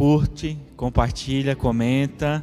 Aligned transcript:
curte, 0.00 0.56
compartilha, 0.78 1.54
comenta, 1.54 2.42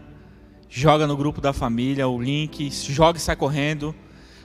joga 0.70 1.08
no 1.08 1.18
grupo 1.18 1.42
da 1.42 1.52
família 1.52 2.08
o 2.08 2.22
link, 2.22 2.70
joga 2.70 3.18
e 3.18 3.20
sai 3.20 3.36
correndo. 3.36 3.96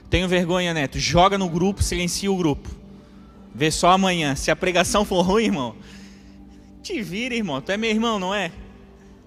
Tenho 0.09 0.27
vergonha, 0.27 0.73
Neto, 0.73 0.97
joga 0.97 1.37
no 1.37 1.47
grupo, 1.47 1.83
silencia 1.83 2.31
o 2.31 2.35
grupo. 2.35 2.67
Vê 3.53 3.69
só 3.69 3.91
amanhã. 3.91 4.35
Se 4.35 4.49
a 4.49 4.55
pregação 4.55 5.05
for 5.05 5.21
ruim, 5.21 5.43
irmão, 5.43 5.75
te 6.81 7.03
vira, 7.03 7.35
irmão. 7.35 7.61
Tu 7.61 7.71
é 7.71 7.77
meu 7.77 7.91
irmão, 7.91 8.17
não 8.17 8.33
é? 8.33 8.51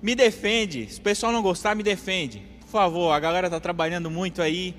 Me 0.02 0.16
defende. 0.16 0.92
Se 0.92 0.98
o 0.98 1.02
pessoal 1.02 1.30
não 1.30 1.40
gostar, 1.40 1.76
me 1.76 1.84
defende. 1.84 2.42
Por 2.62 2.68
favor, 2.68 3.12
a 3.12 3.20
galera 3.20 3.48
tá 3.48 3.60
trabalhando 3.60 4.10
muito 4.10 4.42
aí. 4.42 4.74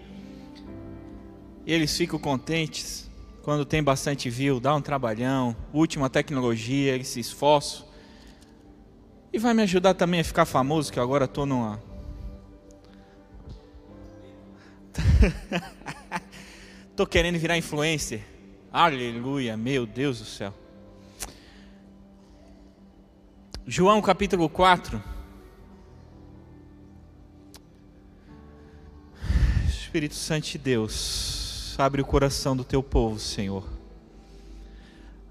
Eles 1.65 1.95
ficam 1.95 2.19
contentes 2.19 3.09
quando 3.41 3.63
tem 3.63 3.81
bastante 3.81 4.29
view, 4.29 4.59
dá 4.59 4.75
um 4.75 4.81
trabalhão, 4.81 5.55
última 5.71 6.09
tecnologia, 6.09 6.93
eles 6.93 7.07
se 7.07 7.21
esforçam. 7.21 7.86
E 9.37 9.39
vai 9.39 9.53
me 9.53 9.61
ajudar 9.61 9.93
também 9.93 10.19
a 10.19 10.23
ficar 10.23 10.45
famoso, 10.47 10.91
que 10.91 10.99
agora 10.99 11.25
estou 11.25 11.45
numa. 11.45 11.79
Estou 16.89 17.05
querendo 17.05 17.37
virar 17.37 17.55
influencer. 17.55 18.23
Aleluia, 18.73 19.55
meu 19.55 19.85
Deus 19.85 20.17
do 20.17 20.25
céu. 20.25 20.51
João 23.67 24.01
capítulo 24.01 24.49
4. 24.49 25.03
Espírito 29.67 30.15
Santo 30.15 30.47
de 30.47 30.57
Deus, 30.57 31.75
abre 31.77 32.01
o 32.01 32.05
coração 32.05 32.57
do 32.57 32.63
teu 32.63 32.81
povo, 32.81 33.19
Senhor. 33.19 33.69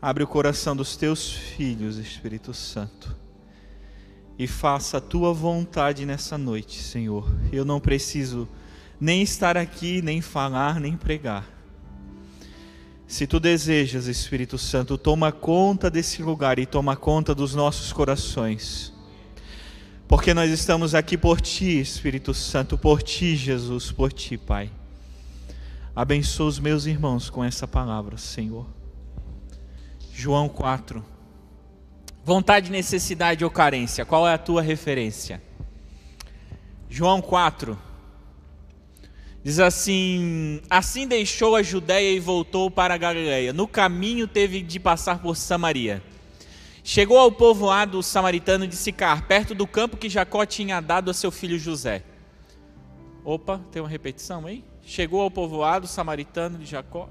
Abre 0.01 0.23
o 0.23 0.29
coração 0.29 0.77
dos 0.77 0.97
teus 0.97 1.33
filhos, 1.33 1.97
Espírito 1.97 2.55
Santo. 2.55 3.26
E 4.39 4.47
faça 4.47 4.99
a 4.99 5.01
tua 5.01 5.33
vontade 5.33 6.05
nessa 6.05 6.37
noite, 6.37 6.83
Senhor. 6.83 7.27
Eu 7.53 7.65
não 7.65 7.81
preciso 7.81 8.49
nem 9.01 9.23
estar 9.23 9.57
aqui, 9.57 10.03
nem 10.03 10.21
falar, 10.21 10.81
nem 10.81 10.97
pregar. 10.97 11.47
Se 13.07 13.27
tu 13.27 13.39
desejas, 13.39 14.07
Espírito 14.07 14.59
Santo, 14.59 14.99
toma 14.99 15.31
conta 15.31 15.89
desse 15.89 16.23
lugar 16.23 16.59
e 16.59 16.67
toma 16.67 16.97
conta 16.97 17.35
dos 17.35 17.55
nossos 17.55 17.93
corações. 17.93 18.93
Porque 20.09 20.35
nós 20.35 20.51
estamos 20.51 20.95
aqui 20.95 21.17
por 21.17 21.41
ti, 21.41 21.81
Espírito 21.81 22.35
Santo, 22.35 22.77
por 22.77 23.03
ti, 23.03 23.37
Jesus, 23.37 23.93
por 23.93 24.13
ti, 24.13 24.37
Pai. 24.37 24.71
Abençoa 25.95 26.49
os 26.49 26.59
meus 26.59 26.85
irmãos 26.85 27.31
com 27.31 27.43
essa 27.43 27.67
palavra, 27.67 28.17
Senhor. 28.17 28.67
João 30.13 30.49
4. 30.49 31.16
Vontade, 32.27 32.73
necessidade 32.73 33.45
ou 33.45 33.51
carência, 33.53 34.05
qual 34.05 34.27
é 34.27 34.35
a 34.35 34.39
tua 34.39 34.61
referência? 34.61 35.41
João 36.91 37.23
4. 37.23 37.79
Diz 39.45 39.61
assim: 39.61 40.61
Assim 40.69 41.07
deixou 41.07 41.55
a 41.55 41.63
Judéia 41.63 42.11
e 42.11 42.19
voltou 42.19 42.69
para 42.69 42.95
a 42.95 42.97
Galiléia. 42.99 43.53
No 43.53 43.69
caminho 43.69 44.27
teve 44.27 44.61
de 44.61 44.81
passar 44.81 45.21
por 45.23 45.37
Samaria. 45.37 46.03
Chegou 46.83 47.17
ao 47.17 47.31
povoado 47.31 48.03
samaritano 48.03 48.67
de 48.67 48.75
Sicar, 48.75 49.29
perto 49.29 49.55
do 49.55 49.65
campo 49.65 49.97
que 49.97 50.09
Jacó 50.09 50.45
tinha 50.45 50.81
dado 50.81 51.13
a 51.13 51.15
seu 51.15 51.31
filho 51.31 51.61
José. 51.61 52.03
Opa, 53.25 53.61
tem 53.71 53.81
uma 53.81 53.89
repetição 53.89 54.47
aí? 54.47 54.65
Chegou 54.83 55.21
ao 55.21 55.31
povoado 55.31 55.87
samaritano 55.87 56.59
de 56.59 56.67
Jacó. 56.67 57.09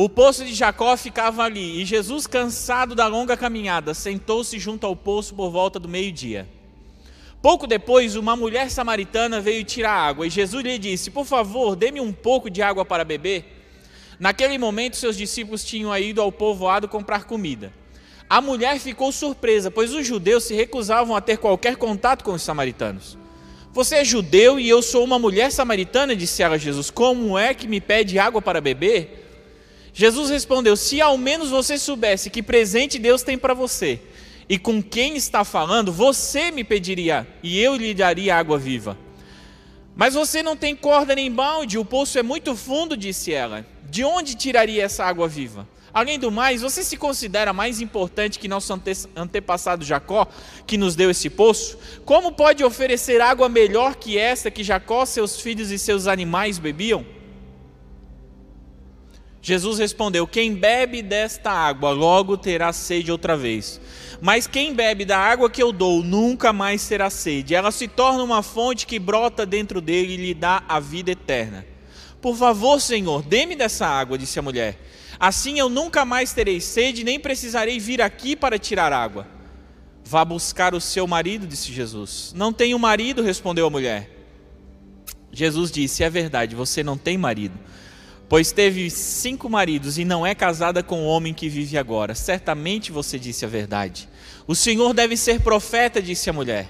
O 0.00 0.08
poço 0.08 0.44
de 0.44 0.54
Jacó 0.54 0.96
ficava 0.96 1.42
ali, 1.42 1.82
e 1.82 1.84
Jesus, 1.84 2.24
cansado 2.24 2.94
da 2.94 3.08
longa 3.08 3.36
caminhada, 3.36 3.92
sentou-se 3.92 4.56
junto 4.56 4.86
ao 4.86 4.94
poço 4.94 5.34
por 5.34 5.50
volta 5.50 5.80
do 5.80 5.88
meio-dia. 5.88 6.48
Pouco 7.42 7.66
depois, 7.66 8.14
uma 8.14 8.36
mulher 8.36 8.70
samaritana 8.70 9.40
veio 9.40 9.64
tirar 9.64 9.90
água 9.90 10.24
e 10.24 10.30
Jesus 10.30 10.62
lhe 10.62 10.78
disse: 10.78 11.10
Por 11.10 11.24
favor, 11.24 11.74
dê-me 11.74 12.00
um 12.00 12.12
pouco 12.12 12.48
de 12.48 12.62
água 12.62 12.84
para 12.84 13.04
beber. 13.04 13.44
Naquele 14.20 14.56
momento, 14.56 14.96
seus 14.96 15.16
discípulos 15.16 15.64
tinham 15.64 15.98
ido 15.98 16.22
ao 16.22 16.30
povoado 16.30 16.86
comprar 16.86 17.24
comida. 17.24 17.72
A 18.30 18.40
mulher 18.40 18.78
ficou 18.78 19.10
surpresa, 19.10 19.68
pois 19.68 19.92
os 19.92 20.06
judeus 20.06 20.44
se 20.44 20.54
recusavam 20.54 21.16
a 21.16 21.20
ter 21.20 21.38
qualquer 21.38 21.74
contato 21.74 22.22
com 22.22 22.34
os 22.34 22.42
samaritanos. 22.42 23.18
Você 23.72 23.96
é 23.96 24.04
judeu 24.04 24.60
e 24.60 24.68
eu 24.68 24.80
sou 24.80 25.02
uma 25.02 25.18
mulher 25.18 25.50
samaritana, 25.50 26.14
disse 26.14 26.40
ela 26.40 26.54
a 26.54 26.58
Jesus. 26.58 26.88
Como 26.88 27.36
é 27.36 27.52
que 27.52 27.66
me 27.66 27.80
pede 27.80 28.16
água 28.16 28.40
para 28.40 28.60
beber? 28.60 29.24
Jesus 29.92 30.30
respondeu: 30.30 30.76
Se 30.76 31.00
ao 31.00 31.16
menos 31.16 31.50
você 31.50 31.78
soubesse 31.78 32.30
que 32.30 32.42
presente 32.42 32.98
Deus 32.98 33.22
tem 33.22 33.36
para 33.36 33.54
você 33.54 34.00
e 34.48 34.58
com 34.58 34.82
quem 34.82 35.16
está 35.16 35.44
falando, 35.44 35.92
você 35.92 36.50
me 36.50 36.64
pediria 36.64 37.26
e 37.42 37.60
eu 37.60 37.76
lhe 37.76 37.92
daria 37.92 38.36
água 38.36 38.58
viva. 38.58 38.96
Mas 39.94 40.14
você 40.14 40.42
não 40.42 40.56
tem 40.56 40.74
corda 40.74 41.14
nem 41.14 41.30
balde, 41.30 41.76
o 41.76 41.84
poço 41.84 42.18
é 42.18 42.22
muito 42.22 42.54
fundo, 42.54 42.96
disse 42.96 43.32
ela. 43.32 43.66
De 43.90 44.04
onde 44.04 44.36
tiraria 44.36 44.84
essa 44.84 45.04
água 45.04 45.26
viva? 45.26 45.66
Além 45.92 46.18
do 46.18 46.30
mais, 46.30 46.62
você 46.62 46.84
se 46.84 46.96
considera 46.96 47.52
mais 47.52 47.80
importante 47.80 48.38
que 48.38 48.46
nosso 48.46 48.72
ante 48.72 48.92
antepassado 49.16 49.84
Jacó, 49.84 50.28
que 50.66 50.78
nos 50.78 50.94
deu 50.94 51.10
esse 51.10 51.28
poço? 51.28 51.78
Como 52.04 52.32
pode 52.32 52.62
oferecer 52.62 53.20
água 53.20 53.48
melhor 53.48 53.96
que 53.96 54.16
essa 54.16 54.50
que 54.50 54.62
Jacó, 54.62 55.04
seus 55.04 55.40
filhos 55.40 55.70
e 55.70 55.78
seus 55.78 56.06
animais 56.06 56.58
bebiam? 56.58 57.04
Jesus 59.48 59.78
respondeu: 59.78 60.26
Quem 60.26 60.54
bebe 60.54 61.00
desta 61.00 61.50
água 61.50 61.90
logo 61.90 62.36
terá 62.36 62.70
sede 62.70 63.10
outra 63.10 63.34
vez. 63.34 63.80
Mas 64.20 64.46
quem 64.46 64.74
bebe 64.74 65.06
da 65.06 65.18
água 65.18 65.48
que 65.48 65.62
eu 65.62 65.72
dou 65.72 66.02
nunca 66.02 66.52
mais 66.52 66.86
terá 66.86 67.08
sede. 67.08 67.54
Ela 67.54 67.70
se 67.70 67.88
torna 67.88 68.22
uma 68.22 68.42
fonte 68.42 68.86
que 68.86 68.98
brota 68.98 69.46
dentro 69.46 69.80
dele 69.80 70.12
e 70.12 70.16
lhe 70.18 70.34
dá 70.34 70.62
a 70.68 70.78
vida 70.78 71.12
eterna. 71.12 71.64
Por 72.20 72.36
favor, 72.36 72.78
Senhor, 72.78 73.22
dê-me 73.22 73.56
dessa 73.56 73.86
água, 73.86 74.18
disse 74.18 74.38
a 74.38 74.42
mulher. 74.42 74.78
Assim 75.18 75.58
eu 75.58 75.70
nunca 75.70 76.04
mais 76.04 76.34
terei 76.34 76.60
sede, 76.60 77.02
nem 77.02 77.18
precisarei 77.18 77.78
vir 77.78 78.02
aqui 78.02 78.36
para 78.36 78.58
tirar 78.58 78.92
água. 78.92 79.26
Vá 80.04 80.26
buscar 80.26 80.74
o 80.74 80.80
seu 80.80 81.06
marido, 81.06 81.46
disse 81.46 81.72
Jesus. 81.72 82.34
Não 82.36 82.52
tenho 82.52 82.78
marido, 82.78 83.22
respondeu 83.22 83.66
a 83.66 83.70
mulher. 83.70 84.10
Jesus 85.32 85.70
disse: 85.70 86.04
É 86.04 86.10
verdade, 86.10 86.54
você 86.54 86.82
não 86.82 86.98
tem 86.98 87.16
marido 87.16 87.58
pois 88.28 88.52
teve 88.52 88.90
cinco 88.90 89.48
maridos 89.48 89.98
e 89.98 90.04
não 90.04 90.26
é 90.26 90.34
casada 90.34 90.82
com 90.82 91.02
o 91.02 91.06
homem 91.06 91.32
que 91.32 91.48
vive 91.48 91.78
agora. 91.78 92.14
Certamente 92.14 92.92
você 92.92 93.18
disse 93.18 93.44
a 93.44 93.48
verdade. 93.48 94.08
O 94.46 94.54
Senhor 94.54 94.92
deve 94.92 95.16
ser 95.16 95.40
profeta, 95.40 96.02
disse 96.02 96.28
a 96.28 96.32
mulher. 96.32 96.68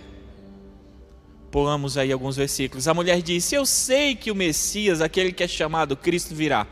Pulamos 1.51 1.97
aí 1.97 2.13
alguns 2.13 2.37
versículos. 2.37 2.87
A 2.87 2.95
mulher 2.95 3.23
disse: 3.23 3.55
Eu 3.55 3.65
sei 3.65 4.15
que 4.15 4.31
o 4.31 4.35
Messias, 4.35 5.01
aquele 5.01 5.33
que 5.33 5.43
é 5.43 5.49
chamado 5.49 5.97
Cristo, 5.97 6.35
virá. 6.35 6.67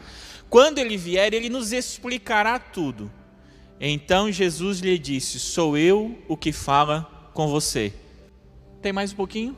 Quando 0.48 0.78
ele 0.78 0.96
vier, 0.96 1.32
ele 1.34 1.48
nos 1.48 1.72
explicará 1.72 2.58
tudo. 2.58 3.10
Então 3.80 4.30
Jesus 4.30 4.80
lhe 4.80 4.98
disse: 4.98 5.40
Sou 5.40 5.76
eu 5.76 6.16
o 6.28 6.36
que 6.36 6.52
fala 6.52 7.30
com 7.32 7.48
você. 7.48 7.92
Tem 8.82 8.92
mais 8.92 9.12
um 9.12 9.16
pouquinho? 9.16 9.56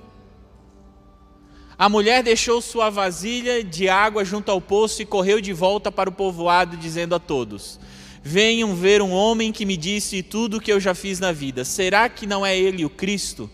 A 1.79 1.89
mulher 1.89 2.25
deixou 2.25 2.61
sua 2.61 2.91
vasilha 2.91 3.63
de 3.63 3.89
água 3.89 4.25
junto 4.25 4.51
ao 4.51 4.61
poço 4.61 5.01
e 5.01 5.07
correu 5.07 5.41
de 5.41 5.53
volta 5.53 5.93
para 5.93 6.11
o 6.11 6.13
povoado, 6.13 6.77
dizendo 6.77 7.15
a 7.15 7.21
todos: 7.21 7.79
Venham 8.21 8.75
ver 8.75 9.01
um 9.01 9.13
homem 9.13 9.53
que 9.53 9.65
me 9.65 9.77
disse 9.77 10.21
tudo 10.21 10.57
o 10.57 10.61
que 10.61 10.73
eu 10.73 10.81
já 10.81 10.93
fiz 10.93 11.21
na 11.21 11.31
vida. 11.31 11.65
Será 11.65 12.09
que 12.09 12.27
não 12.27 12.45
é 12.45 12.59
ele 12.59 12.85
o 12.85 12.91
Cristo? 12.91 13.49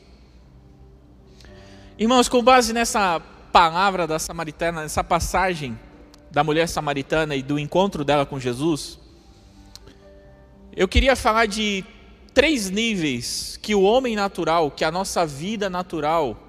Irmãos, 1.98 2.26
com 2.26 2.42
base 2.42 2.72
nessa 2.72 3.20
palavra 3.52 4.06
da 4.06 4.18
samaritana, 4.18 4.80
nessa 4.80 5.04
passagem 5.04 5.78
da 6.30 6.42
mulher 6.42 6.66
samaritana 6.66 7.36
e 7.36 7.42
do 7.42 7.58
encontro 7.58 8.02
dela 8.04 8.24
com 8.24 8.40
Jesus, 8.40 8.98
eu 10.74 10.88
queria 10.88 11.14
falar 11.14 11.44
de 11.44 11.84
três 12.32 12.70
níveis 12.70 13.58
que 13.60 13.74
o 13.74 13.82
homem 13.82 14.16
natural, 14.16 14.70
que 14.70 14.82
a 14.82 14.90
nossa 14.90 15.26
vida 15.26 15.68
natural 15.68 16.43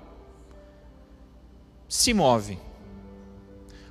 se 1.96 2.14
move. 2.14 2.58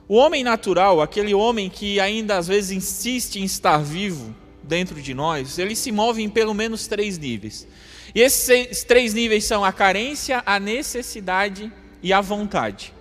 O 0.07 0.17
homem 0.17 0.45
natural, 0.45 1.01
aquele 1.01 1.35
homem 1.35 1.71
que 1.71 1.99
ainda 1.99 2.37
às 2.37 2.47
vezes 2.47 2.71
insiste 2.71 3.37
em 3.37 3.45
estar 3.45 3.79
vivo 3.79 4.35
dentro 4.63 5.01
de 5.01 5.15
nós, 5.15 5.59
ele 5.59 5.75
se 5.75 5.91
move 5.91 6.23
em 6.23 6.29
pelo 6.29 6.55
menos 6.55 6.87
três 6.87 7.19
níveis. 7.19 7.67
E 8.15 8.21
esses 8.21 8.85
três 8.85 9.15
níveis 9.15 9.45
são 9.45 9.65
a 9.65 9.73
carência, 9.73 10.43
a 10.45 10.61
necessidade 10.61 11.73
e 12.03 12.13
a 12.13 12.21
vontade. 12.21 12.93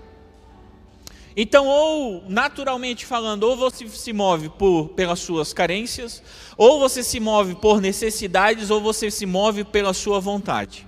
Então, 1.35 1.67
ou 1.67 2.23
naturalmente 2.27 3.05
falando, 3.05 3.44
ou 3.44 3.57
você 3.57 3.88
se 3.89 4.13
move 4.13 4.50
por, 4.50 4.89
pelas 4.89 5.19
suas 5.19 5.51
carências, 5.51 6.21
ou 6.55 6.79
você 6.79 7.03
se 7.03 7.19
move 7.19 7.55
por 7.55 7.81
necessidades, 7.81 8.69
ou 8.69 8.79
você 8.79 9.09
se 9.09 9.25
move 9.25 9.63
pela 9.63 9.94
sua 9.94 10.19
vontade. 10.19 10.88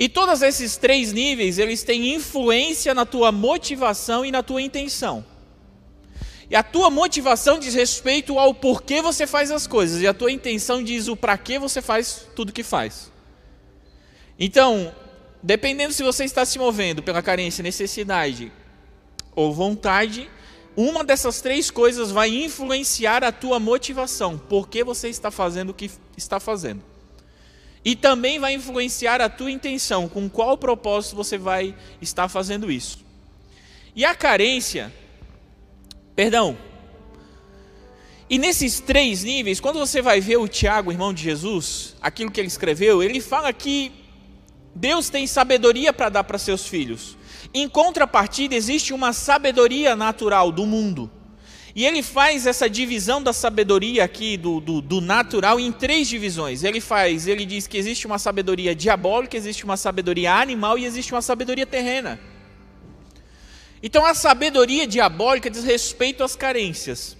E 0.00 0.08
todos 0.08 0.40
esses 0.40 0.78
três 0.78 1.12
níveis, 1.12 1.58
eles 1.58 1.82
têm 1.82 2.14
influência 2.14 2.94
na 2.94 3.04
tua 3.04 3.30
motivação 3.30 4.24
e 4.24 4.32
na 4.32 4.42
tua 4.42 4.62
intenção. 4.62 5.22
E 6.48 6.56
a 6.56 6.62
tua 6.62 6.88
motivação 6.88 7.58
diz 7.58 7.74
respeito 7.74 8.38
ao 8.38 8.54
porquê 8.54 9.02
você 9.02 9.26
faz 9.26 9.50
as 9.50 9.66
coisas, 9.66 10.00
e 10.00 10.06
a 10.06 10.14
tua 10.14 10.32
intenção 10.32 10.82
diz 10.82 11.06
o 11.06 11.14
para 11.14 11.36
que 11.36 11.58
você 11.58 11.82
faz 11.82 12.26
tudo 12.34 12.50
que 12.50 12.62
faz. 12.62 13.12
Então, 14.38 14.90
dependendo 15.42 15.92
se 15.92 16.02
você 16.02 16.24
está 16.24 16.46
se 16.46 16.58
movendo 16.58 17.02
pela 17.02 17.20
carência, 17.20 17.62
necessidade 17.62 18.50
ou 19.36 19.52
vontade, 19.52 20.30
uma 20.74 21.04
dessas 21.04 21.42
três 21.42 21.70
coisas 21.70 22.10
vai 22.10 22.30
influenciar 22.30 23.22
a 23.22 23.30
tua 23.30 23.60
motivação, 23.60 24.38
por 24.38 24.66
que 24.66 24.82
você 24.82 25.10
está 25.10 25.30
fazendo 25.30 25.70
o 25.70 25.74
que 25.74 25.90
está 26.16 26.40
fazendo. 26.40 26.89
E 27.84 27.96
também 27.96 28.38
vai 28.38 28.54
influenciar 28.54 29.20
a 29.20 29.28
tua 29.28 29.50
intenção, 29.50 30.08
com 30.08 30.28
qual 30.28 30.58
propósito 30.58 31.16
você 31.16 31.38
vai 31.38 31.74
estar 32.00 32.28
fazendo 32.28 32.70
isso. 32.70 33.04
E 33.96 34.04
a 34.04 34.14
carência, 34.14 34.92
perdão, 36.14 36.56
e 38.30 38.38
nesses 38.38 38.78
três 38.78 39.24
níveis, 39.24 39.58
quando 39.58 39.80
você 39.80 40.00
vai 40.00 40.20
ver 40.20 40.36
o 40.36 40.46
Tiago, 40.46 40.92
irmão 40.92 41.12
de 41.12 41.20
Jesus, 41.20 41.96
aquilo 42.00 42.30
que 42.30 42.40
ele 42.40 42.46
escreveu, 42.46 43.02
ele 43.02 43.20
fala 43.20 43.52
que 43.52 43.90
Deus 44.72 45.10
tem 45.10 45.26
sabedoria 45.26 45.92
para 45.92 46.08
dar 46.08 46.22
para 46.22 46.38
seus 46.38 46.64
filhos. 46.64 47.16
Em 47.52 47.68
contrapartida, 47.68 48.54
existe 48.54 48.94
uma 48.94 49.12
sabedoria 49.12 49.96
natural 49.96 50.52
do 50.52 50.64
mundo. 50.64 51.10
E 51.74 51.86
ele 51.86 52.02
faz 52.02 52.46
essa 52.46 52.68
divisão 52.68 53.22
da 53.22 53.32
sabedoria 53.32 54.04
aqui, 54.04 54.36
do, 54.36 54.60
do, 54.60 54.80
do, 54.80 55.00
natural, 55.00 55.60
em 55.60 55.70
três 55.70 56.08
divisões. 56.08 56.64
Ele 56.64 56.80
faz, 56.80 57.26
ele 57.26 57.44
diz 57.46 57.66
que 57.66 57.78
existe 57.78 58.06
uma 58.06 58.18
sabedoria 58.18 58.74
diabólica, 58.74 59.36
existe 59.36 59.64
uma 59.64 59.76
sabedoria 59.76 60.34
animal 60.34 60.76
e 60.78 60.84
existe 60.84 61.12
uma 61.12 61.22
sabedoria 61.22 61.66
terrena. 61.66 62.18
Então 63.82 64.04
a 64.04 64.14
sabedoria 64.14 64.86
diabólica 64.86 65.48
diz 65.48 65.64
respeito 65.64 66.24
às 66.24 66.34
carências. 66.34 67.16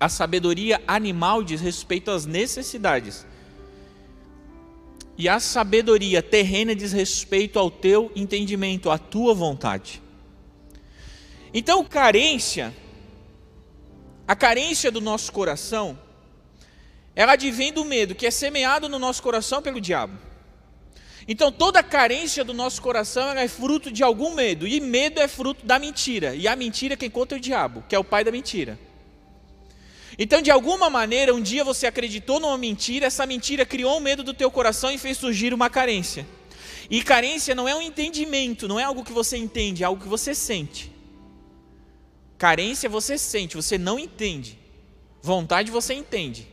A 0.00 0.08
sabedoria 0.08 0.82
animal 0.86 1.44
diz 1.44 1.60
respeito 1.60 2.10
às 2.10 2.26
necessidades. 2.26 3.26
E 5.16 5.28
a 5.28 5.38
sabedoria 5.38 6.22
terrena 6.22 6.74
diz 6.74 6.92
respeito 6.92 7.58
ao 7.58 7.70
teu 7.70 8.10
entendimento, 8.16 8.90
à 8.90 8.98
tua 8.98 9.32
vontade. 9.32 10.02
Então, 11.52 11.84
carência, 11.84 12.74
a 14.26 14.34
carência 14.34 14.90
do 14.90 15.00
nosso 15.00 15.32
coração, 15.32 15.98
ela 17.14 17.32
advém 17.32 17.72
do 17.72 17.84
medo 17.84 18.14
que 18.14 18.26
é 18.26 18.30
semeado 18.30 18.88
no 18.88 18.98
nosso 18.98 19.22
coração 19.22 19.60
pelo 19.60 19.80
diabo. 19.80 20.18
Então, 21.26 21.50
toda 21.50 21.82
carência 21.82 22.44
do 22.44 22.52
nosso 22.52 22.82
coração 22.82 23.30
é 23.32 23.48
fruto 23.48 23.90
de 23.90 24.02
algum 24.02 24.34
medo, 24.34 24.66
e 24.66 24.78
medo 24.80 25.20
é 25.20 25.26
fruto 25.28 25.64
da 25.64 25.78
mentira, 25.78 26.34
e 26.34 26.46
a 26.46 26.54
mentira 26.54 26.96
quem 26.96 27.08
conta 27.08 27.34
é 27.34 27.38
o 27.38 27.40
diabo, 27.40 27.82
que 27.88 27.94
é 27.94 27.98
o 27.98 28.04
pai 28.04 28.24
da 28.24 28.30
mentira. 28.30 28.78
Então, 30.18 30.40
de 30.40 30.50
alguma 30.50 30.90
maneira, 30.90 31.34
um 31.34 31.40
dia 31.40 31.64
você 31.64 31.86
acreditou 31.86 32.38
numa 32.38 32.58
mentira, 32.58 33.06
essa 33.06 33.26
mentira 33.26 33.64
criou 33.64 33.96
um 33.96 34.00
medo 34.00 34.22
do 34.22 34.34
teu 34.34 34.50
coração 34.50 34.92
e 34.92 34.98
fez 34.98 35.16
surgir 35.16 35.52
uma 35.54 35.70
carência. 35.70 36.26
E 36.90 37.02
carência 37.02 37.54
não 37.54 37.66
é 37.66 37.74
um 37.74 37.80
entendimento, 37.80 38.68
não 38.68 38.78
é 38.78 38.84
algo 38.84 39.02
que 39.02 39.12
você 39.12 39.36
entende, 39.36 39.82
é 39.82 39.86
algo 39.86 40.02
que 40.02 40.08
você 40.08 40.34
sente. 40.34 40.93
Carência 42.38 42.88
você 42.88 43.16
sente, 43.16 43.56
você 43.56 43.78
não 43.78 43.98
entende. 43.98 44.58
Vontade 45.22 45.70
você 45.70 45.94
entende. 45.94 46.46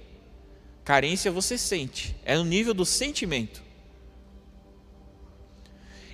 Carência 0.83 1.31
você 1.31 1.57
sente, 1.57 2.15
é 2.25 2.35
no 2.35 2.43
nível 2.43 2.73
do 2.73 2.85
sentimento. 2.85 3.61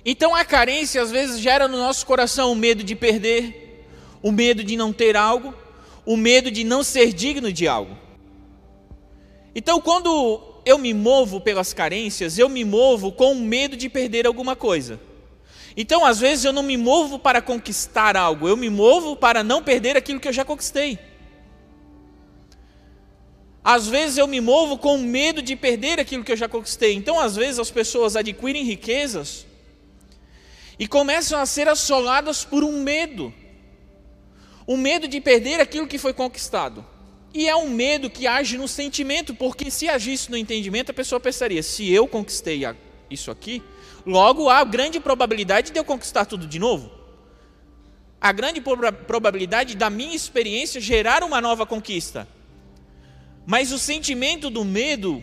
Então 0.04 0.34
a 0.34 0.44
carência 0.44 1.02
às 1.02 1.10
vezes 1.10 1.40
gera 1.40 1.66
no 1.68 1.76
nosso 1.76 2.06
coração 2.06 2.52
o 2.52 2.56
medo 2.56 2.82
de 2.82 2.94
perder, 2.94 3.86
o 4.22 4.30
medo 4.30 4.62
de 4.64 4.76
não 4.76 4.92
ter 4.92 5.16
algo, 5.16 5.54
o 6.04 6.16
medo 6.16 6.50
de 6.50 6.64
não 6.64 6.82
ser 6.82 7.12
digno 7.12 7.52
de 7.52 7.68
algo. 7.68 7.96
Então, 9.54 9.80
quando 9.80 10.40
eu 10.64 10.78
me 10.78 10.94
movo 10.94 11.40
pelas 11.40 11.72
carências, 11.72 12.38
eu 12.38 12.48
me 12.48 12.64
movo 12.64 13.10
com 13.10 13.34
medo 13.34 13.76
de 13.76 13.88
perder 13.88 14.26
alguma 14.26 14.54
coisa. 14.54 15.00
Então, 15.80 16.04
às 16.04 16.18
vezes, 16.18 16.44
eu 16.44 16.52
não 16.52 16.64
me 16.64 16.76
movo 16.76 17.20
para 17.20 17.40
conquistar 17.40 18.16
algo, 18.16 18.48
eu 18.48 18.56
me 18.56 18.68
movo 18.68 19.14
para 19.14 19.44
não 19.44 19.62
perder 19.62 19.96
aquilo 19.96 20.18
que 20.18 20.26
eu 20.26 20.32
já 20.32 20.44
conquistei. 20.44 20.98
Às 23.62 23.86
vezes 23.86 24.18
eu 24.18 24.26
me 24.26 24.40
movo 24.40 24.76
com 24.76 24.98
medo 24.98 25.40
de 25.40 25.54
perder 25.54 26.00
aquilo 26.00 26.24
que 26.24 26.32
eu 26.32 26.36
já 26.36 26.48
conquistei. 26.48 26.94
Então, 26.94 27.20
às 27.20 27.36
vezes, 27.36 27.60
as 27.60 27.70
pessoas 27.70 28.16
adquirem 28.16 28.64
riquezas 28.64 29.46
e 30.80 30.88
começam 30.88 31.38
a 31.38 31.46
ser 31.46 31.68
assoladas 31.68 32.44
por 32.44 32.64
um 32.64 32.82
medo 32.82 33.32
o 34.66 34.76
medo 34.76 35.06
de 35.06 35.20
perder 35.20 35.60
aquilo 35.60 35.86
que 35.86 35.96
foi 35.96 36.12
conquistado. 36.12 36.84
E 37.32 37.48
é 37.48 37.54
um 37.54 37.70
medo 37.70 38.10
que 38.10 38.26
age 38.26 38.58
no 38.58 38.66
sentimento, 38.66 39.32
porque 39.32 39.70
se 39.70 39.88
agisse 39.88 40.28
no 40.28 40.36
entendimento, 40.36 40.90
a 40.90 40.94
pessoa 40.94 41.20
pensaria: 41.20 41.62
se 41.62 41.88
eu 41.88 42.08
conquistei 42.08 42.62
isso 43.08 43.30
aqui, 43.30 43.62
logo 44.08 44.48
há 44.48 44.64
grande 44.64 44.98
probabilidade 44.98 45.70
de 45.70 45.78
eu 45.78 45.84
conquistar 45.84 46.24
tudo 46.24 46.46
de 46.46 46.58
novo. 46.58 46.90
A 48.18 48.32
grande 48.32 48.60
probabilidade 49.06 49.76
da 49.76 49.90
minha 49.90 50.16
experiência 50.16 50.80
gerar 50.80 51.22
uma 51.22 51.42
nova 51.42 51.66
conquista. 51.66 52.26
Mas 53.46 53.70
o 53.70 53.78
sentimento 53.78 54.48
do 54.48 54.64
medo 54.64 55.22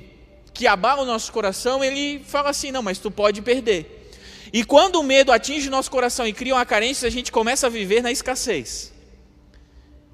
que 0.53 0.67
abala 0.67 1.01
o 1.01 1.05
nosso 1.05 1.31
coração, 1.33 1.83
ele 1.83 2.21
fala 2.25 2.51
assim: 2.51 2.71
não, 2.71 2.83
mas 2.83 2.99
tu 2.99 3.09
pode 3.09 3.41
perder. 3.41 4.11
E 4.53 4.63
quando 4.63 4.97
o 4.97 5.03
medo 5.03 5.31
atinge 5.31 5.67
o 5.67 5.71
nosso 5.71 5.89
coração 5.89 6.25
e 6.27 6.31
cria 6.31 6.53
uma 6.53 6.65
carência, 6.65 7.07
a 7.07 7.11
gente 7.11 7.31
começa 7.31 7.65
a 7.65 7.69
viver 7.69 8.03
na 8.03 8.11
escassez. 8.11 8.93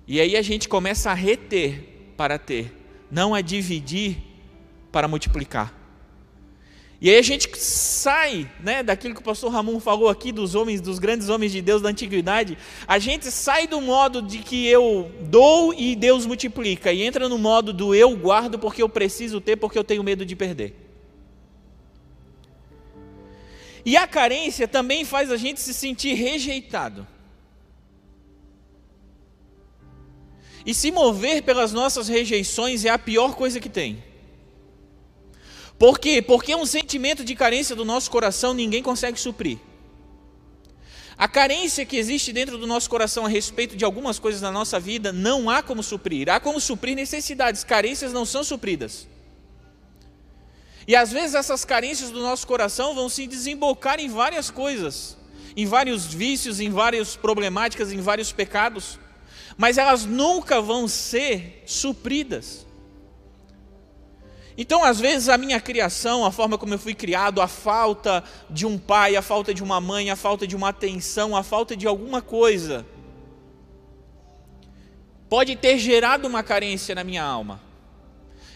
E 0.07 0.19
aí 0.19 0.35
a 0.35 0.41
gente 0.41 0.69
começa 0.69 1.11
a 1.11 1.13
reter 1.13 2.13
para 2.15 2.39
ter, 2.39 2.73
não 3.11 3.35
a 3.35 3.41
dividir 3.41 4.17
para 4.91 5.07
multiplicar. 5.09 5.80
E 7.01 7.09
aí 7.09 7.17
a 7.17 7.21
gente 7.23 7.49
sai, 7.57 8.47
né, 8.59 8.83
daquilo 8.83 9.15
que 9.15 9.21
o 9.21 9.23
pastor 9.23 9.51
Ramon 9.51 9.79
falou 9.79 10.07
aqui 10.07 10.31
dos 10.31 10.53
homens, 10.53 10.79
dos 10.79 10.99
grandes 10.99 11.29
homens 11.29 11.51
de 11.51 11.59
Deus 11.59 11.81
da 11.81 11.89
antiguidade, 11.89 12.55
a 12.87 12.99
gente 12.99 13.31
sai 13.31 13.65
do 13.65 13.81
modo 13.81 14.21
de 14.21 14.37
que 14.37 14.67
eu 14.67 15.11
dou 15.21 15.73
e 15.73 15.95
Deus 15.95 16.27
multiplica 16.27 16.93
e 16.93 17.01
entra 17.01 17.27
no 17.27 17.39
modo 17.39 17.73
do 17.73 17.95
eu 17.95 18.15
guardo 18.15 18.59
porque 18.59 18.83
eu 18.83 18.87
preciso 18.87 19.41
ter, 19.41 19.55
porque 19.55 19.79
eu 19.79 19.83
tenho 19.83 20.03
medo 20.03 20.23
de 20.23 20.35
perder. 20.35 20.75
E 23.83 23.97
a 23.97 24.05
carência 24.05 24.67
também 24.67 25.03
faz 25.03 25.31
a 25.31 25.37
gente 25.37 25.59
se 25.59 25.73
sentir 25.73 26.13
rejeitado. 26.13 27.07
E 30.63 30.71
se 30.71 30.91
mover 30.91 31.41
pelas 31.41 31.73
nossas 31.73 32.07
rejeições 32.07 32.85
é 32.85 32.89
a 32.89 32.99
pior 32.99 33.33
coisa 33.33 33.59
que 33.59 33.69
tem. 33.69 34.10
Por 35.81 35.97
quê? 35.97 36.21
Porque 36.21 36.53
um 36.53 36.63
sentimento 36.63 37.23
de 37.25 37.33
carência 37.33 37.75
do 37.75 37.83
nosso 37.83 38.11
coração 38.11 38.53
ninguém 38.53 38.83
consegue 38.83 39.19
suprir. 39.19 39.57
A 41.17 41.27
carência 41.27 41.83
que 41.87 41.97
existe 41.97 42.31
dentro 42.31 42.55
do 42.55 42.67
nosso 42.67 42.87
coração 42.87 43.25
a 43.25 43.27
respeito 43.27 43.75
de 43.75 43.83
algumas 43.83 44.19
coisas 44.19 44.43
na 44.43 44.51
nossa 44.51 44.79
vida 44.79 45.11
não 45.11 45.49
há 45.49 45.63
como 45.63 45.81
suprir. 45.81 46.29
Há 46.29 46.39
como 46.39 46.61
suprir 46.61 46.95
necessidades, 46.95 47.63
carências 47.63 48.13
não 48.13 48.27
são 48.27 48.43
supridas. 48.43 49.07
E 50.87 50.95
às 50.95 51.11
vezes 51.11 51.33
essas 51.33 51.65
carências 51.65 52.11
do 52.11 52.21
nosso 52.21 52.45
coração 52.45 52.93
vão 52.93 53.09
se 53.09 53.25
desembocar 53.25 53.99
em 53.99 54.07
várias 54.07 54.51
coisas, 54.51 55.17
em 55.57 55.65
vários 55.65 56.05
vícios, 56.05 56.59
em 56.59 56.69
várias 56.69 57.15
problemáticas, 57.15 57.91
em 57.91 58.01
vários 58.01 58.31
pecados 58.31 58.99
mas 59.57 59.77
elas 59.77 60.05
nunca 60.05 60.61
vão 60.61 60.87
ser 60.87 61.63
supridas. 61.65 62.65
Então, 64.57 64.83
às 64.83 64.99
vezes, 64.99 65.29
a 65.29 65.37
minha 65.37 65.59
criação, 65.59 66.25
a 66.25 66.31
forma 66.31 66.57
como 66.57 66.73
eu 66.73 66.79
fui 66.79 66.93
criado, 66.93 67.41
a 67.41 67.47
falta 67.47 68.23
de 68.49 68.65
um 68.65 68.77
pai, 68.77 69.15
a 69.15 69.21
falta 69.21 69.53
de 69.53 69.63
uma 69.63 69.79
mãe, 69.79 70.11
a 70.11 70.15
falta 70.15 70.45
de 70.45 70.55
uma 70.55 70.69
atenção, 70.69 71.35
a 71.35 71.43
falta 71.43 71.75
de 71.75 71.87
alguma 71.87 72.21
coisa, 72.21 72.85
pode 75.29 75.55
ter 75.55 75.77
gerado 75.77 76.27
uma 76.27 76.43
carência 76.43 76.93
na 76.93 77.03
minha 77.03 77.23
alma. 77.23 77.61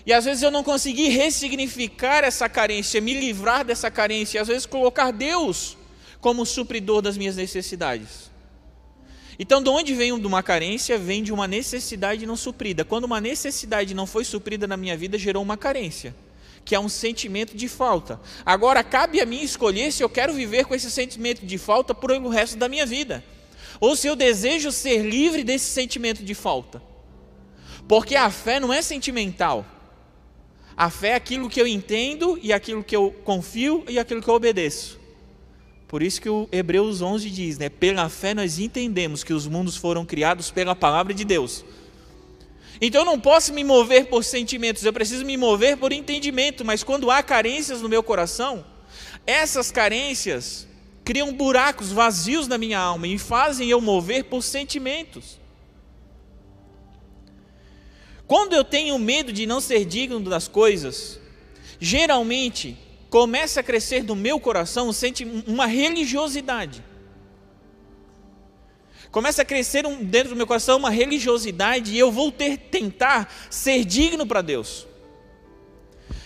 E 0.05 0.13
às 0.13 0.25
vezes 0.25 0.43
eu 0.43 0.51
não 0.51 0.63
consegui 0.63 1.07
ressignificar 1.07 2.23
essa 2.23 2.47
carência, 2.47 3.01
me 3.01 3.13
livrar 3.13 3.65
dessa 3.65 3.89
carência, 3.89 4.37
e 4.37 4.41
às 4.41 4.47
vezes 4.47 4.65
colocar 4.65 5.11
Deus 5.11 5.77
como 6.19 6.45
supridor 6.45 7.01
das 7.01 7.17
minhas 7.17 7.35
necessidades. 7.35 8.29
Então, 9.37 9.61
de 9.61 9.69
onde 9.69 9.93
vem 9.93 10.11
uma 10.11 10.41
carência? 10.41 10.97
Vem 10.97 11.21
de 11.21 11.33
uma 11.33 11.47
necessidade 11.47 12.25
não 12.25 12.35
suprida. 12.35 12.85
Quando 12.85 13.03
uma 13.03 13.19
necessidade 13.19 13.93
não 13.93 14.07
foi 14.07 14.23
suprida 14.23 14.65
na 14.65 14.77
minha 14.77 14.95
vida, 14.95 15.17
gerou 15.17 15.43
uma 15.43 15.57
carência, 15.57 16.15
que 16.63 16.73
é 16.73 16.79
um 16.79 16.87
sentimento 16.87 17.55
de 17.55 17.67
falta. 17.67 18.19
Agora, 18.45 18.83
cabe 18.83 19.19
a 19.19 19.25
mim 19.25 19.41
escolher 19.41 19.91
se 19.91 20.03
eu 20.03 20.09
quero 20.09 20.33
viver 20.33 20.65
com 20.65 20.73
esse 20.73 20.89
sentimento 20.89 21.45
de 21.45 21.57
falta 21.57 21.93
por 21.93 22.11
o 22.11 22.29
resto 22.29 22.57
da 22.57 22.69
minha 22.69 22.85
vida, 22.85 23.23
ou 23.79 23.95
se 23.95 24.07
eu 24.07 24.15
desejo 24.15 24.71
ser 24.71 25.01
livre 25.01 25.43
desse 25.43 25.65
sentimento 25.65 26.23
de 26.23 26.33
falta. 26.33 26.81
Porque 27.87 28.15
a 28.15 28.31
fé 28.31 28.59
não 28.59 28.71
é 28.71 28.81
sentimental. 28.81 29.65
A 30.77 30.89
fé 30.89 31.09
é 31.09 31.15
aquilo 31.15 31.49
que 31.49 31.61
eu 31.61 31.67
entendo 31.67 32.39
e 32.41 32.51
aquilo 32.51 32.83
que 32.83 32.95
eu 32.95 33.11
confio 33.23 33.83
e 33.87 33.99
aquilo 33.99 34.21
que 34.21 34.27
eu 34.27 34.33
obedeço. 34.33 35.04
Por 35.87 36.01
isso 36.01 36.19
que 36.19 36.29
o 36.29 36.49
Hebreus 36.51 37.01
11 37.01 37.29
diz, 37.29 37.57
né? 37.57 37.69
Pela 37.69 38.09
fé 38.09 38.33
nós 38.33 38.59
entendemos 38.59 39.23
que 39.23 39.33
os 39.33 39.47
mundos 39.47 39.77
foram 39.77 40.05
criados 40.05 40.51
pela 40.51 40.75
palavra 40.75 41.13
de 41.13 41.23
Deus. 41.23 41.63
Então 42.81 43.01
eu 43.01 43.05
não 43.05 43.19
posso 43.19 43.53
me 43.53 43.63
mover 43.63 44.07
por 44.07 44.23
sentimentos, 44.23 44.83
eu 44.83 44.91
preciso 44.91 45.23
me 45.23 45.37
mover 45.37 45.77
por 45.77 45.93
entendimento, 45.93 46.65
mas 46.65 46.83
quando 46.83 47.09
há 47.09 47.23
carências 47.23 47.81
no 47.81 47.87
meu 47.87 48.03
coração, 48.03 48.65
Essas 49.25 49.71
carências 49.71 50.67
criam 51.03 51.33
buracos 51.33 51.91
vazios 51.91 52.47
na 52.47 52.57
minha 52.57 52.79
alma 52.79 53.07
e 53.07 53.17
fazem 53.17 53.69
eu 53.69 53.81
mover 53.81 54.25
por 54.25 54.43
sentimentos. 54.43 55.39
Quando 58.27 58.53
eu 58.53 58.63
tenho 58.63 58.97
medo 58.97 59.31
de 59.31 59.45
não 59.45 59.59
ser 59.61 59.85
digno 59.85 60.19
das 60.19 60.47
coisas, 60.47 61.19
geralmente 61.79 62.77
começa 63.15 63.61
a 63.61 63.63
crescer 63.63 64.03
no 64.03 64.13
meu 64.13 64.41
coração 64.41 64.91
uma 65.47 65.65
religiosidade. 65.65 66.83
Começa 69.09 69.41
a 69.41 69.45
crescer 69.45 69.83
dentro 70.01 70.31
do 70.31 70.35
meu 70.35 70.45
coração 70.45 70.77
uma 70.77 70.89
religiosidade 70.89 71.93
e 71.93 71.97
eu 71.97 72.11
vou 72.11 72.29
ter 72.29 72.57
tentar 72.57 73.33
ser 73.49 73.85
digno 73.85 74.27
para 74.27 74.41
Deus. 74.41 74.85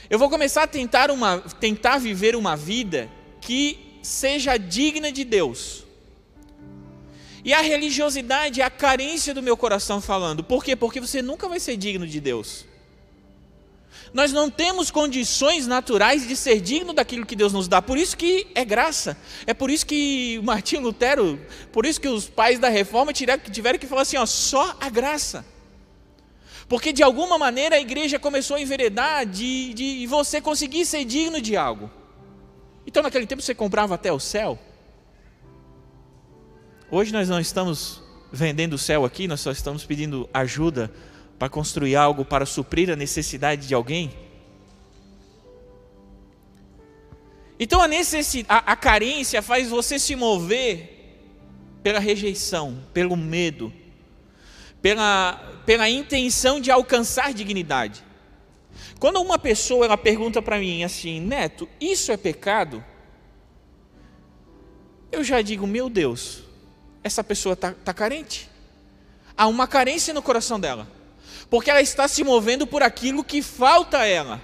Eu 0.09 0.17
vou 0.17 0.31
começar 0.31 0.63
a 0.63 0.67
tentar, 0.67 1.11
uma, 1.11 1.37
tentar 1.59 1.99
viver 1.99 2.35
uma 2.35 2.57
vida 2.57 3.07
que 3.39 3.99
seja 4.01 4.57
digna 4.57 5.11
de 5.11 5.23
Deus. 5.23 5.85
E 7.45 7.53
a 7.53 7.61
religiosidade 7.61 8.61
é 8.61 8.63
a 8.63 8.69
carência 8.71 9.31
do 9.31 9.43
meu 9.43 9.55
coração 9.55 10.01
falando. 10.01 10.43
Por 10.43 10.63
quê? 10.63 10.75
Porque 10.75 10.99
você 10.99 11.21
nunca 11.21 11.47
vai 11.47 11.59
ser 11.59 11.77
digno 11.77 12.07
de 12.07 12.19
Deus. 12.19 12.65
Nós 14.13 14.31
não 14.33 14.49
temos 14.49 14.89
condições 14.89 15.67
naturais 15.67 16.27
de 16.27 16.35
ser 16.35 16.59
digno 16.59 16.93
daquilo 16.93 17.25
que 17.25 17.35
Deus 17.35 17.53
nos 17.53 17.67
dá. 17.67 17.81
Por 17.81 17.97
isso 17.97 18.17
que 18.17 18.47
é 18.55 18.65
graça. 18.65 19.17
É 19.45 19.53
por 19.53 19.69
isso 19.69 19.85
que 19.85 20.39
Martinho 20.43 20.81
Lutero, 20.81 21.39
por 21.71 21.85
isso 21.85 22.01
que 22.01 22.07
os 22.07 22.27
pais 22.27 22.57
da 22.57 22.69
reforma 22.69 23.13
tiveram 23.13 23.79
que 23.79 23.87
falar 23.87 24.01
assim, 24.01 24.17
ó, 24.17 24.25
só 24.25 24.75
a 24.79 24.89
graça. 24.89 25.45
Porque 26.67 26.91
de 26.91 27.03
alguma 27.03 27.37
maneira 27.37 27.75
a 27.75 27.79
igreja 27.79 28.19
começou 28.19 28.55
a 28.57 28.61
enveredar 28.61 29.25
de, 29.25 29.73
de 29.73 30.07
você 30.07 30.39
conseguir 30.39 30.85
ser 30.85 31.05
digno 31.05 31.41
de 31.41 31.55
algo. 31.55 31.89
Então 32.85 33.03
naquele 33.03 33.27
tempo 33.27 33.41
você 33.41 33.53
comprava 33.53 33.95
até 33.95 34.11
o 34.11 34.19
céu. 34.19 34.57
Hoje 36.91 37.13
nós 37.13 37.29
não 37.29 37.39
estamos 37.39 38.01
vendendo 38.31 38.73
o 38.73 38.77
céu 38.77 39.05
aqui, 39.05 39.27
nós 39.27 39.41
só 39.41 39.51
estamos 39.51 39.85
pedindo 39.85 40.29
ajuda 40.33 40.91
para 41.39 41.49
construir 41.49 41.95
algo 41.95 42.25
para 42.25 42.45
suprir 42.45 42.91
a 42.91 42.97
necessidade 42.97 43.65
de 43.65 43.73
alguém. 43.73 44.11
Então 47.57 47.81
a, 47.81 47.85
a, 47.85 48.73
a 48.73 48.75
carência 48.75 49.41
faz 49.41 49.69
você 49.69 49.97
se 49.97 50.15
mover 50.15 50.97
pela 51.81 51.99
rejeição, 51.99 52.83
pelo 52.93 53.15
medo, 53.15 53.71
pela, 54.81 55.61
pela 55.65 55.89
intenção 55.89 56.59
de 56.59 56.69
alcançar 56.69 57.33
dignidade. 57.33 58.03
Quando 58.99 59.21
uma 59.21 59.39
pessoa 59.39 59.85
ela 59.85 59.97
pergunta 59.97 60.41
para 60.41 60.59
mim 60.59 60.83
assim, 60.83 61.21
Neto, 61.21 61.69
isso 61.79 62.11
é 62.11 62.17
pecado? 62.17 62.83
Eu 65.11 65.23
já 65.23 65.41
digo, 65.41 65.65
meu 65.65 65.89
Deus, 65.89 66.43
essa 67.03 67.23
pessoa 67.23 67.53
está 67.53 67.71
tá 67.71 67.93
carente. 67.93 68.49
Há 69.35 69.47
uma 69.47 69.67
carência 69.67 70.13
no 70.13 70.21
coração 70.21 70.59
dela, 70.59 70.87
porque 71.49 71.69
ela 71.69 71.81
está 71.81 72.07
se 72.07 72.23
movendo 72.23 72.67
por 72.67 72.83
aquilo 72.83 73.23
que 73.23 73.41
falta 73.41 73.99
a 73.99 74.05
ela. 74.05 74.41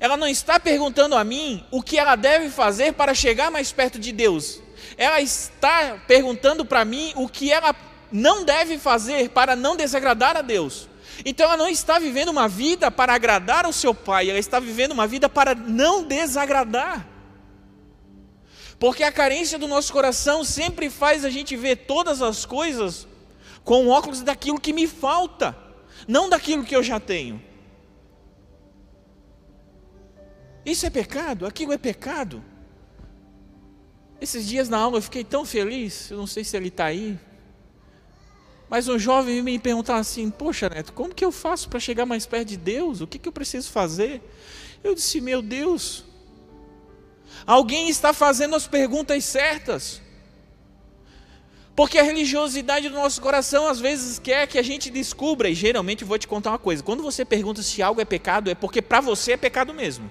Ela 0.00 0.16
não 0.16 0.28
está 0.28 0.58
perguntando 0.58 1.16
a 1.16 1.24
mim 1.24 1.64
o 1.70 1.82
que 1.82 1.98
ela 1.98 2.16
deve 2.16 2.50
fazer 2.50 2.92
para 2.92 3.14
chegar 3.14 3.50
mais 3.50 3.72
perto 3.72 3.98
de 3.98 4.12
Deus. 4.12 4.60
Ela 4.96 5.20
está 5.20 5.98
perguntando 6.06 6.64
para 6.64 6.84
mim 6.84 7.12
o 7.16 7.28
que 7.28 7.50
ela 7.52 7.74
não 8.10 8.44
deve 8.44 8.78
fazer 8.78 9.28
para 9.30 9.54
não 9.54 9.76
desagradar 9.76 10.36
a 10.36 10.42
Deus. 10.42 10.88
Então 11.24 11.46
ela 11.46 11.56
não 11.56 11.68
está 11.68 11.98
vivendo 11.98 12.28
uma 12.28 12.48
vida 12.48 12.90
para 12.90 13.12
agradar 13.12 13.64
ao 13.64 13.72
seu 13.72 13.92
pai, 13.92 14.30
ela 14.30 14.38
está 14.38 14.60
vivendo 14.60 14.92
uma 14.92 15.06
vida 15.06 15.28
para 15.28 15.54
não 15.54 16.04
desagradar. 16.04 17.06
Porque 18.78 19.02
a 19.02 19.10
carência 19.10 19.58
do 19.58 19.66
nosso 19.66 19.92
coração 19.92 20.44
sempre 20.44 20.88
faz 20.88 21.24
a 21.24 21.30
gente 21.30 21.56
ver 21.56 21.76
todas 21.76 22.22
as 22.22 22.46
coisas 22.46 23.08
com 23.64 23.88
óculos 23.88 24.22
daquilo 24.22 24.60
que 24.60 24.72
me 24.72 24.86
falta, 24.86 25.56
não 26.06 26.28
daquilo 26.28 26.64
que 26.64 26.76
eu 26.76 26.82
já 26.82 27.00
tenho. 27.00 27.42
Isso 30.64 30.84
é 30.86 30.90
pecado? 30.90 31.46
Aquilo 31.46 31.72
é 31.72 31.78
pecado? 31.78 32.44
Esses 34.20 34.46
dias 34.46 34.68
na 34.68 34.78
aula 34.78 34.98
eu 34.98 35.02
fiquei 35.02 35.24
tão 35.24 35.44
feliz, 35.44 36.10
eu 36.10 36.18
não 36.18 36.26
sei 36.26 36.44
se 36.44 36.56
ele 36.56 36.68
está 36.68 36.86
aí, 36.86 37.18
mas 38.68 38.86
um 38.88 38.98
jovem 38.98 39.42
me 39.42 39.58
perguntar 39.58 39.96
assim: 39.96 40.30
Poxa, 40.30 40.68
Neto, 40.68 40.92
como 40.92 41.14
que 41.14 41.24
eu 41.24 41.32
faço 41.32 41.68
para 41.68 41.80
chegar 41.80 42.04
mais 42.04 42.26
perto 42.26 42.48
de 42.48 42.56
Deus? 42.56 43.00
O 43.00 43.06
que, 43.06 43.18
que 43.18 43.28
eu 43.28 43.32
preciso 43.32 43.70
fazer? 43.70 44.20
Eu 44.84 44.94
disse: 44.94 45.20
Meu 45.20 45.40
Deus, 45.40 46.04
alguém 47.46 47.88
está 47.88 48.12
fazendo 48.12 48.54
as 48.54 48.66
perguntas 48.66 49.24
certas. 49.24 50.02
Porque 51.78 51.96
a 51.96 52.02
religiosidade 52.02 52.88
do 52.88 52.96
nosso 52.96 53.22
coração 53.22 53.68
às 53.68 53.78
vezes 53.78 54.18
quer 54.18 54.48
que 54.48 54.58
a 54.58 54.62
gente 54.62 54.90
descubra, 54.90 55.48
e 55.48 55.54
geralmente 55.54 56.02
vou 56.02 56.18
te 56.18 56.26
contar 56.26 56.50
uma 56.50 56.58
coisa: 56.58 56.82
quando 56.82 57.04
você 57.04 57.24
pergunta 57.24 57.62
se 57.62 57.80
algo 57.80 58.00
é 58.00 58.04
pecado, 58.04 58.50
é 58.50 58.54
porque 58.56 58.82
para 58.82 59.00
você 59.00 59.34
é 59.34 59.36
pecado 59.36 59.72
mesmo. 59.72 60.10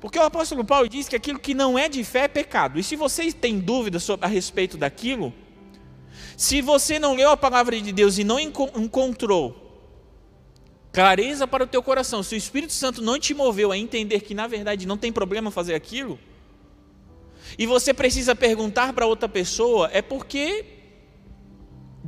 Porque 0.00 0.18
o 0.18 0.22
apóstolo 0.24 0.64
Paulo 0.64 0.88
diz 0.88 1.08
que 1.08 1.14
aquilo 1.14 1.38
que 1.38 1.54
não 1.54 1.78
é 1.78 1.88
de 1.88 2.02
fé 2.02 2.24
é 2.24 2.28
pecado. 2.28 2.80
E 2.80 2.82
se 2.82 2.96
você 2.96 3.30
tem 3.30 3.60
dúvidas 3.60 4.08
a 4.20 4.26
respeito 4.26 4.76
daquilo, 4.76 5.32
se 6.36 6.60
você 6.60 6.98
não 6.98 7.14
leu 7.14 7.30
a 7.30 7.36
palavra 7.36 7.80
de 7.80 7.92
Deus 7.92 8.18
e 8.18 8.24
não 8.24 8.40
encontrou 8.40 9.54
clareza 10.90 11.46
para 11.46 11.62
o 11.62 11.68
teu 11.68 11.80
coração, 11.80 12.24
se 12.24 12.34
o 12.34 12.36
Espírito 12.36 12.72
Santo 12.72 13.00
não 13.02 13.20
te 13.20 13.32
moveu 13.34 13.70
a 13.70 13.78
entender 13.78 14.22
que 14.22 14.34
na 14.34 14.48
verdade 14.48 14.84
não 14.84 14.98
tem 14.98 15.12
problema 15.12 15.48
fazer 15.52 15.76
aquilo, 15.76 16.18
e 17.56 17.66
você 17.66 17.94
precisa 17.94 18.34
perguntar 18.34 18.92
para 18.92 19.06
outra 19.06 19.28
pessoa, 19.28 19.88
é 19.92 20.02
porque 20.02 20.77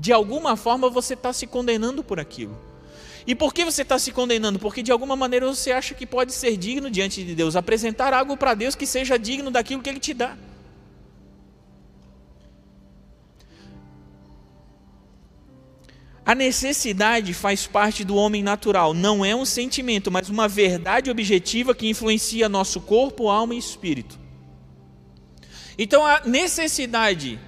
de 0.01 0.13
alguma 0.13 0.57
forma 0.57 0.89
você 0.89 1.13
está 1.13 1.31
se 1.31 1.47
condenando 1.47 2.03
por 2.03 2.19
aquilo. 2.19 2.59
E 3.27 3.35
por 3.35 3.53
que 3.53 3.67
você 3.67 3.83
está 3.83 3.99
se 3.99 4.11
condenando? 4.13 4.59
Porque 4.59 4.83
de 4.83 4.91
alguma 4.91 5.15
maneira 5.15 5.47
você 5.47 5.73
acha 5.73 5.95
que 5.95 6.07
pode 6.07 6.33
ser 6.33 6.57
digno 6.57 6.91
diante 6.91 7.23
de 7.23 7.35
Deus, 7.35 7.55
apresentar 7.55 8.15
algo 8.15 8.35
para 8.35 8.55
Deus 8.55 8.75
que 8.75 8.87
seja 8.87 9.19
digno 9.19 9.51
daquilo 9.51 9.83
que 9.83 9.91
Ele 9.91 10.01
te 10.01 10.15
dá. 10.15 10.37
A 16.25 16.35
necessidade 16.35 17.35
faz 17.35 17.67
parte 17.67 18.05
do 18.05 18.15
homem 18.15 18.43
natural, 18.43 18.95
não 18.95 19.23
é 19.23 19.35
um 19.35 19.45
sentimento, 19.45 20.11
mas 20.11 20.31
uma 20.31 20.49
verdade 20.49 21.11
objetiva 21.11 21.75
que 21.75 21.89
influencia 21.89 22.49
nosso 22.49 22.81
corpo, 22.81 23.29
alma 23.29 23.55
e 23.55 23.59
espírito. 23.59 24.19
Então 25.77 26.07
a 26.07 26.23
necessidade, 26.25 27.39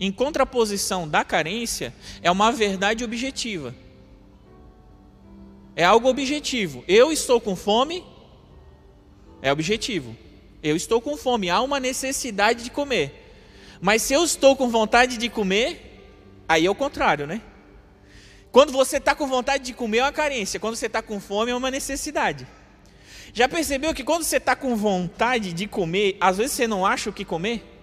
em 0.00 0.12
contraposição 0.12 1.08
da 1.08 1.24
carência, 1.24 1.94
é 2.22 2.30
uma 2.30 2.52
verdade 2.52 3.04
objetiva. 3.04 3.74
É 5.74 5.84
algo 5.84 6.08
objetivo. 6.08 6.84
Eu 6.86 7.12
estou 7.12 7.40
com 7.40 7.56
fome, 7.56 8.04
é 9.42 9.50
objetivo. 9.50 10.16
Eu 10.62 10.76
estou 10.76 11.00
com 11.00 11.16
fome, 11.16 11.50
há 11.50 11.60
uma 11.60 11.78
necessidade 11.78 12.64
de 12.64 12.70
comer. 12.70 13.26
Mas 13.80 14.02
se 14.02 14.12
eu 14.12 14.24
estou 14.24 14.56
com 14.56 14.68
vontade 14.68 15.16
de 15.16 15.28
comer, 15.28 16.04
aí 16.48 16.66
é 16.66 16.70
o 16.70 16.74
contrário, 16.74 17.26
né? 17.26 17.40
Quando 18.50 18.72
você 18.72 18.96
está 18.96 19.14
com 19.14 19.26
vontade 19.26 19.64
de 19.64 19.72
comer 19.72 19.98
é 19.98 20.02
uma 20.02 20.12
carência, 20.12 20.58
quando 20.58 20.74
você 20.74 20.86
está 20.86 21.02
com 21.02 21.20
fome 21.20 21.52
é 21.52 21.54
uma 21.54 21.70
necessidade. 21.70 22.46
Já 23.32 23.48
percebeu 23.48 23.94
que 23.94 24.02
quando 24.02 24.24
você 24.24 24.38
está 24.38 24.56
com 24.56 24.74
vontade 24.74 25.52
de 25.52 25.66
comer, 25.66 26.16
às 26.20 26.38
vezes 26.38 26.52
você 26.52 26.66
não 26.66 26.84
acha 26.84 27.10
o 27.10 27.12
que 27.12 27.24
comer? 27.24 27.77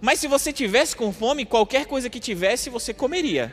Mas 0.00 0.20
se 0.20 0.28
você 0.28 0.52
tivesse 0.52 0.94
com 0.94 1.12
fome, 1.12 1.44
qualquer 1.44 1.86
coisa 1.86 2.10
que 2.10 2.20
tivesse, 2.20 2.70
você 2.70 2.92
comeria. 2.92 3.52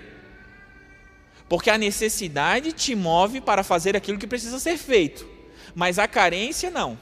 Porque 1.47 1.69
a 1.69 1.77
necessidade 1.77 2.73
te 2.73 2.95
move 2.95 3.39
para 3.39 3.63
fazer 3.63 3.95
aquilo 3.95 4.17
que 4.17 4.27
precisa 4.27 4.59
ser 4.59 4.77
feito. 4.77 5.27
Mas 5.73 5.97
a 5.97 6.07
carência 6.07 6.69
não. 6.69 6.97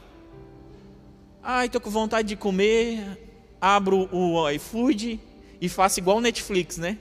Ai, 1.42 1.68
estou 1.68 1.82
com 1.82 1.90
vontade 1.90 2.28
de 2.28 2.36
comer, 2.36 3.04
abro 3.60 4.10
o 4.12 4.50
iFood 4.52 5.20
e 5.60 5.70
faço 5.70 6.00
igual 6.00 6.18
o 6.18 6.22
Netflix, 6.22 6.78
né? 6.78 6.98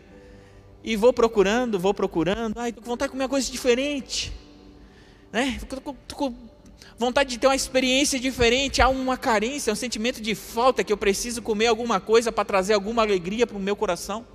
E 0.83 0.97
vou 0.97 1.13
procurando, 1.13 1.79
vou 1.79 1.95
procurando. 1.95 2.59
Ai, 2.59 2.73
tô 2.73 2.83
com 2.83 2.87
vontade 2.87 3.09
de 3.09 3.13
comer 3.13 3.25
uma 3.25 3.29
coisa 3.29 3.51
diferente. 3.51 4.33
Né? 5.33 5.59
Com 6.15 6.35
vontade 6.99 7.31
de 7.31 7.39
ter 7.39 7.47
uma 7.47 7.57
experiência 7.57 8.19
diferente. 8.19 8.81
Há 8.81 8.89
uma 8.89 9.17
carência, 9.17 9.73
um 9.73 9.77
sentimento 9.77 10.21
de 10.21 10.35
falta 10.35 10.85
que 10.85 10.93
eu 10.93 10.97
preciso 10.97 11.43
comer 11.43 11.67
alguma 11.67 12.01
coisa 12.01 12.31
para 12.31 12.45
trazer 12.45 12.75
alguma 12.75 13.03
alegria 13.03 13.47
para 13.47 13.57
o 13.57 13.61
meu 13.61 13.77
coração. 13.77 14.27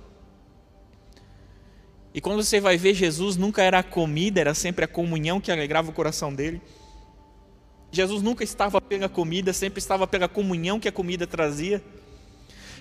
E 2.12 2.20
quando 2.20 2.42
você 2.42 2.60
vai 2.60 2.76
ver, 2.76 2.94
Jesus 2.94 3.36
nunca 3.36 3.62
era 3.62 3.78
a 3.78 3.82
comida, 3.82 4.40
era 4.40 4.54
sempre 4.54 4.84
a 4.84 4.88
comunhão 4.88 5.40
que 5.40 5.52
alegrava 5.52 5.90
o 5.90 5.94
coração 5.94 6.34
dele. 6.34 6.60
Jesus 7.92 8.22
nunca 8.22 8.44
estava 8.44 8.80
pela 8.80 9.08
comida, 9.08 9.52
sempre 9.52 9.78
estava 9.78 10.06
pela 10.06 10.28
comunhão 10.28 10.80
que 10.80 10.88
a 10.88 10.92
comida 10.92 11.26
trazia. 11.26 11.82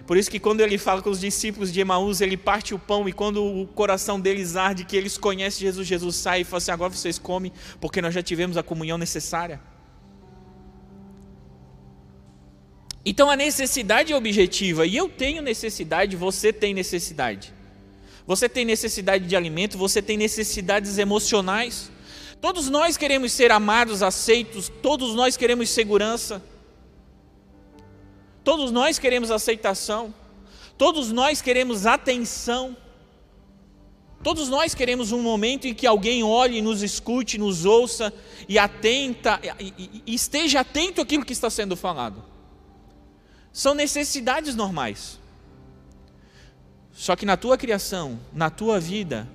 Por 0.10 0.18
isso 0.18 0.32
que 0.32 0.40
quando 0.40 0.62
ele 0.62 0.80
fala 0.80 1.04
com 1.04 1.12
os 1.12 1.20
discípulos 1.20 1.72
de 1.72 1.80
Emaús, 1.80 2.20
ele 2.20 2.36
parte 2.36 2.74
o 2.74 2.80
pão 2.80 3.08
e 3.08 3.14
quando 3.14 3.46
o 3.46 3.68
coração 3.68 4.20
deles 4.20 4.56
arde, 4.56 4.84
que 4.84 4.98
eles 4.98 5.20
conhecem 5.20 5.60
Jesus, 5.68 5.88
Jesus 5.88 6.16
sai 6.16 6.42
e 6.42 6.44
fala 6.44 6.58
assim: 6.58 6.72
agora 6.72 6.92
vocês 6.92 7.20
comem, 7.20 7.52
porque 7.80 8.02
nós 8.02 8.12
já 8.12 8.24
tivemos 8.24 8.58
a 8.58 8.64
comunhão 8.64 8.98
necessária. 8.98 9.62
Então 13.06 13.30
a 13.30 13.36
necessidade 13.36 14.12
é 14.12 14.16
objetiva 14.16 14.84
e 14.84 14.98
eu 14.98 15.08
tenho 15.08 15.44
necessidade, 15.44 16.16
você 16.16 16.52
tem 16.52 16.74
necessidade. 16.74 17.54
Você 18.26 18.50
tem 18.50 18.66
necessidade 18.66 19.28
de 19.28 19.36
alimento, 19.36 19.78
você 19.78 20.02
tem 20.02 20.18
necessidades 20.18 20.98
emocionais. 20.98 21.92
Todos 22.42 22.68
nós 22.68 22.98
queremos 22.98 23.32
ser 23.32 23.52
amados, 23.52 24.02
aceitos, 24.02 24.72
todos 24.82 25.14
nós 25.14 25.38
queremos 25.38 25.70
segurança. 25.70 26.42
Todos 28.50 28.72
nós 28.72 28.98
queremos 28.98 29.30
aceitação. 29.30 30.12
Todos 30.76 31.12
nós 31.12 31.40
queremos 31.40 31.86
atenção. 31.86 32.76
Todos 34.24 34.50
nós 34.50 34.74
queremos 34.74 35.12
um 35.12 35.22
momento 35.22 35.68
em 35.68 35.74
que 35.76 35.86
alguém 35.86 36.24
olhe, 36.24 36.60
nos 36.60 36.82
escute, 36.82 37.38
nos 37.38 37.64
ouça 37.64 38.12
e 38.48 38.58
atenta 38.58 39.40
e, 39.60 40.02
e 40.04 40.16
esteja 40.16 40.62
atento 40.62 41.00
àquilo 41.00 41.24
que 41.24 41.32
está 41.32 41.48
sendo 41.48 41.76
falado. 41.76 42.26
São 43.54 43.76
necessidades 43.76 44.56
normais. 44.56 45.20
Só 46.92 47.16
que 47.16 47.28
na 47.28 47.38
tua 47.38 47.56
criação, 47.56 48.20
na 48.34 48.50
tua 48.50 48.80
vida, 48.80 49.30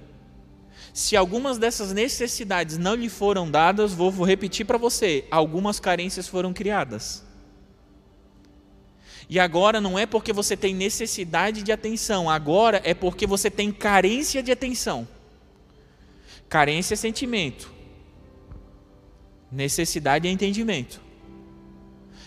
se 0.92 1.16
algumas 1.16 1.56
dessas 1.56 1.92
necessidades 1.92 2.78
não 2.78 2.96
lhe 2.96 3.08
foram 3.08 3.48
dadas, 3.48 3.94
vou, 3.94 4.10
vou 4.10 4.26
repetir 4.26 4.66
para 4.66 4.76
você: 4.76 5.24
algumas 5.30 5.78
carências 5.78 6.26
foram 6.26 6.52
criadas. 6.52 7.23
E 9.28 9.40
agora 9.40 9.80
não 9.80 9.98
é 9.98 10.06
porque 10.06 10.32
você 10.32 10.56
tem 10.56 10.74
necessidade 10.74 11.62
de 11.62 11.72
atenção, 11.72 12.28
agora 12.28 12.80
é 12.84 12.92
porque 12.92 13.26
você 13.26 13.50
tem 13.50 13.72
carência 13.72 14.42
de 14.42 14.52
atenção. 14.52 15.08
Carência 16.48 16.94
é 16.94 16.96
sentimento, 16.96 17.72
necessidade 19.50 20.28
é 20.28 20.30
entendimento. 20.30 21.00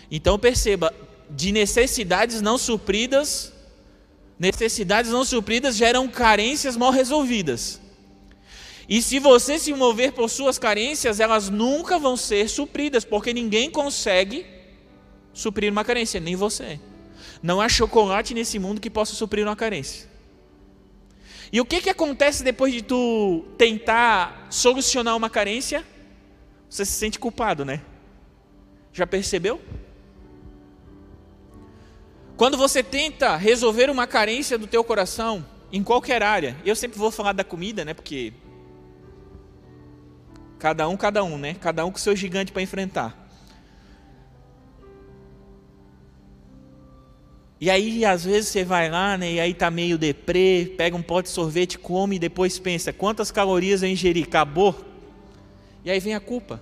Então 0.09 0.39
perceba, 0.39 0.93
de 1.29 1.51
necessidades 1.51 2.41
não 2.41 2.57
supridas, 2.57 3.53
necessidades 4.39 5.11
não 5.11 5.23
supridas 5.23 5.75
geram 5.75 6.07
carências 6.07 6.75
mal 6.75 6.91
resolvidas. 6.91 7.79
E 8.89 9.01
se 9.01 9.19
você 9.19 9.59
se 9.59 9.73
mover 9.73 10.13
por 10.13 10.29
suas 10.29 10.57
carências, 10.57 11.19
elas 11.19 11.49
nunca 11.49 11.99
vão 11.99 12.15
ser 12.15 12.49
supridas, 12.49 13.03
porque 13.03 13.33
ninguém 13.33 13.69
consegue 13.69 14.45
suprir 15.37 15.71
uma 15.71 15.85
carência, 15.85 16.19
nem 16.19 16.35
você. 16.35 16.79
Não 17.43 17.61
há 17.61 17.69
chocolate 17.69 18.33
nesse 18.33 18.57
mundo 18.57 18.81
que 18.81 18.89
possa 18.89 19.13
suprir 19.13 19.45
uma 19.45 19.55
carência. 19.55 20.09
E 21.53 21.61
o 21.61 21.65
que, 21.65 21.79
que 21.79 21.91
acontece 21.91 22.43
depois 22.43 22.73
de 22.73 22.81
tu 22.81 23.45
tentar 23.55 24.47
solucionar 24.49 25.15
uma 25.15 25.29
carência? 25.29 25.85
Você 26.67 26.83
se 26.83 26.93
sente 26.93 27.19
culpado, 27.19 27.63
né? 27.63 27.81
Já 28.91 29.05
percebeu? 29.05 29.61
Quando 32.35 32.57
você 32.57 32.81
tenta 32.81 33.35
resolver 33.35 33.91
uma 33.91 34.07
carência 34.07 34.57
do 34.57 34.65
teu 34.65 34.83
coração, 34.83 35.45
em 35.71 35.83
qualquer 35.83 36.23
área, 36.23 36.57
eu 36.65 36.75
sempre 36.75 36.97
vou 36.97 37.11
falar 37.11 37.33
da 37.33 37.43
comida, 37.43 37.85
né? 37.85 37.93
Porque 37.93 38.33
cada 40.57 40.87
um, 40.87 40.97
cada 40.97 41.23
um, 41.23 41.37
né? 41.37 41.55
Cada 41.61 41.85
um 41.85 41.91
com 41.91 41.99
seu 41.99 42.15
gigante 42.15 42.51
para 42.51 42.63
enfrentar. 42.63 43.26
E 47.59 47.69
aí, 47.69 48.05
às 48.05 48.23
vezes, 48.23 48.49
você 48.49 48.63
vai 48.63 48.89
lá, 48.89 49.17
né? 49.17 49.33
E 49.33 49.39
aí 49.39 49.53
tá 49.53 49.71
meio 49.71 49.97
deprê, 49.97 50.73
pega 50.77 50.95
um 50.95 51.01
pote 51.01 51.29
de 51.29 51.33
sorvete, 51.33 51.79
come 51.79 52.17
e 52.17 52.19
depois 52.19 52.59
pensa, 52.59 52.93
quantas 52.93 53.31
calorias 53.31 53.81
eu 53.81 53.89
ingeri? 53.89 54.23
Acabou? 54.23 54.75
E 55.83 55.89
aí 55.89 55.99
vem 55.99 56.13
a 56.13 56.19
culpa. 56.19 56.61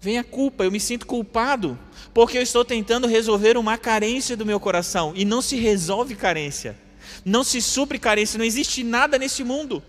Vem 0.00 0.18
a 0.18 0.24
culpa, 0.24 0.64
eu 0.64 0.70
me 0.70 0.78
sinto 0.78 1.06
culpado 1.06 1.78
porque 2.12 2.38
eu 2.38 2.42
estou 2.42 2.64
tentando 2.64 3.06
resolver 3.06 3.56
uma 3.56 3.76
carência 3.76 4.36
do 4.36 4.46
meu 4.46 4.60
coração 4.60 5.12
e 5.14 5.24
não 5.24 5.42
se 5.42 5.56
resolve 5.56 6.14
carência, 6.14 6.76
não 7.24 7.44
se 7.44 7.60
supre 7.60 7.98
carência, 7.98 8.38
não 8.38 8.44
existe 8.44 8.82
nada 8.82 9.18
nesse 9.18 9.42
mundo. 9.42 9.82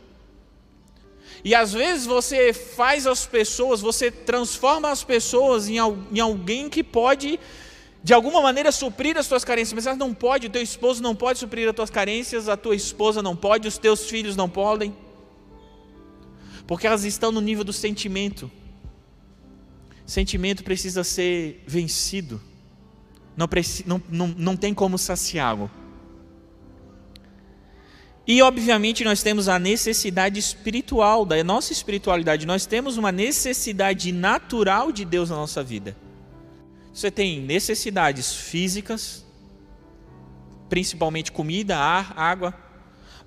E 1.43 1.53
às 1.55 1.71
vezes 1.71 2.05
você 2.05 2.51
faz 2.51 3.07
as 3.07 3.25
pessoas, 3.25 3.79
você 3.79 4.09
transforma 4.09 4.89
as 4.89 5.03
pessoas 5.03 5.69
em, 5.69 5.77
em 6.11 6.19
alguém 6.19 6.69
que 6.69 6.83
pode, 6.83 7.39
de 8.03 8.13
alguma 8.13 8.41
maneira, 8.41 8.71
suprir 8.71 9.17
as 9.17 9.25
suas 9.25 9.43
carências, 9.43 9.73
mas 9.73 9.85
elas 9.85 9.97
não 9.97 10.13
pode, 10.13 10.47
o 10.47 10.49
teu 10.49 10.61
esposo 10.61 11.01
não 11.01 11.15
pode 11.15 11.39
suprir 11.39 11.67
as 11.67 11.75
tuas 11.75 11.89
carências, 11.89 12.47
a 12.47 12.55
tua 12.55 12.75
esposa 12.75 13.21
não 13.21 13.35
pode, 13.35 13.67
os 13.67 13.77
teus 13.77 14.09
filhos 14.09 14.35
não 14.35 14.49
podem, 14.49 14.95
porque 16.65 16.87
elas 16.87 17.03
estão 17.03 17.31
no 17.31 17.41
nível 17.41 17.63
do 17.63 17.73
sentimento. 17.73 18.49
Sentimento 20.05 20.63
precisa 20.63 21.03
ser 21.03 21.63
vencido. 21.67 22.41
Não, 23.35 23.47
não, 23.85 24.01
não, 24.09 24.27
não 24.27 24.57
tem 24.57 24.73
como 24.73 24.97
saciá-lo. 24.97 25.69
E, 28.25 28.41
obviamente, 28.41 29.05
nós 29.05 29.21
temos 29.23 29.47
a 29.47 29.57
necessidade 29.57 30.39
espiritual, 30.39 31.25
da 31.25 31.41
nossa 31.43 31.71
espiritualidade. 31.71 32.45
Nós 32.45 32.65
temos 32.65 32.97
uma 32.97 33.11
necessidade 33.11 34.11
natural 34.11 34.91
de 34.91 35.05
Deus 35.05 35.29
na 35.29 35.37
nossa 35.37 35.63
vida. 35.63 35.95
Você 36.97 37.11
tem 37.11 37.39
necessidades 37.39 38.33
físicas, 38.33 39.23
principalmente 40.67 41.31
comida, 41.31 41.77
ar, 41.77 42.11
água. 42.17 42.55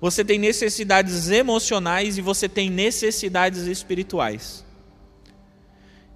Você 0.01 0.25
tem 0.25 0.37
necessidades 0.37 1.29
emocionais 1.29 2.17
e 2.17 2.21
você 2.21 2.49
tem 2.49 2.69
necessidades 2.69 3.67
espirituais. 3.67 4.65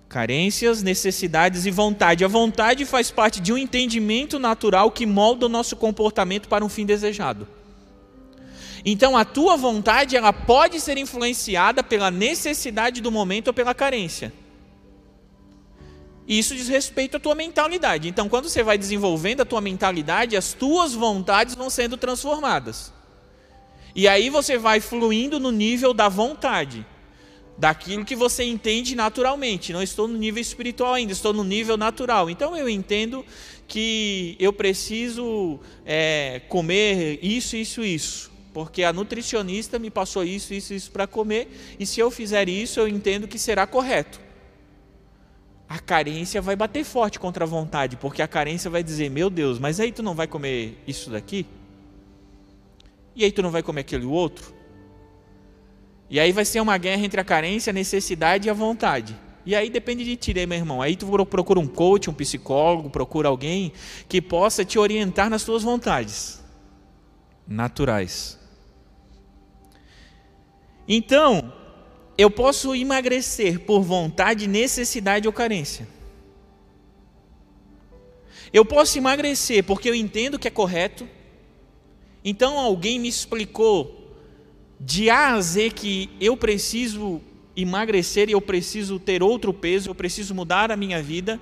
Carências, 0.10 0.84
necessidades 0.84 1.66
e 1.66 1.72
vontade. 1.72 2.26
A 2.26 2.28
vontade 2.28 2.84
faz 2.84 3.10
parte 3.10 3.40
de 3.40 3.54
um 3.54 3.58
entendimento 3.58 4.38
natural 4.38 4.92
que 4.92 5.06
molda 5.06 5.46
o 5.46 5.50
nosso 5.50 5.78
comportamento 5.78 6.50
para 6.50 6.66
um 6.66 6.68
fim 6.68 6.86
desejado. 6.86 7.48
Então, 8.84 9.16
a 9.16 9.24
tua 9.24 9.56
vontade 9.56 10.18
ela 10.18 10.34
pode 10.34 10.82
ser 10.82 10.98
influenciada 10.98 11.82
pela 11.82 12.12
necessidade 12.12 13.00
do 13.00 13.10
momento 13.10 13.48
ou 13.48 13.54
pela 13.54 13.74
carência. 13.74 14.34
Isso 16.28 16.56
diz 16.56 16.68
respeito 16.68 17.18
à 17.18 17.20
tua 17.20 17.36
mentalidade. 17.36 18.08
Então, 18.08 18.28
quando 18.28 18.50
você 18.50 18.64
vai 18.64 18.78
desenvolvendo 18.78 19.42
a 19.42 19.46
tua 19.46 19.62
mentalidade, 19.62 20.36
as 20.36 20.54
tuas 20.54 20.94
vontades 20.94 21.54
vão 21.54 21.70
sendo 21.70 21.98
transformadas. 21.98 22.92
E 23.96 24.08
aí 24.08 24.30
você 24.30 24.58
vai 24.58 24.80
fluindo 24.80 25.40
no 25.40 25.52
nível 25.52 25.94
da 25.94 26.10
vontade 26.10 26.86
daquilo 27.58 28.04
que 28.04 28.16
você 28.16 28.44
entende 28.44 28.96
naturalmente. 28.96 29.72
Não 29.72 29.82
estou 29.82 30.08
no 30.08 30.18
nível 30.18 30.42
espiritual 30.42 30.96
ainda, 30.96 31.14
estou 31.14 31.32
no 31.32 31.44
nível 31.44 31.78
natural. 31.78 32.30
Então 32.30 32.58
eu 32.58 32.68
entendo 32.68 33.26
que 33.68 34.36
eu 34.40 34.52
preciso 34.52 35.60
é, 35.86 36.42
comer 36.50 37.20
isso, 37.22 37.56
isso, 37.56 37.84
isso. 37.84 38.32
Porque 38.54 38.84
a 38.84 38.94
nutricionista 38.94 39.78
me 39.78 39.90
passou 39.90 40.24
isso, 40.24 40.54
isso, 40.54 40.74
isso 40.74 40.92
para 40.92 41.06
comer, 41.06 41.76
e 41.78 41.86
se 41.86 42.00
eu 42.00 42.10
fizer 42.10 42.48
isso, 42.48 42.80
eu 42.80 42.88
entendo 42.88 43.28
que 43.28 43.38
será 43.38 43.68
correto. 43.68 44.25
A 45.68 45.80
carência 45.80 46.42
vai 46.42 46.56
bater 46.56 46.84
forte 46.84 47.20
contra 47.20 47.44
a 47.44 47.48
vontade, 47.48 47.98
porque 47.98 48.22
a 48.22 48.28
carência 48.28 48.70
vai 48.70 48.84
dizer: 48.84 49.10
Meu 49.10 49.30
Deus, 49.30 49.58
mas 49.60 49.80
aí 49.80 49.92
tu 49.92 50.04
não 50.04 50.14
vai 50.14 50.28
comer 50.28 50.78
isso 50.88 51.10
daqui? 51.10 51.46
E 53.16 53.24
aí 53.24 53.32
tu 53.32 53.42
não 53.42 53.50
vai 53.50 53.64
comer 53.64 53.82
aquele 53.82 54.06
outro? 54.06 54.54
E 56.10 56.20
aí 56.20 56.32
vai 56.32 56.46
ser 56.46 56.60
uma 56.60 56.78
guerra 56.78 57.04
entre 57.04 57.20
a 57.20 57.24
carência, 57.24 57.72
a 57.72 57.74
necessidade 57.74 58.48
e 58.48 58.52
a 58.52 58.54
vontade. 58.54 59.16
E 59.46 59.56
aí 59.56 59.70
depende 59.70 60.04
de 60.04 60.16
ti, 60.16 60.34
né, 60.34 60.46
meu 60.46 60.58
irmão? 60.58 60.82
Aí 60.82 60.96
tu 60.96 61.08
procura 61.26 61.60
um 61.60 61.68
coach, 61.68 62.10
um 62.10 62.14
psicólogo, 62.14 62.90
procura 62.90 63.30
alguém 63.30 63.72
que 64.08 64.22
possa 64.22 64.66
te 64.66 64.78
orientar 64.80 65.30
nas 65.30 65.44
tuas 65.44 65.64
vontades 65.64 66.44
naturais. 67.48 68.40
Então, 70.88 71.54
eu 72.18 72.32
posso 72.32 72.74
emagrecer 72.74 73.60
por 73.60 73.82
vontade, 73.82 74.48
necessidade 74.48 75.28
ou 75.28 75.34
carência. 75.34 75.88
Eu 78.54 78.64
posso 78.64 78.98
emagrecer 78.98 79.64
porque 79.64 79.90
eu 79.90 79.96
entendo 79.96 80.40
que 80.40 80.48
é 80.48 80.52
correto. 80.52 81.08
Então 82.24 82.58
alguém 82.58 83.00
me 83.00 83.10
explicou 83.10 84.16
de 84.80 85.10
A 85.10 85.34
a 85.34 85.42
Z 85.42 85.72
que 85.72 86.10
eu 86.20 86.38
preciso 86.38 87.22
emagrecer 87.56 88.30
e 88.30 88.34
eu 88.34 88.42
preciso 88.42 89.00
ter 89.00 89.22
outro 89.22 89.54
peso, 89.54 89.90
eu 89.90 89.96
preciso 89.96 90.34
mudar 90.34 90.72
a 90.72 90.78
minha 90.78 91.02
vida. 91.02 91.40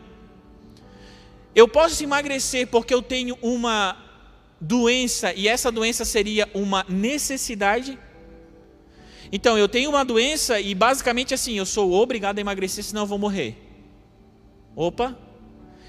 Eu 1.55 1.67
posso 1.67 2.03
emagrecer 2.03 2.67
porque 2.67 2.93
eu 2.93 3.01
tenho 3.01 3.38
uma 3.41 3.95
doença 4.59 5.33
e 5.33 5.47
essa 5.47 5.71
doença 5.71 6.03
seria 6.05 6.49
uma 6.53 6.86
necessidade. 6.89 7.97
Então, 9.35 9.57
eu 9.57 9.67
tenho 9.67 9.89
uma 9.89 10.05
doença 10.05 10.59
e 10.59 10.75
basicamente 10.75 11.33
assim, 11.33 11.57
eu 11.57 11.65
sou 11.65 11.91
obrigado 11.91 12.37
a 12.37 12.41
emagrecer 12.41 12.83
senão 12.83 13.01
eu 13.01 13.07
vou 13.07 13.17
morrer. 13.17 13.57
Opa, 14.75 15.17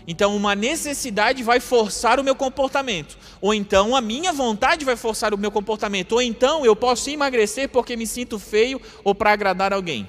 então, 0.06 0.34
uma 0.34 0.54
necessidade 0.54 1.42
vai 1.42 1.60
forçar 1.60 2.18
o 2.18 2.24
meu 2.24 2.34
comportamento, 2.34 3.18
ou 3.42 3.52
então 3.52 3.94
a 3.94 4.00
minha 4.00 4.32
vontade 4.32 4.82
vai 4.82 4.96
forçar 4.96 5.34
o 5.34 5.38
meu 5.38 5.50
comportamento, 5.50 6.12
ou 6.12 6.22
então 6.22 6.64
eu 6.64 6.74
posso 6.74 7.10
emagrecer 7.10 7.68
porque 7.68 7.94
me 7.96 8.06
sinto 8.06 8.38
feio 8.38 8.80
ou 9.04 9.14
para 9.14 9.32
agradar 9.32 9.74
alguém. 9.74 10.08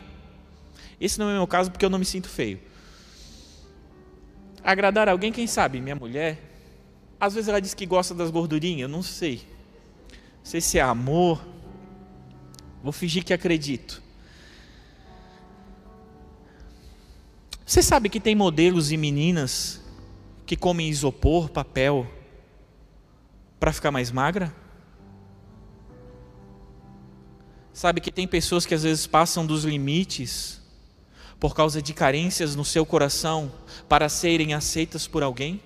Esse 0.99 1.19
não 1.19 1.27
é 1.29 1.33
o 1.33 1.35
meu 1.35 1.47
caso 1.47 1.69
porque 1.69 1.83
eu 1.83 1.89
não 1.89 1.99
me 1.99 2.05
sinto 2.05 2.29
feio. 2.29 2.57
agradar 4.63 5.09
alguém, 5.09 5.33
quem 5.33 5.45
sabe? 5.45 5.81
Minha 5.81 5.95
mulher. 5.95 6.41
Às 7.19 7.33
vezes 7.33 7.49
ela 7.49 7.59
diz 7.59 7.73
que 7.73 7.85
gosta 7.85 8.13
das 8.13 8.31
gordurinhas, 8.31 8.89
não 8.89 9.03
sei. 9.03 9.41
Não 10.09 10.45
sei 10.45 10.61
se 10.61 10.79
é 10.79 10.81
amor. 10.81 11.54
Vou 12.85 12.91
fingir 12.91 13.25
que 13.25 13.33
acredito. 13.33 13.99
Você 17.65 17.81
sabe 17.81 18.09
que 18.09 18.19
tem 18.19 18.35
modelos 18.35 18.91
e 18.91 18.95
meninas 18.95 19.81
que 20.45 20.55
comem 20.55 20.87
isopor, 20.87 21.49
papel, 21.49 22.05
para 23.59 23.73
ficar 23.73 23.89
mais 23.89 24.11
magra? 24.11 24.55
Sabe 27.73 27.99
que 27.99 28.11
tem 28.11 28.27
pessoas 28.27 28.67
que 28.67 28.75
às 28.75 28.83
vezes 28.83 29.07
passam 29.07 29.47
dos 29.47 29.63
limites 29.63 30.61
por 31.39 31.55
causa 31.55 31.81
de 31.81 31.91
carências 31.91 32.55
no 32.55 32.63
seu 32.63 32.85
coração 32.85 33.51
para 33.89 34.07
serem 34.09 34.53
aceitas 34.53 35.07
por 35.07 35.23
alguém? 35.23 35.59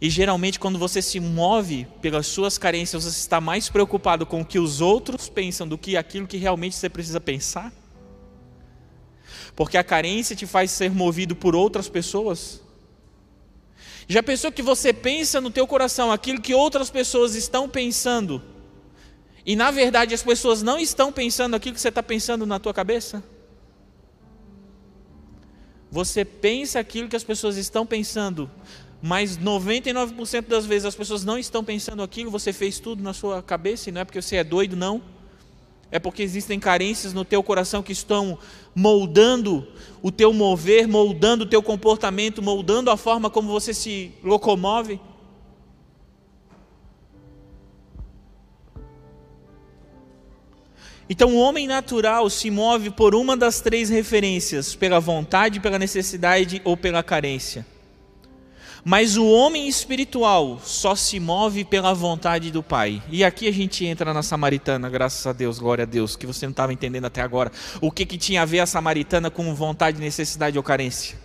E 0.00 0.08
geralmente, 0.08 0.60
quando 0.60 0.78
você 0.78 1.02
se 1.02 1.18
move 1.18 1.86
pelas 2.00 2.26
suas 2.26 2.56
carências, 2.56 3.04
você 3.04 3.18
está 3.18 3.40
mais 3.40 3.68
preocupado 3.68 4.24
com 4.24 4.40
o 4.40 4.44
que 4.44 4.58
os 4.58 4.80
outros 4.80 5.28
pensam 5.28 5.66
do 5.66 5.76
que 5.76 5.96
aquilo 5.96 6.26
que 6.26 6.36
realmente 6.36 6.76
você 6.76 6.88
precisa 6.88 7.20
pensar? 7.20 7.72
Porque 9.56 9.76
a 9.76 9.82
carência 9.82 10.36
te 10.36 10.46
faz 10.46 10.70
ser 10.70 10.90
movido 10.90 11.34
por 11.34 11.56
outras 11.56 11.88
pessoas? 11.88 12.62
Já 14.06 14.22
pensou 14.22 14.52
que 14.52 14.62
você 14.62 14.92
pensa 14.92 15.40
no 15.40 15.50
teu 15.50 15.66
coração 15.66 16.12
aquilo 16.12 16.40
que 16.40 16.54
outras 16.54 16.90
pessoas 16.90 17.34
estão 17.34 17.68
pensando? 17.68 18.40
E 19.44 19.56
na 19.56 19.70
verdade 19.70 20.14
as 20.14 20.22
pessoas 20.22 20.62
não 20.62 20.78
estão 20.78 21.12
pensando 21.12 21.56
aquilo 21.56 21.74
que 21.74 21.80
você 21.80 21.88
está 21.88 22.02
pensando 22.02 22.46
na 22.46 22.60
tua 22.60 22.72
cabeça? 22.72 23.22
Você 25.90 26.24
pensa 26.24 26.78
aquilo 26.78 27.08
que 27.08 27.16
as 27.16 27.24
pessoas 27.24 27.56
estão 27.56 27.84
pensando, 27.84 28.50
mas 29.00 29.38
99% 29.38 30.48
das 30.48 30.66
vezes 30.66 30.86
as 30.86 30.94
pessoas 30.94 31.24
não 31.24 31.38
estão 31.38 31.62
pensando 31.62 32.02
aquilo, 32.02 32.30
você 32.30 32.52
fez 32.52 32.80
tudo 32.80 33.02
na 33.02 33.12
sua 33.12 33.42
cabeça 33.42 33.88
e 33.88 33.92
não 33.92 34.00
é 34.00 34.04
porque 34.04 34.20
você 34.20 34.36
é 34.36 34.44
doido, 34.44 34.76
não. 34.76 35.00
É 35.90 35.98
porque 35.98 36.22
existem 36.22 36.60
carências 36.60 37.14
no 37.14 37.24
teu 37.24 37.42
coração 37.42 37.82
que 37.82 37.92
estão 37.92 38.38
moldando 38.74 39.66
o 40.02 40.12
teu 40.12 40.32
mover, 40.34 40.86
moldando 40.86 41.44
o 41.44 41.48
teu 41.48 41.62
comportamento, 41.62 42.42
moldando 42.42 42.90
a 42.90 42.96
forma 42.96 43.30
como 43.30 43.50
você 43.50 43.72
se 43.72 44.12
locomove. 44.22 45.00
Então, 51.08 51.34
o 51.34 51.38
homem 51.38 51.66
natural 51.66 52.28
se 52.28 52.50
move 52.50 52.90
por 52.90 53.14
uma 53.14 53.34
das 53.34 53.62
três 53.62 53.88
referências: 53.88 54.74
pela 54.74 55.00
vontade, 55.00 55.58
pela 55.58 55.78
necessidade 55.78 56.60
ou 56.64 56.76
pela 56.76 57.02
carência. 57.02 57.64
Mas 58.84 59.16
o 59.16 59.26
homem 59.26 59.68
espiritual 59.68 60.60
só 60.62 60.94
se 60.94 61.18
move 61.18 61.64
pela 61.64 61.92
vontade 61.92 62.50
do 62.50 62.62
Pai. 62.62 63.02
E 63.10 63.24
aqui 63.24 63.48
a 63.48 63.52
gente 63.52 63.84
entra 63.84 64.14
na 64.14 64.22
samaritana, 64.22 64.88
graças 64.88 65.26
a 65.26 65.32
Deus, 65.32 65.58
glória 65.58 65.82
a 65.82 65.86
Deus, 65.86 66.16
que 66.16 66.26
você 66.26 66.46
não 66.46 66.52
estava 66.52 66.72
entendendo 66.72 67.04
até 67.04 67.20
agora. 67.20 67.50
O 67.80 67.90
que, 67.90 68.06
que 68.06 68.16
tinha 68.16 68.42
a 68.42 68.44
ver 68.44 68.60
a 68.60 68.66
samaritana 68.66 69.30
com 69.30 69.54
vontade, 69.54 70.00
necessidade 70.00 70.56
ou 70.56 70.62
carência? 70.62 71.18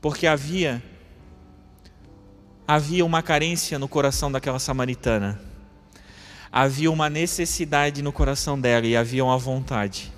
Porque 0.00 0.26
havia 0.26 0.82
havia 2.66 3.04
uma 3.04 3.22
carência 3.22 3.78
no 3.78 3.88
coração 3.88 4.30
daquela 4.30 4.58
samaritana. 4.58 5.40
Havia 6.50 6.90
uma 6.90 7.10
necessidade 7.10 8.02
no 8.02 8.12
coração 8.12 8.58
dela 8.58 8.86
e 8.86 8.96
havia 8.96 9.24
uma 9.24 9.36
vontade. 9.36 10.13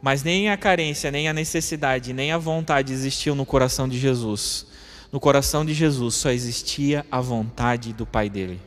Mas 0.00 0.22
nem 0.22 0.48
a 0.48 0.56
carência, 0.56 1.10
nem 1.10 1.28
a 1.28 1.32
necessidade, 1.32 2.12
nem 2.12 2.30
a 2.32 2.38
vontade 2.38 2.92
existiam 2.92 3.34
no 3.34 3.44
coração 3.44 3.88
de 3.88 3.98
Jesus. 3.98 4.66
No 5.10 5.18
coração 5.18 5.64
de 5.64 5.74
Jesus 5.74 6.14
só 6.14 6.30
existia 6.30 7.04
a 7.10 7.20
vontade 7.20 7.92
do 7.92 8.06
Pai 8.06 8.28
dele. 8.28 8.60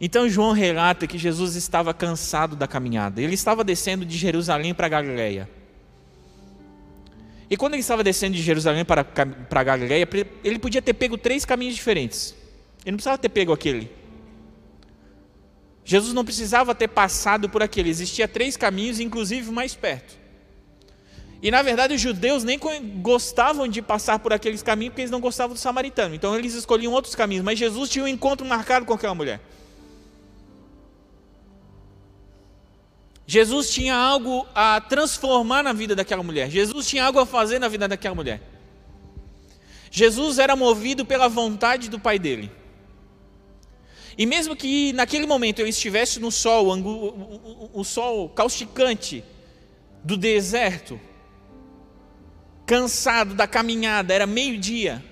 Então 0.00 0.28
João 0.28 0.52
relata 0.52 1.06
que 1.06 1.18
Jesus 1.18 1.54
estava 1.54 1.92
cansado 1.92 2.54
da 2.54 2.66
caminhada. 2.66 3.20
Ele 3.20 3.34
estava 3.34 3.64
descendo 3.64 4.04
de 4.04 4.16
Jerusalém 4.16 4.74
para 4.74 4.88
Galiléia. 4.88 5.48
E 7.48 7.56
quando 7.56 7.74
ele 7.74 7.80
estava 7.80 8.02
descendo 8.02 8.36
de 8.36 8.42
Jerusalém 8.42 8.84
para, 8.84 9.04
para 9.04 9.62
Galiléia, 9.62 10.08
ele 10.42 10.58
podia 10.58 10.82
ter 10.82 10.94
pego 10.94 11.16
três 11.16 11.44
caminhos 11.44 11.74
diferentes. 11.74 12.34
Ele 12.84 12.92
não 12.92 12.96
precisava 12.96 13.18
ter 13.18 13.28
pego 13.28 13.52
aquele. 13.52 13.90
Jesus 15.86 16.12
não 16.12 16.24
precisava 16.24 16.74
ter 16.74 16.88
passado 16.88 17.48
por 17.48 17.62
aquele. 17.62 17.88
Existia 17.88 18.26
três 18.26 18.56
caminhos, 18.56 18.98
inclusive 18.98 19.52
mais 19.52 19.76
perto. 19.76 20.18
E 21.40 21.48
na 21.48 21.62
verdade 21.62 21.94
os 21.94 22.00
judeus 22.00 22.42
nem 22.42 22.58
gostavam 23.00 23.68
de 23.68 23.80
passar 23.80 24.18
por 24.18 24.32
aqueles 24.32 24.64
caminhos 24.64 24.90
porque 24.90 25.02
eles 25.02 25.12
não 25.12 25.20
gostavam 25.20 25.54
do 25.54 25.60
samaritano. 25.60 26.12
Então 26.12 26.36
eles 26.36 26.54
escolhiam 26.54 26.92
outros 26.92 27.14
caminhos. 27.14 27.44
Mas 27.44 27.56
Jesus 27.56 27.88
tinha 27.88 28.04
um 28.04 28.08
encontro 28.08 28.44
marcado 28.44 28.84
com 28.84 28.94
aquela 28.94 29.14
mulher. 29.14 29.40
Jesus 33.24 33.70
tinha 33.70 33.94
algo 33.94 34.44
a 34.56 34.80
transformar 34.80 35.62
na 35.62 35.72
vida 35.72 35.94
daquela 35.94 36.24
mulher. 36.24 36.50
Jesus 36.50 36.88
tinha 36.88 37.04
algo 37.04 37.20
a 37.20 37.26
fazer 37.26 37.60
na 37.60 37.68
vida 37.68 37.86
daquela 37.86 38.14
mulher. 38.14 38.40
Jesus 39.88 40.40
era 40.40 40.56
movido 40.56 41.06
pela 41.06 41.28
vontade 41.28 41.88
do 41.88 42.00
pai 42.00 42.18
dele. 42.18 42.50
E 44.18 44.24
mesmo 44.24 44.56
que 44.56 44.92
naquele 44.94 45.26
momento 45.26 45.60
ele 45.60 45.70
estivesse 45.70 46.18
no 46.18 46.30
sol, 46.30 46.68
o, 47.74 47.84
sol 47.84 48.30
causticante 48.30 49.22
do 50.02 50.16
deserto, 50.16 50.98
cansado 52.64 53.34
da 53.34 53.46
caminhada, 53.46 54.14
era 54.14 54.26
meio-dia, 54.26 55.04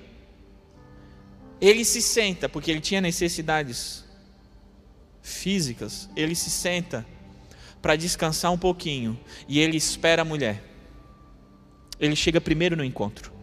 ele 1.61 1.85
se 1.85 2.01
senta, 2.01 2.49
porque 2.49 2.71
ele 2.71 2.81
tinha 2.81 3.01
necessidades 3.01 4.05
físicas, 5.21 6.09
ele 6.17 6.35
se 6.35 6.49
senta 6.49 7.07
para 7.83 7.97
descansar 7.97 8.53
um 8.53 8.59
pouquinho 8.59 9.19
e 9.47 9.61
ele 9.61 9.77
espera 9.77 10.23
a 10.23 10.25
mulher. 10.25 10.63
Ele 12.01 12.17
chega 12.17 12.41
primeiro 12.41 12.75
no 12.75 12.85
encontro. 12.85 13.34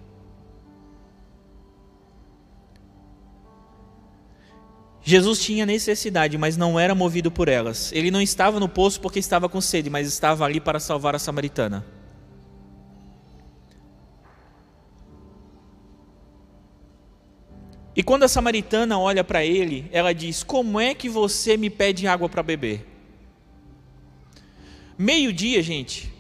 Jesus 5.04 5.40
tinha 5.44 5.66
necessidade, 5.66 6.38
mas 6.38 6.56
não 6.56 6.80
era 6.80 6.94
movido 6.94 7.32
por 7.32 7.48
elas. 7.48 7.92
Ele 7.92 8.12
não 8.12 8.22
estava 8.22 8.60
no 8.60 8.70
poço 8.70 9.02
porque 9.02 9.20
estava 9.20 9.50
com 9.50 9.60
sede, 9.60 9.90
mas 9.90 10.08
estava 10.08 10.46
ali 10.46 10.60
para 10.60 10.80
salvar 10.80 11.16
a 11.16 11.20
samaritana. 11.20 11.86
E 17.96 18.04
quando 18.04 18.24
a 18.24 18.28
samaritana 18.28 18.98
olha 18.98 19.24
para 19.24 19.44
ele, 19.44 19.90
ela 19.92 20.14
diz: 20.14 20.44
Como 20.44 20.80
é 20.80 20.94
que 20.94 21.10
você 21.10 21.58
me 21.58 21.70
pede 21.70 22.08
água 22.08 22.30
para 22.30 22.44
beber? 22.44 22.88
Meio-dia, 24.98 25.62
gente, 25.64 26.14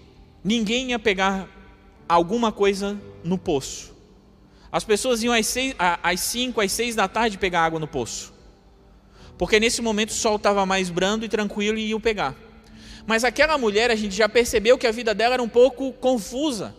ninguém 0.44 0.89
ia 0.89 1.00
pegar 1.00 1.48
alguma 2.10 2.52
coisa 2.52 3.00
no 3.24 3.38
poço. 3.38 3.96
As 4.72 4.84
pessoas 4.84 5.22
iam 5.22 5.34
às, 5.34 5.46
seis, 5.46 5.76
às 5.78 6.20
cinco, 6.22 6.62
às 6.62 6.72
seis 6.72 6.96
da 6.96 7.08
tarde 7.08 7.38
pegar 7.38 7.63
água 7.63 7.80
no 7.80 7.88
poço. 7.88 8.31
Porque 9.41 9.60
nesse 9.60 9.82
momento 9.82 10.12
o 10.12 10.13
sol 10.13 10.36
estava 10.36 10.67
mais 10.67 10.91
brando 10.91 11.25
e 11.25 11.27
tranquilo 11.27 11.75
e 11.80 11.88
iam 11.88 11.99
pegar. 11.99 12.36
Mas 13.08 13.23
aquela 13.23 13.58
mulher, 13.58 13.89
a 13.89 13.95
gente 13.95 14.15
já 14.15 14.30
percebeu 14.30 14.77
que 14.77 14.86
a 14.86 14.91
vida 14.91 15.15
dela 15.15 15.34
era 15.34 15.41
um 15.41 15.49
pouco 15.49 15.91
confusa. 15.93 16.75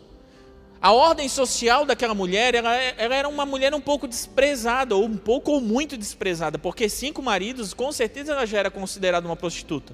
A 0.81 0.93
ordem 0.93 1.29
social 1.29 1.85
daquela 1.85 2.15
mulher, 2.15 2.55
ela, 2.55 2.73
ela, 2.73 3.17
era 3.17 3.29
uma 3.29 3.45
mulher 3.45 3.75
um 3.75 3.81
pouco 3.81 4.07
desprezada, 4.07 4.95
ou 4.95 5.07
um 5.07 5.17
pouco 5.17 5.51
ou 5.51 5.61
muito 5.61 5.97
desprezada, 5.97 6.57
porque 6.57 6.89
cinco 6.89 7.21
maridos, 7.21 7.75
com 7.75 7.91
certeza 7.91 8.31
ela 8.31 8.47
já 8.47 8.61
era 8.61 8.71
considerada 8.71 9.27
uma 9.27 9.35
prostituta. 9.35 9.93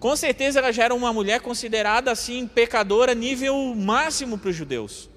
Com 0.00 0.16
certeza 0.16 0.60
ela 0.60 0.72
já 0.72 0.84
era 0.84 0.94
uma 0.94 1.12
mulher 1.12 1.42
considerada 1.42 2.10
assim 2.10 2.46
pecadora 2.46 3.14
nível 3.14 3.74
máximo 3.76 4.38
para 4.38 4.48
os 4.48 4.56
judeus. 4.56 5.10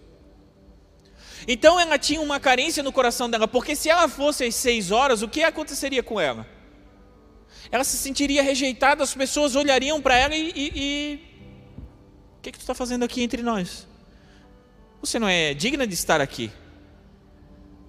Então 1.48 1.80
ela 1.80 1.98
tinha 1.98 2.22
uma 2.22 2.40
carência 2.40 2.84
no 2.84 2.92
coração 2.92 3.30
dela, 3.30 3.48
porque 3.48 3.76
se 3.76 3.90
ela 3.90 4.08
fosse 4.08 4.44
às 4.44 4.56
seis 4.56 4.92
horas, 4.92 5.22
o 5.22 5.28
que 5.28 5.44
aconteceria 5.44 6.04
com 6.04 6.20
ela? 6.20 6.46
Ela 7.72 7.84
se 7.84 7.98
sentiria 7.98 8.42
rejeitada, 8.42 9.04
as 9.04 9.14
pessoas 9.14 9.56
olhariam 9.56 10.02
para 10.02 10.16
ela 10.16 10.36
e, 10.36 10.52
e, 10.56 10.72
e... 10.76 11.20
O 12.38 12.42
que, 12.42 12.52
que 12.52 12.58
tu 12.58 12.62
está 12.62 12.74
fazendo 12.74 13.04
aqui 13.04 13.22
entre 13.22 13.44
nós? 13.44 13.88
Você 15.02 15.20
não 15.20 15.28
é 15.28 15.54
digna 15.54 15.86
de 15.86 15.94
estar 15.94 16.20
aqui. 16.20 16.52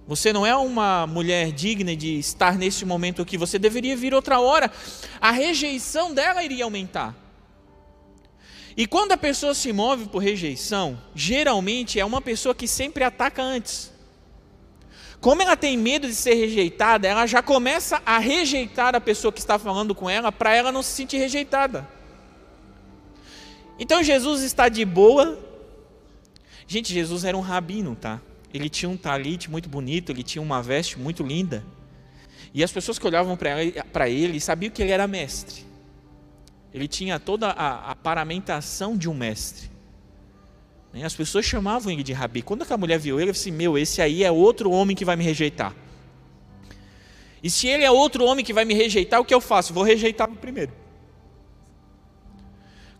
Você 0.07 0.33
não 0.33 0.45
é 0.45 0.57
uma 0.57 1.07
mulher 1.07 1.53
digna 1.53 1.95
de 1.95 2.19
estar 2.19 2.59
nesse 2.59 2.85
momento 2.85 3.23
aqui, 3.23 3.39
você 3.39 3.59
deveria 3.59 3.97
vir 3.97 4.13
outra 4.13 4.41
hora. 4.41 4.71
A 5.21 5.31
rejeição 5.31 6.13
dela 6.13 6.43
iria 6.43 6.65
aumentar. 6.65 7.15
E 8.77 8.87
quando 8.87 9.13
a 9.13 9.17
pessoa 9.17 9.55
se 9.55 9.73
move 9.73 10.09
por 10.09 10.23
rejeição, 10.23 11.01
geralmente 11.15 11.99
é 11.99 12.05
uma 12.05 12.21
pessoa 12.21 12.55
que 12.55 12.69
sempre 12.69 13.05
ataca 13.05 13.43
antes. 13.43 13.93
Como 15.21 15.43
ela 15.43 15.57
tem 15.57 15.77
medo 15.77 16.07
de 16.07 16.15
ser 16.15 16.35
rejeitada, 16.35 17.07
ela 17.07 17.27
já 17.27 17.43
começa 17.43 18.01
a 18.07 18.19
rejeitar 18.19 18.95
a 18.95 19.01
pessoa 19.01 19.31
que 19.31 19.41
está 19.41 19.59
falando 19.59 19.95
com 19.95 20.09
ela 20.09 20.33
para 20.33 20.55
ela 20.55 20.73
não 20.73 20.83
se 20.83 20.93
sentir 20.93 21.19
rejeitada. 21.19 21.87
Então 23.79 24.03
Jesus 24.03 24.43
está 24.43 24.69
de 24.69 24.85
boa. 24.85 25.39
Gente, 26.67 26.93
Jesus 26.93 27.25
era 27.25 27.37
um 27.37 27.41
rabino, 27.41 27.97
tá? 27.97 28.21
Ele 28.53 28.69
tinha 28.69 28.89
um 28.89 28.97
talite 28.97 29.51
muito 29.51 29.69
bonito, 29.69 30.11
ele 30.11 30.23
tinha 30.23 30.41
uma 30.41 30.63
veste 30.63 30.99
muito 30.99 31.23
linda. 31.23 31.65
E 32.55 32.65
as 32.65 32.73
pessoas 32.73 32.99
que 32.99 33.07
olhavam 33.07 33.37
para 33.37 34.09
ele 34.09 34.41
sabiam 34.41 34.71
que 34.71 34.83
ele 34.83 34.91
era 34.91 35.07
mestre. 35.07 35.70
Ele 36.73 36.87
tinha 36.87 37.19
toda 37.19 37.49
a, 37.49 37.91
a 37.91 37.97
paramentação 37.97 38.97
de 38.97 39.09
um 39.09 39.15
mestre. 39.15 39.71
Né? 40.93 41.05
As 41.05 41.15
pessoas 41.15 41.45
chamavam 41.45 41.93
ele 41.93 42.03
de 42.03 42.13
rabi. 42.13 42.43
Quando 42.43 42.65
a 42.69 42.77
mulher 42.77 42.99
viu 42.99 43.17
ele, 43.17 43.25
ela 43.25 43.33
disse: 43.33 43.51
Meu, 43.51 43.77
esse 43.77 44.01
aí 44.01 44.23
é 44.23 44.31
outro 44.31 44.71
homem 44.71 44.97
que 44.97 45.05
vai 45.05 45.17
me 45.17 45.25
rejeitar. 45.25 45.75
E 47.43 47.49
se 47.49 47.67
ele 47.67 47.85
é 47.85 47.91
outro 47.91 48.25
homem 48.25 48.45
que 48.45 48.53
vai 48.53 48.65
me 48.65 48.75
rejeitar, 48.75 49.21
o 49.21 49.25
que 49.25 49.35
eu 49.35 49.41
faço? 49.41 49.73
Vou 49.73 49.83
rejeitar 49.83 50.29
primeiro. 50.29 50.73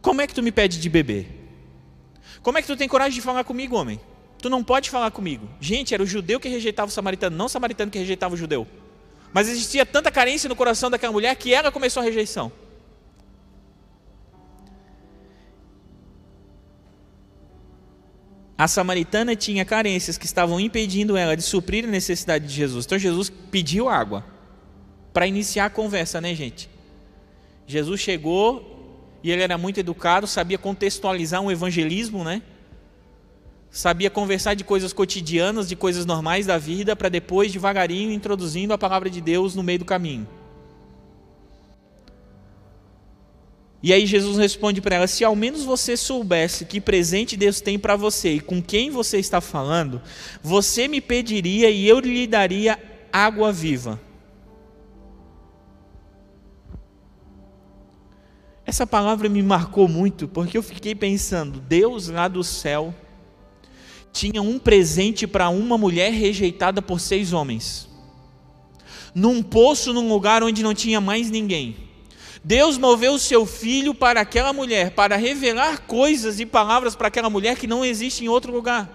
Como 0.01 0.21
é 0.21 0.27
que 0.27 0.35
tu 0.35 0.43
me 0.43 0.51
pede 0.51 0.81
de 0.81 0.89
beber? 0.89 1.27
Como 2.43 2.57
é 2.57 2.63
que 2.63 2.67
tu 2.67 2.77
tem 2.77 2.89
coragem 2.89 3.15
de 3.15 3.21
falar 3.21 3.45
comigo, 3.45 3.77
homem? 3.77 4.01
Tu 4.39 4.49
não 4.49 4.65
pode 4.65 4.89
falar 4.89 5.11
comigo. 5.11 5.47
Gente, 5.61 5.93
era 5.93 6.03
o 6.03 6.07
judeu 6.07 6.41
que 6.41 6.49
rejeitava 6.49 6.89
o 6.89 6.93
samaritano, 6.93 7.37
não 7.37 7.45
o 7.45 7.49
samaritano 7.51 7.91
que 7.91 7.99
rejeitava 7.99 8.35
o 8.35 8.37
judeu. 8.37 8.67
Mas 9.33 9.49
existia 9.49 9.85
tanta 9.85 10.11
carência 10.11 10.49
no 10.49 10.57
coração 10.57 10.91
daquela 10.91 11.13
mulher 11.13 11.37
que 11.37 11.53
ela 11.53 11.71
começou 11.71 12.01
a 12.01 12.05
rejeição. 12.05 12.51
A 18.61 18.69
samaritana 18.69 19.35
tinha 19.35 19.65
carências 19.65 20.19
que 20.19 20.27
estavam 20.27 20.61
impedindo 20.61 21.17
ela 21.17 21.35
de 21.35 21.43
suprir 21.43 21.87
a 21.87 21.89
necessidade 21.89 22.47
de 22.47 22.53
Jesus. 22.53 22.85
Então 22.85 22.99
Jesus 22.99 23.33
pediu 23.51 23.89
água 23.89 24.23
para 25.15 25.27
iniciar 25.27 25.65
a 25.65 25.71
conversa, 25.71 26.21
né, 26.21 26.35
gente? 26.35 26.69
Jesus 27.67 28.03
chegou 28.03 29.01
e 29.23 29.31
ele 29.31 29.43
era 29.43 29.57
muito 29.57 29.81
educado, 29.81 30.27
sabia 30.27 30.59
contextualizar 30.59 31.41
um 31.41 31.51
evangelismo, 31.51 32.23
né? 32.23 32.43
Sabia 33.71 34.11
conversar 34.11 34.53
de 34.53 34.63
coisas 34.63 34.93
cotidianas, 34.93 35.67
de 35.67 35.75
coisas 35.75 36.05
normais 36.05 36.45
da 36.45 36.59
vida, 36.59 36.95
para 36.95 37.09
depois, 37.09 37.51
devagarinho, 37.51 38.13
introduzindo 38.13 38.75
a 38.75 38.79
palavra 38.79 39.09
de 39.09 39.23
Deus 39.23 39.55
no 39.55 39.63
meio 39.63 39.79
do 39.79 39.87
caminho. 39.87 40.29
E 43.83 43.93
aí 43.93 44.05
Jesus 44.05 44.37
responde 44.37 44.81
para 44.81 44.97
ela: 44.97 45.07
Se 45.07 45.25
ao 45.25 45.35
menos 45.35 45.65
você 45.65 45.97
soubesse 45.97 46.65
que 46.65 46.81
presente 46.81 47.37
Deus 47.37 47.61
tem 47.61 47.79
para 47.79 47.97
você 47.97 48.35
e 48.35 48.41
com 48.41 48.61
quem 48.61 48.91
você 48.91 49.19
está 49.19 49.41
falando, 49.41 50.03
você 50.43 50.87
me 50.87 51.01
pediria 51.01 51.71
e 51.71 51.89
eu 51.89 51.99
lhe 51.99 52.27
daria 52.27 52.79
água 53.13 53.53
viva. 53.53 54.01
Essa 58.67 58.87
palavra 58.87 59.29
me 59.29 59.43
marcou 59.43 59.89
muito, 59.89 60.29
porque 60.29 60.57
eu 60.57 60.63
fiquei 60.63 60.95
pensando: 60.95 61.59
Deus 61.59 62.09
lá 62.09 62.29
do 62.29 62.45
céu 62.45 62.95
tinha 64.13 64.43
um 64.43 64.59
presente 64.59 65.27
para 65.27 65.49
uma 65.49 65.79
mulher 65.79 66.13
rejeitada 66.13 66.83
por 66.83 67.01
seis 67.01 67.33
homens, 67.33 67.89
num 69.15 69.43
poço, 69.43 69.93
num 69.93 70.09
lugar 70.09 70.43
onde 70.43 70.63
não 70.63 70.75
tinha 70.75 71.01
mais 71.01 71.31
ninguém. 71.31 71.90
Deus 72.43 72.79
moveu 72.79 73.13
o 73.13 73.19
seu 73.19 73.45
filho 73.45 73.95
para 73.95 74.21
aquela 74.21 74.53
mulher, 74.53 74.93
para 74.93 75.17
revelar 75.17 75.83
coisas 75.83 76.41
e 76.41 76.47
palavras 76.47 76.97
para 76.97 77.09
aquela 77.09 77.29
mulher 77.29 77.57
que 77.57 77.67
não 77.67 77.85
existe 77.85 78.25
em 78.25 78.29
outro 78.29 78.53
lugar. 78.53 78.89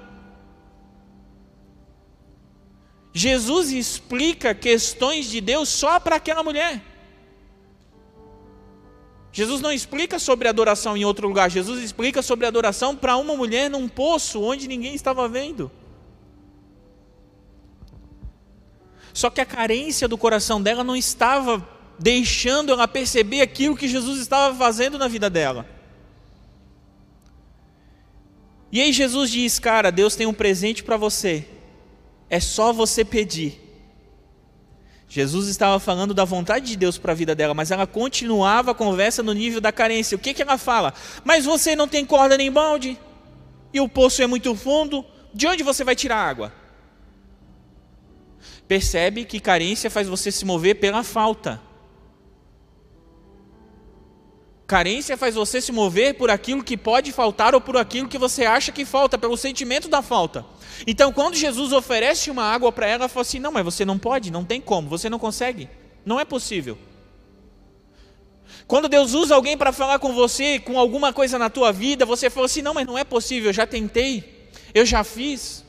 Jesus 3.14 3.72
explica 3.72 4.54
questões 4.54 5.28
de 5.28 5.40
Deus 5.40 5.70
só 5.70 6.00
para 6.00 6.16
aquela 6.16 6.44
mulher. 6.44 6.82
Jesus 9.32 9.62
não 9.62 9.72
explica 9.72 10.18
sobre 10.18 10.48
adoração 10.48 10.98
em 10.98 11.06
outro 11.06 11.28
lugar, 11.28 11.52
Jesus 11.52 11.84
explica 11.84 12.22
sobre 12.22 12.48
adoração 12.48 12.96
para 12.96 13.16
uma 13.18 13.36
mulher 13.36 13.70
num 13.70 13.88
poço 13.88 14.42
onde 14.42 14.68
ninguém 14.68 14.96
estava 14.96 15.28
vendo. 15.28 15.72
Só 19.14 19.30
que 19.30 19.40
a 19.40 19.46
carência 19.46 20.08
do 20.08 20.18
coração 20.18 20.62
dela 20.62 20.84
não 20.84 20.96
estava 20.96 21.75
deixando 21.98 22.72
ela 22.72 22.88
perceber 22.88 23.42
aquilo 23.42 23.76
que 23.76 23.88
Jesus 23.88 24.20
estava 24.20 24.56
fazendo 24.56 24.98
na 24.98 25.08
vida 25.08 25.30
dela. 25.30 25.66
E 28.72 28.82
aí 28.82 28.92
Jesus 28.92 29.32
diz: 29.32 29.60
Cara, 29.60 29.92
Deus 29.92 30.16
tem 30.16 30.28
um 30.28 30.34
presente 30.34 30.84
para 30.84 30.98
você, 30.98 31.48
é 32.30 32.40
só 32.40 32.74
você 32.74 33.06
pedir. 33.06 33.62
Jesus 35.08 35.48
estava 35.48 35.80
falando 35.80 36.14
da 36.14 36.26
vontade 36.26 36.66
de 36.66 36.76
Deus 36.76 36.98
para 36.98 37.14
a 37.14 37.16
vida 37.16 37.34
dela, 37.34 37.54
mas 37.54 37.72
ela 37.72 37.88
continuava 37.88 38.72
a 38.72 38.76
conversa 38.76 39.24
no 39.24 39.34
nível 39.34 39.62
da 39.62 39.72
carência. 39.72 40.16
O 40.16 40.20
que, 40.20 40.34
que 40.34 40.42
ela 40.42 40.58
fala? 40.58 40.94
Mas 41.24 41.46
você 41.46 41.76
não 41.76 41.88
tem 41.88 42.04
corda 42.04 42.36
nem 42.36 42.52
balde, 42.52 43.00
e 43.74 43.80
o 43.80 43.88
poço 43.88 44.22
é 44.22 44.28
muito 44.28 44.54
fundo, 44.56 45.06
de 45.34 45.48
onde 45.48 45.64
você 45.64 45.84
vai 45.84 45.96
tirar 45.96 46.18
água? 46.18 46.52
Percebe 48.68 49.26
que 49.26 49.40
carência 49.40 49.92
faz 49.92 50.08
você 50.08 50.32
se 50.32 50.44
mover 50.44 50.76
pela 50.76 51.04
falta. 51.04 51.62
Carência 54.68 55.16
faz 55.16 55.36
você 55.36 55.62
se 55.62 55.72
mover 55.72 56.16
por 56.16 56.32
aquilo 56.32 56.64
que 56.64 56.76
pode 56.76 57.12
faltar 57.12 57.54
ou 57.54 57.62
por 57.62 57.78
aquilo 57.78 58.08
que 58.08 58.18
você 58.18 58.46
acha 58.46 58.72
que 58.72 58.84
falta, 58.84 59.16
pelo 59.16 59.38
sentimento 59.38 59.88
da 59.88 60.02
falta. 60.02 60.44
Então, 60.88 61.12
quando 61.12 61.36
Jesus 61.36 61.72
oferece 61.72 62.32
uma 62.32 62.44
água 62.44 62.72
para 62.72 62.88
ela, 62.88 63.04
ela 63.04 63.10
fala 63.10 63.22
assim: 63.22 63.38
Não, 63.40 63.52
mas 63.52 63.64
você 63.64 63.86
não 63.86 64.00
pode, 64.00 64.32
não 64.32 64.44
tem 64.44 64.60
como, 64.60 64.90
você 64.90 65.08
não 65.08 65.20
consegue, 65.20 65.70
não 66.04 66.20
é 66.20 66.26
possível. 66.26 66.78
Quando 68.66 68.90
Deus 68.90 69.14
usa 69.14 69.36
alguém 69.36 69.56
para 69.56 69.72
falar 69.72 70.00
com 70.00 70.14
você, 70.14 70.60
com 70.60 70.80
alguma 70.80 71.14
coisa 71.14 71.38
na 71.38 71.50
tua 71.50 71.72
vida, 71.72 72.04
você 72.04 72.28
fala 72.32 72.48
assim: 72.48 72.64
Não, 72.64 72.74
mas 72.74 72.88
não 72.88 72.98
é 72.98 73.04
possível, 73.04 73.50
eu 73.50 73.54
já 73.54 73.68
tentei, 73.68 74.50
eu 74.74 74.84
já 74.84 75.04
fiz, 75.04 75.64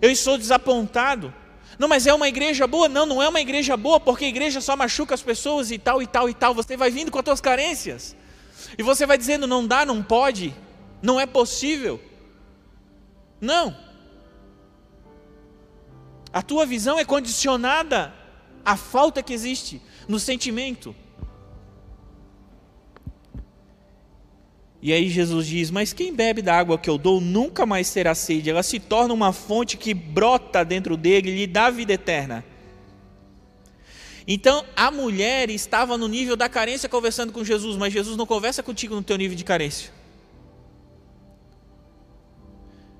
eu 0.00 0.10
estou 0.10 0.38
desapontado. 0.38 1.34
Não, 1.78 1.88
mas 1.88 2.06
é 2.06 2.14
uma 2.14 2.28
igreja 2.28 2.66
boa? 2.66 2.88
Não, 2.88 3.06
não 3.06 3.22
é 3.22 3.28
uma 3.28 3.40
igreja 3.40 3.76
boa, 3.76 3.98
porque 3.98 4.24
a 4.24 4.28
igreja 4.28 4.60
só 4.60 4.76
machuca 4.76 5.14
as 5.14 5.22
pessoas 5.22 5.70
e 5.70 5.78
tal 5.78 6.02
e 6.02 6.06
tal 6.06 6.28
e 6.28 6.34
tal. 6.34 6.54
Você 6.54 6.76
vai 6.76 6.90
vindo 6.90 7.10
com 7.10 7.18
as 7.18 7.24
suas 7.24 7.40
carências. 7.40 8.16
E 8.78 8.82
você 8.82 9.06
vai 9.06 9.18
dizendo: 9.18 9.46
não 9.46 9.66
dá, 9.66 9.84
não 9.84 10.02
pode, 10.02 10.54
não 11.02 11.18
é 11.18 11.26
possível. 11.26 12.00
Não. 13.40 13.76
A 16.32 16.42
tua 16.42 16.66
visão 16.66 16.98
é 16.98 17.04
condicionada 17.04 18.12
à 18.64 18.76
falta 18.76 19.22
que 19.22 19.32
existe 19.32 19.80
no 20.08 20.18
sentimento. 20.18 20.94
E 24.84 24.92
aí 24.92 25.08
Jesus 25.08 25.46
diz: 25.46 25.70
Mas 25.70 25.94
quem 25.94 26.14
bebe 26.14 26.42
da 26.42 26.58
água 26.58 26.76
que 26.76 26.90
eu 26.90 26.98
dou 26.98 27.18
nunca 27.18 27.64
mais 27.64 27.90
terá 27.90 28.14
sede, 28.14 28.50
ela 28.50 28.62
se 28.62 28.78
torna 28.78 29.14
uma 29.14 29.32
fonte 29.32 29.78
que 29.78 29.94
brota 29.94 30.62
dentro 30.62 30.94
dele 30.94 31.30
e 31.30 31.36
lhe 31.36 31.46
dá 31.46 31.70
vida 31.70 31.94
eterna. 31.94 32.44
Então 34.28 34.62
a 34.76 34.90
mulher 34.90 35.48
estava 35.48 35.96
no 35.96 36.06
nível 36.06 36.36
da 36.36 36.50
carência 36.50 36.86
conversando 36.86 37.32
com 37.32 37.42
Jesus, 37.42 37.78
mas 37.78 37.94
Jesus 37.94 38.14
não 38.14 38.26
conversa 38.26 38.62
contigo 38.62 38.94
no 38.94 39.02
teu 39.02 39.16
nível 39.16 39.34
de 39.34 39.42
carência. 39.42 39.90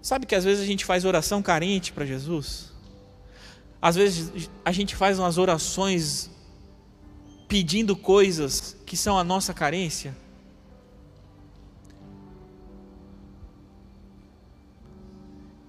Sabe 0.01 0.25
que 0.25 0.35
às 0.35 0.44
vezes 0.44 0.62
a 0.62 0.66
gente 0.66 0.87
faz 0.87 1.05
oração 1.05 1.42
carente 1.42 1.92
para 1.92 2.07
Jesus? 2.07 2.73
Às 3.81 3.94
vezes 3.94 4.49
a 4.64 4.73
gente 4.73 4.97
faz 4.97 5.18
umas 5.18 5.37
orações 5.37 6.31
pedindo 7.47 7.94
coisas 7.94 8.75
que 8.87 8.97
são 8.97 9.18
a 9.18 9.25
nossa 9.25 9.53
carência. 9.53 10.24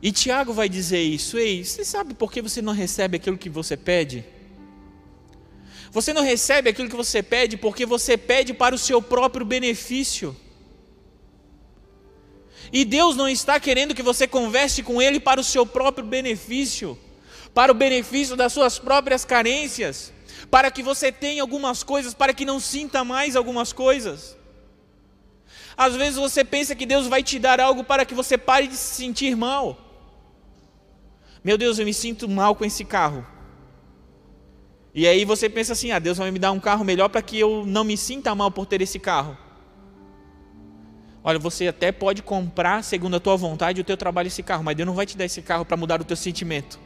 E 0.05 0.11
Tiago 0.11 0.53
vai 0.53 0.69
dizer 0.69 1.01
isso: 1.01 1.35
Ei, 1.35 1.65
você 1.65 1.83
sabe 1.83 2.13
por 2.13 2.31
que 2.31 2.39
você 2.39 2.61
não 2.61 2.73
recebe 2.73 3.17
aquilo 3.17 3.39
que 3.39 3.49
você 3.49 3.75
pede? 3.75 4.23
Você 5.89 6.13
não 6.13 6.21
recebe 6.21 6.69
aquilo 6.69 6.87
que 6.87 6.95
você 6.95 7.23
pede 7.23 7.57
porque 7.57 7.87
você 7.87 8.15
pede 8.15 8.53
para 8.53 8.75
o 8.75 8.77
seu 8.77 9.01
próprio 9.01 9.43
benefício. 9.43 10.37
E 12.71 12.85
Deus 12.85 13.15
não 13.15 13.27
está 13.27 13.59
querendo 13.59 13.95
que 13.95 14.03
você 14.03 14.27
converse 14.27 14.83
com 14.83 15.01
Ele 15.01 15.19
para 15.19 15.41
o 15.41 15.43
seu 15.43 15.65
próprio 15.65 16.05
benefício, 16.05 16.95
para 17.51 17.71
o 17.71 17.75
benefício 17.75 18.35
das 18.35 18.53
suas 18.53 18.77
próprias 18.77 19.25
carências, 19.25 20.13
para 20.51 20.69
que 20.69 20.83
você 20.83 21.11
tenha 21.11 21.41
algumas 21.41 21.81
coisas, 21.81 22.13
para 22.13 22.31
que 22.31 22.45
não 22.45 22.59
sinta 22.59 23.03
mais 23.03 23.35
algumas 23.35 23.73
coisas. 23.73 24.37
Às 25.75 25.95
vezes 25.95 26.19
você 26.19 26.45
pensa 26.45 26.75
que 26.75 26.85
Deus 26.85 27.07
vai 27.07 27.23
te 27.23 27.39
dar 27.39 27.59
algo 27.59 27.83
para 27.83 28.05
que 28.05 28.13
você 28.13 28.37
pare 28.37 28.67
de 28.67 28.77
se 28.77 28.93
sentir 28.93 29.35
mal. 29.35 29.84
Meu 31.45 31.59
Deus, 31.59 31.77
eu 31.77 31.85
me 31.85 31.93
sinto 31.93 32.27
mal 32.27 32.55
com 32.55 32.65
esse 32.65 32.83
carro. 32.83 33.23
E 34.95 35.07
aí 35.07 35.23
você 35.23 35.47
pensa 35.47 35.73
assim: 35.73 35.91
ah, 35.91 35.99
Deus 35.99 36.17
vai 36.17 36.31
me 36.31 36.39
dar 36.39 36.51
um 36.51 36.59
carro 36.59 36.83
melhor 36.83 37.07
para 37.07 37.21
que 37.21 37.39
eu 37.39 37.63
não 37.67 37.83
me 37.83 37.95
sinta 37.95 38.33
mal 38.33 38.49
por 38.49 38.65
ter 38.65 38.81
esse 38.81 38.97
carro. 38.97 39.37
Olha, 41.23 41.37
você 41.37 41.67
até 41.67 41.91
pode 41.91 42.23
comprar, 42.23 42.83
segundo 42.83 43.17
a 43.17 43.19
tua 43.19 43.35
vontade, 43.35 43.79
o 43.79 43.83
teu 43.83 43.95
trabalho 43.95 44.25
esse 44.25 44.41
carro, 44.41 44.63
mas 44.63 44.75
Deus 44.75 44.87
não 44.87 44.95
vai 44.95 45.05
te 45.05 45.15
dar 45.15 45.25
esse 45.25 45.39
carro 45.43 45.63
para 45.63 45.77
mudar 45.77 46.01
o 46.01 46.03
teu 46.03 46.17
sentimento. 46.17 46.79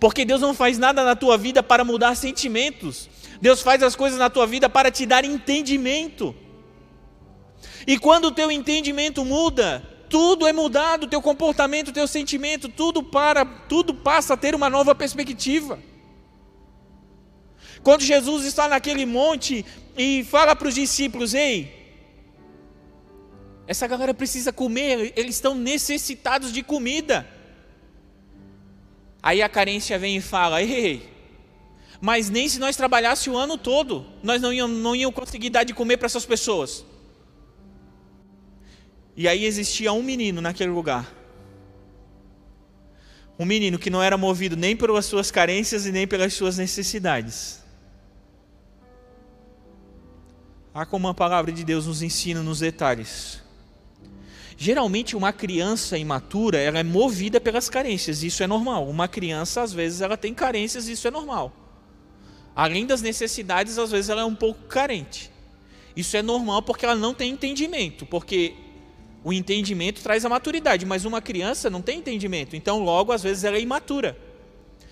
Porque 0.00 0.24
Deus 0.24 0.40
não 0.40 0.54
faz 0.54 0.76
nada 0.76 1.04
na 1.04 1.14
tua 1.14 1.38
vida 1.38 1.62
para 1.62 1.84
mudar 1.84 2.16
sentimentos. 2.16 3.08
Deus 3.40 3.62
faz 3.62 3.80
as 3.80 3.94
coisas 3.94 4.18
na 4.18 4.28
tua 4.28 4.44
vida 4.44 4.68
para 4.68 4.90
te 4.90 5.06
dar 5.06 5.24
entendimento. 5.24 6.34
E 7.86 7.96
quando 7.96 8.24
o 8.24 8.32
teu 8.32 8.50
entendimento 8.50 9.24
muda, 9.24 9.91
tudo 10.12 10.46
é 10.46 10.52
mudado, 10.52 11.08
teu 11.08 11.22
comportamento, 11.22 11.90
teu 11.90 12.06
sentimento, 12.06 12.68
tudo 12.68 13.02
para, 13.02 13.46
tudo 13.46 13.94
passa 13.94 14.34
a 14.34 14.36
ter 14.36 14.54
uma 14.54 14.68
nova 14.68 14.94
perspectiva. 14.94 15.78
Quando 17.82 18.02
Jesus 18.02 18.44
está 18.44 18.68
naquele 18.68 19.06
monte 19.06 19.64
e 19.96 20.22
fala 20.24 20.54
para 20.54 20.68
os 20.68 20.74
discípulos: 20.74 21.32
Ei, 21.32 21.96
essa 23.66 23.86
galera 23.86 24.12
precisa 24.12 24.52
comer, 24.52 25.14
eles 25.16 25.36
estão 25.36 25.54
necessitados 25.54 26.52
de 26.52 26.62
comida. 26.62 27.26
Aí 29.22 29.40
a 29.40 29.48
carência 29.48 29.98
vem 29.98 30.18
e 30.18 30.20
fala: 30.20 30.62
Ei, 30.62 31.10
mas 32.02 32.28
nem 32.28 32.50
se 32.50 32.58
nós 32.60 32.76
trabalhássemos 32.76 33.38
o 33.38 33.42
ano 33.42 33.56
todo, 33.56 34.04
nós 34.22 34.42
não 34.42 34.52
íamos, 34.52 34.76
não 34.78 34.94
íamos 34.94 35.16
conseguir 35.16 35.48
dar 35.48 35.64
de 35.64 35.72
comer 35.72 35.96
para 35.96 36.04
essas 36.04 36.26
pessoas. 36.26 36.84
E 39.16 39.28
aí 39.28 39.44
existia 39.44 39.92
um 39.92 40.02
menino 40.02 40.40
naquele 40.40 40.70
lugar. 40.70 41.12
Um 43.38 43.44
menino 43.44 43.78
que 43.78 43.90
não 43.90 44.02
era 44.02 44.16
movido 44.16 44.56
nem 44.56 44.76
pelas 44.76 45.04
suas 45.04 45.30
carências 45.30 45.86
e 45.86 45.92
nem 45.92 46.06
pelas 46.06 46.32
suas 46.32 46.56
necessidades. 46.56 47.62
Há 50.74 50.86
como 50.86 51.08
a 51.08 51.14
palavra 51.14 51.52
de 51.52 51.64
Deus 51.64 51.86
nos 51.86 52.02
ensina 52.02 52.42
nos 52.42 52.60
detalhes. 52.60 53.42
Geralmente 54.56 55.16
uma 55.16 55.32
criança 55.32 55.98
imatura, 55.98 56.58
ela 56.58 56.78
é 56.78 56.82
movida 56.82 57.40
pelas 57.40 57.68
carências, 57.68 58.22
isso 58.22 58.42
é 58.42 58.46
normal. 58.46 58.88
Uma 58.88 59.08
criança 59.08 59.60
às 59.60 59.72
vezes 59.72 60.00
ela 60.00 60.16
tem 60.16 60.32
carências, 60.32 60.88
isso 60.88 61.06
é 61.08 61.10
normal. 61.10 61.52
Além 62.54 62.86
das 62.86 63.02
necessidades, 63.02 63.76
às 63.76 63.90
vezes 63.90 64.08
ela 64.08 64.22
é 64.22 64.24
um 64.24 64.34
pouco 64.34 64.62
carente. 64.68 65.30
Isso 65.96 66.16
é 66.16 66.22
normal 66.22 66.62
porque 66.62 66.84
ela 66.84 66.94
não 66.94 67.12
tem 67.12 67.32
entendimento, 67.32 68.06
porque 68.06 68.54
o 69.24 69.32
entendimento 69.32 70.02
traz 70.02 70.24
a 70.24 70.28
maturidade, 70.28 70.84
mas 70.84 71.04
uma 71.04 71.20
criança 71.20 71.70
não 71.70 71.80
tem 71.80 71.98
entendimento, 71.98 72.56
então 72.56 72.82
logo 72.82 73.12
às 73.12 73.22
vezes 73.22 73.44
ela 73.44 73.56
é 73.56 73.60
imatura. 73.60 74.16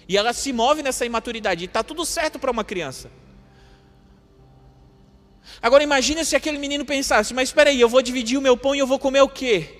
E 0.08 0.16
ela 0.16 0.32
se 0.32 0.52
move 0.52 0.82
nessa 0.82 1.04
imaturidade, 1.04 1.64
e 1.64 1.66
está 1.66 1.82
tudo 1.82 2.04
certo 2.04 2.38
para 2.38 2.50
uma 2.50 2.64
criança. 2.64 3.10
Agora 5.60 5.82
imagine 5.82 6.24
se 6.24 6.36
aquele 6.36 6.58
menino 6.58 6.84
pensasse, 6.84 7.34
mas 7.34 7.48
espera 7.48 7.70
aí, 7.70 7.80
eu 7.80 7.88
vou 7.88 8.02
dividir 8.02 8.38
o 8.38 8.42
meu 8.42 8.56
pão 8.56 8.74
e 8.74 8.78
eu 8.78 8.86
vou 8.86 8.98
comer 8.98 9.20
o 9.20 9.28
quê? 9.28 9.76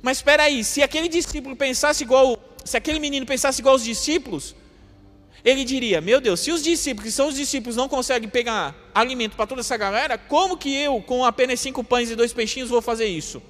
Mas 0.00 0.18
espera 0.18 0.44
aí, 0.44 0.64
se 0.64 0.82
aquele 0.82 1.08
discípulo 1.08 1.54
pensasse 1.54 2.02
igual, 2.02 2.38
se 2.64 2.76
aquele 2.76 2.98
menino 2.98 3.26
pensasse 3.26 3.60
igual 3.60 3.76
os 3.76 3.84
discípulos, 3.84 4.54
ele 5.44 5.64
diria: 5.64 6.00
Meu 6.00 6.20
Deus, 6.20 6.40
se 6.40 6.50
os 6.50 6.62
discípulos, 6.62 7.10
que 7.10 7.12
são 7.12 7.28
os 7.28 7.34
discípulos, 7.34 7.76
não 7.76 7.88
conseguem 7.88 8.28
pegar 8.28 8.74
alimento 8.94 9.36
para 9.36 9.46
toda 9.46 9.60
essa 9.60 9.76
galera, 9.76 10.16
como 10.16 10.56
que 10.56 10.74
eu, 10.74 11.00
com 11.02 11.24
apenas 11.24 11.60
cinco 11.60 11.82
pães 11.82 12.10
e 12.10 12.16
dois 12.16 12.32
peixinhos, 12.32 12.70
vou 12.70 12.82
fazer 12.82 13.06
isso? 13.06 13.42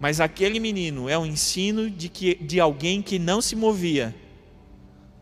Mas 0.00 0.20
aquele 0.20 0.60
menino 0.60 1.08
é 1.08 1.18
um 1.18 1.26
ensino 1.26 1.90
de, 1.90 2.08
que, 2.08 2.36
de 2.36 2.60
alguém 2.60 3.02
que 3.02 3.18
não 3.18 3.40
se 3.40 3.56
movia, 3.56 4.14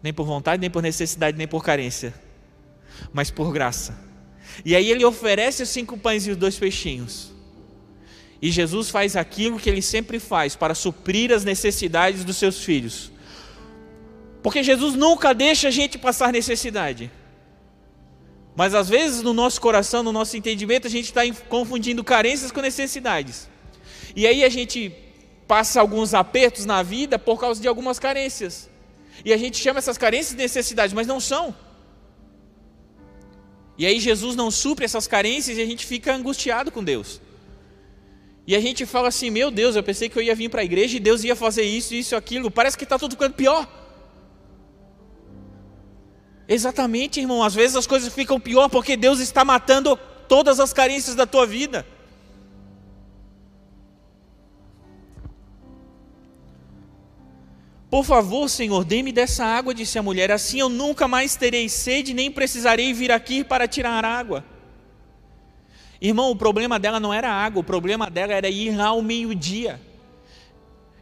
nem 0.03 0.13
por 0.13 0.27
vontade, 0.27 0.61
nem 0.61 0.71
por 0.71 0.83
necessidade, 0.83 1.39
nem 1.39 1.49
por 1.49 1.65
carência 1.65 2.27
mas 3.13 3.31
por 3.31 3.53
graça. 3.53 3.99
E 4.65 4.75
aí 4.75 4.91
ele 4.91 5.05
oferece 5.05 5.63
os 5.63 5.69
cinco 5.69 5.99
pães 5.99 6.27
e 6.27 6.31
os 6.31 6.37
dois 6.37 6.59
peixinhos. 6.59 7.33
E 8.41 8.51
Jesus 8.51 8.91
faz 8.91 9.17
aquilo 9.17 9.59
que 9.59 9.69
ele 9.69 9.83
sempre 9.83 10.19
faz 10.19 10.55
para 10.55 10.75
suprir 10.75 11.33
as 11.33 11.45
necessidades 11.45 12.25
dos 12.25 12.37
seus 12.37 12.63
filhos. 12.63 13.11
Porque 14.47 14.63
Jesus 14.63 14.95
nunca 14.95 15.35
deixa 15.35 15.67
a 15.67 15.71
gente 15.73 15.99
passar 15.99 16.33
necessidade. 16.33 17.11
Mas 18.55 18.77
às 18.77 18.89
vezes 18.89 19.21
no 19.21 19.33
nosso 19.33 19.61
coração, 19.61 20.05
no 20.05 20.13
nosso 20.13 20.37
entendimento, 20.37 20.87
a 20.87 20.91
gente 20.91 21.07
está 21.07 21.23
confundindo 21.49 22.05
carências 22.05 22.53
com 22.53 22.61
necessidades. 22.61 23.49
E 24.15 24.25
aí 24.25 24.45
a 24.45 24.49
gente 24.49 24.95
passa 25.49 25.81
alguns 25.81 26.15
apertos 26.15 26.65
na 26.65 26.81
vida 26.81 27.19
por 27.19 27.41
causa 27.41 27.61
de 27.61 27.67
algumas 27.67 27.99
carências. 27.99 28.71
E 29.25 29.33
a 29.33 29.37
gente 29.37 29.59
chama 29.59 29.81
essas 29.81 29.99
carências 29.99 30.37
de 30.37 30.43
necessidades, 30.45 30.95
mas 30.95 31.09
não 31.09 31.19
são. 31.19 31.53
E 33.77 33.85
aí 33.85 33.99
Jesus 33.99 34.37
não 34.37 34.49
supre 34.49 34.85
essas 34.85 35.09
carências 35.09 35.59
e 35.59 35.61
a 35.61 35.67
gente 35.67 35.85
fica 35.85 36.15
angustiado 36.15 36.71
com 36.71 36.85
Deus. 36.85 37.21
E 38.47 38.55
a 38.55 38.61
gente 38.61 38.87
fala 38.87 39.09
assim: 39.09 39.29
Meu 39.29 39.51
Deus, 39.51 39.75
eu 39.75 39.83
pensei 39.83 40.09
que 40.09 40.17
eu 40.17 40.23
ia 40.23 40.37
vir 40.37 40.49
para 40.51 40.61
a 40.61 40.65
igreja 40.65 40.99
e 40.99 41.01
Deus 41.01 41.25
ia 41.25 41.35
fazer 41.35 41.65
isso, 41.65 41.97
isso, 41.97 42.15
aquilo. 42.15 42.49
Parece 42.49 42.79
que 42.79 42.85
está 42.85 42.97
tudo 42.97 43.17
ficando 43.17 43.35
pior. 43.35 43.86
Exatamente, 46.49 47.21
irmão. 47.21 47.43
Às 47.43 47.55
vezes 47.55 47.77
as 47.77 47.87
coisas 47.87 48.13
ficam 48.13 48.39
pior 48.39 48.69
porque 48.69 48.97
Deus 48.97 49.21
está 49.21 49.45
matando 49.45 49.99
todas 50.29 50.61
as 50.61 50.73
carências 50.73 51.17
da 51.17 51.27
tua 51.27 51.47
vida. 51.47 51.87
Por 57.89 58.05
favor, 58.05 58.49
Senhor, 58.49 58.85
dê-me 58.85 59.13
dessa 59.13 59.45
água, 59.45 59.73
disse 59.73 59.99
a 59.99 60.03
mulher, 60.03 60.31
assim 60.31 60.59
eu 60.59 60.69
nunca 60.69 61.07
mais 61.07 61.37
terei 61.37 61.69
sede, 61.69 62.13
nem 62.13 62.31
precisarei 62.31 62.93
vir 62.93 63.13
aqui 63.13 63.45
para 63.45 63.69
tirar 63.69 64.05
água. 64.05 64.45
Irmão, 66.01 66.31
o 66.31 66.37
problema 66.37 66.79
dela 66.79 67.01
não 67.01 67.15
era 67.15 67.31
água, 67.31 67.61
o 67.61 67.65
problema 67.65 68.11
dela 68.11 68.35
era 68.35 68.49
ir 68.51 68.77
lá 68.77 68.89
ao 68.89 69.01
meio-dia. 69.01 69.81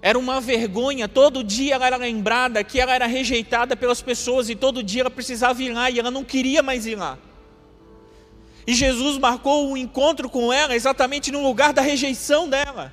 Era 0.07 0.19
uma 0.19 0.39
vergonha, 0.39 1.09
todo 1.09 1.43
dia 1.43 1.77
ela 1.77 1.87
era 1.87 1.97
lembrada 1.97 2.63
que 2.63 2.79
ela 2.79 2.95
era 2.95 3.07
rejeitada 3.07 3.75
pelas 3.75 4.03
pessoas 4.03 4.51
e 4.51 4.55
todo 4.55 4.83
dia 4.83 5.01
ela 5.01 5.11
precisava 5.11 5.63
ir 5.63 5.73
lá 5.73 5.91
e 5.91 5.99
ela 5.99 6.11
não 6.11 6.23
queria 6.23 6.63
mais 6.63 6.85
ir 6.85 6.95
lá. 6.95 7.17
E 8.67 8.75
Jesus 8.75 9.17
marcou 9.17 9.67
um 9.67 9.79
encontro 9.79 10.29
com 10.29 10.53
ela 10.53 10.77
exatamente 10.77 11.33
no 11.33 11.43
lugar 11.43 11.73
da 11.73 11.81
rejeição 11.81 12.51
dela. 12.51 12.93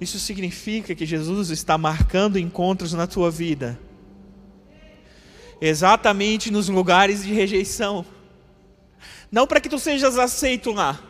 Isso 0.00 0.18
significa 0.18 0.92
que 0.92 1.06
Jesus 1.06 1.50
está 1.50 1.78
marcando 1.78 2.36
encontros 2.36 2.92
na 2.94 3.06
tua 3.06 3.30
vida, 3.30 3.78
exatamente 5.60 6.50
nos 6.50 6.68
lugares 6.68 7.22
de 7.22 7.32
rejeição, 7.32 8.04
não 9.30 9.46
para 9.46 9.60
que 9.60 9.68
tu 9.68 9.78
sejas 9.78 10.18
aceito 10.18 10.72
lá, 10.72 11.00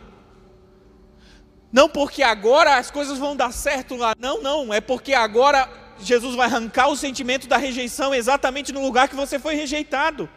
não 1.71 1.87
porque 1.87 2.21
agora 2.21 2.77
as 2.77 2.91
coisas 2.91 3.17
vão 3.17 3.35
dar 3.35 3.51
certo 3.51 3.95
lá, 3.95 4.13
não, 4.19 4.41
não, 4.41 4.73
é 4.73 4.81
porque 4.81 5.13
agora 5.13 5.69
Jesus 5.99 6.35
vai 6.35 6.47
arrancar 6.47 6.89
o 6.89 6.95
sentimento 6.95 7.47
da 7.47 7.57
rejeição 7.57 8.13
exatamente 8.13 8.71
no 8.71 8.81
lugar 8.81 9.07
que 9.07 9.15
você 9.15 9.39
foi 9.39 9.55
rejeitado. 9.55 10.29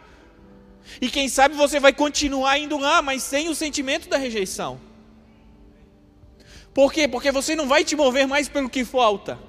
E 1.01 1.09
quem 1.09 1.27
sabe 1.27 1.55
você 1.55 1.79
vai 1.79 1.91
continuar 1.91 2.57
indo 2.59 2.77
lá, 2.77 3.01
mas 3.01 3.23
sem 3.23 3.49
o 3.49 3.55
sentimento 3.55 4.07
da 4.07 4.17
rejeição. 4.17 4.79
Por 6.73 6.93
quê? 6.93 7.07
Porque 7.07 7.31
você 7.31 7.55
não 7.55 7.67
vai 7.67 7.83
te 7.83 7.95
mover 7.95 8.27
mais 8.27 8.47
pelo 8.47 8.69
que 8.69 8.85
falta. 8.85 9.39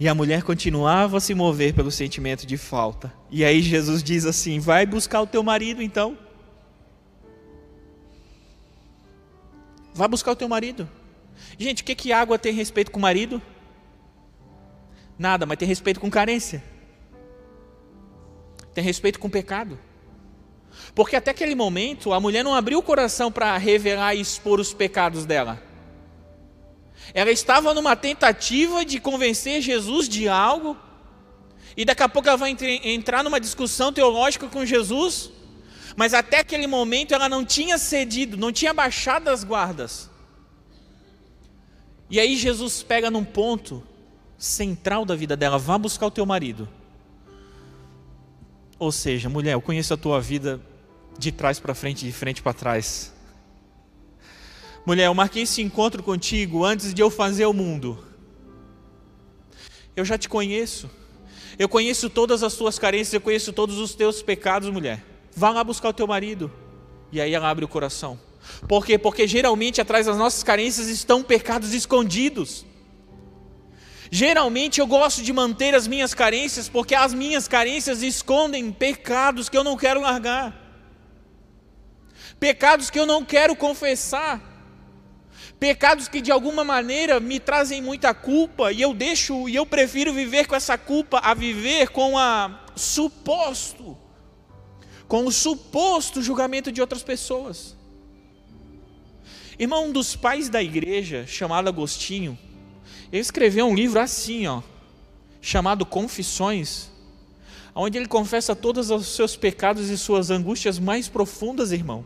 E 0.00 0.08
a 0.08 0.14
mulher 0.14 0.42
continuava 0.42 1.16
a 1.16 1.20
se 1.20 1.34
mover 1.34 1.74
pelo 1.74 1.90
sentimento 1.90 2.46
de 2.46 2.56
falta. 2.56 3.12
E 3.30 3.44
aí 3.44 3.60
Jesus 3.60 4.02
diz 4.02 4.24
assim: 4.24 4.60
Vai 4.60 4.86
buscar 4.86 5.20
o 5.20 5.26
teu 5.26 5.42
marido 5.42 5.82
então. 5.82 6.16
Vai 9.92 10.06
buscar 10.06 10.30
o 10.30 10.36
teu 10.36 10.48
marido. 10.48 10.88
Gente, 11.58 11.82
o 11.82 11.84
que, 11.84 11.94
que 11.94 12.12
água 12.12 12.38
tem 12.38 12.52
respeito 12.52 12.92
com 12.92 12.98
o 12.98 13.02
marido? 13.02 13.42
Nada, 15.18 15.44
mas 15.44 15.58
tem 15.58 15.66
respeito 15.66 15.98
com 15.98 16.08
carência. 16.08 16.62
Tem 18.72 18.84
respeito 18.84 19.18
com 19.18 19.28
pecado. 19.28 19.76
Porque 20.94 21.16
até 21.16 21.32
aquele 21.32 21.56
momento 21.56 22.12
a 22.12 22.20
mulher 22.20 22.44
não 22.44 22.54
abriu 22.54 22.78
o 22.78 22.82
coração 22.82 23.32
para 23.32 23.56
revelar 23.56 24.14
e 24.14 24.20
expor 24.20 24.60
os 24.60 24.72
pecados 24.72 25.26
dela. 25.26 25.60
Ela 27.14 27.30
estava 27.30 27.72
numa 27.74 27.96
tentativa 27.96 28.84
de 28.84 29.00
convencer 29.00 29.60
Jesus 29.60 30.08
de 30.08 30.28
algo, 30.28 30.76
e 31.76 31.84
daqui 31.84 32.02
a 32.02 32.08
pouco 32.08 32.28
ela 32.28 32.36
vai 32.36 32.56
entrar 32.82 33.22
numa 33.22 33.40
discussão 33.40 33.92
teológica 33.92 34.48
com 34.48 34.66
Jesus, 34.66 35.30
mas 35.96 36.12
até 36.12 36.40
aquele 36.40 36.66
momento 36.66 37.14
ela 37.14 37.28
não 37.28 37.44
tinha 37.44 37.78
cedido, 37.78 38.36
não 38.36 38.52
tinha 38.52 38.74
baixado 38.74 39.28
as 39.28 39.44
guardas. 39.44 40.10
E 42.10 42.18
aí 42.18 42.36
Jesus 42.36 42.82
pega 42.82 43.10
num 43.10 43.24
ponto 43.24 43.82
central 44.36 45.04
da 45.04 45.14
vida 45.14 45.36
dela: 45.36 45.58
vá 45.58 45.76
buscar 45.76 46.06
o 46.06 46.10
teu 46.10 46.24
marido. 46.24 46.68
Ou 48.78 48.92
seja, 48.92 49.28
mulher, 49.28 49.54
eu 49.54 49.60
conheço 49.60 49.92
a 49.92 49.96
tua 49.96 50.20
vida 50.20 50.60
de 51.18 51.32
trás 51.32 51.58
para 51.58 51.74
frente, 51.74 52.04
de 52.06 52.12
frente 52.12 52.40
para 52.40 52.52
trás. 52.52 53.12
Mulher, 54.88 55.04
eu 55.04 55.12
marquei 55.12 55.42
esse 55.42 55.60
encontro 55.60 56.02
contigo 56.02 56.64
antes 56.64 56.94
de 56.94 57.02
eu 57.02 57.10
fazer 57.10 57.44
o 57.44 57.52
mundo. 57.52 58.02
Eu 59.94 60.02
já 60.02 60.16
te 60.16 60.30
conheço. 60.30 60.88
Eu 61.58 61.68
conheço 61.68 62.08
todas 62.08 62.42
as 62.42 62.54
tuas 62.54 62.78
carências, 62.78 63.12
eu 63.12 63.20
conheço 63.20 63.52
todos 63.52 63.76
os 63.76 63.94
teus 63.94 64.22
pecados, 64.22 64.70
mulher. 64.70 65.04
Vá 65.36 65.50
lá 65.50 65.62
buscar 65.62 65.90
o 65.90 65.92
teu 65.92 66.06
marido. 66.06 66.50
E 67.12 67.20
aí 67.20 67.34
ela 67.34 67.50
abre 67.50 67.66
o 67.66 67.68
coração. 67.68 68.18
Por 68.66 68.86
quê? 68.86 68.96
Porque 68.96 69.28
geralmente 69.28 69.78
atrás 69.78 70.06
das 70.06 70.16
nossas 70.16 70.42
carências 70.42 70.88
estão 70.88 71.22
pecados 71.22 71.74
escondidos. 71.74 72.64
Geralmente 74.10 74.80
eu 74.80 74.86
gosto 74.86 75.20
de 75.20 75.34
manter 75.34 75.74
as 75.74 75.86
minhas 75.86 76.14
carências 76.14 76.66
porque 76.66 76.94
as 76.94 77.12
minhas 77.12 77.46
carências 77.46 78.02
escondem 78.02 78.72
pecados 78.72 79.50
que 79.50 79.58
eu 79.58 79.62
não 79.62 79.76
quero 79.76 80.00
largar, 80.00 80.56
pecados 82.40 82.88
que 82.88 82.98
eu 82.98 83.04
não 83.04 83.22
quero 83.22 83.54
confessar, 83.54 84.47
pecados 85.58 86.08
que 86.08 86.20
de 86.20 86.30
alguma 86.30 86.64
maneira 86.64 87.18
me 87.18 87.40
trazem 87.40 87.82
muita 87.82 88.14
culpa 88.14 88.72
e 88.72 88.80
eu 88.80 88.94
deixo 88.94 89.48
e 89.48 89.56
eu 89.56 89.66
prefiro 89.66 90.12
viver 90.12 90.46
com 90.46 90.54
essa 90.54 90.78
culpa 90.78 91.18
a 91.18 91.34
viver 91.34 91.88
com 91.88 92.16
a 92.16 92.64
suposto 92.76 93.96
com 95.08 95.24
o 95.24 95.32
suposto 95.32 96.22
julgamento 96.22 96.70
de 96.70 96.82
outras 96.82 97.02
pessoas. 97.02 97.74
Irmão, 99.58 99.86
um 99.86 99.92
dos 99.92 100.14
pais 100.14 100.48
da 100.50 100.62
igreja, 100.62 101.26
chamado 101.26 101.66
Agostinho, 101.66 102.38
ele 103.10 103.22
escreveu 103.22 103.66
um 103.66 103.74
livro 103.74 103.98
assim, 103.98 104.46
ó, 104.46 104.62
chamado 105.40 105.86
Confissões, 105.86 106.90
onde 107.74 107.96
ele 107.96 108.06
confessa 108.06 108.54
todos 108.54 108.90
os 108.90 109.08
seus 109.08 109.34
pecados 109.34 109.88
e 109.88 109.96
suas 109.96 110.30
angústias 110.30 110.78
mais 110.78 111.08
profundas, 111.08 111.72
irmão. 111.72 112.04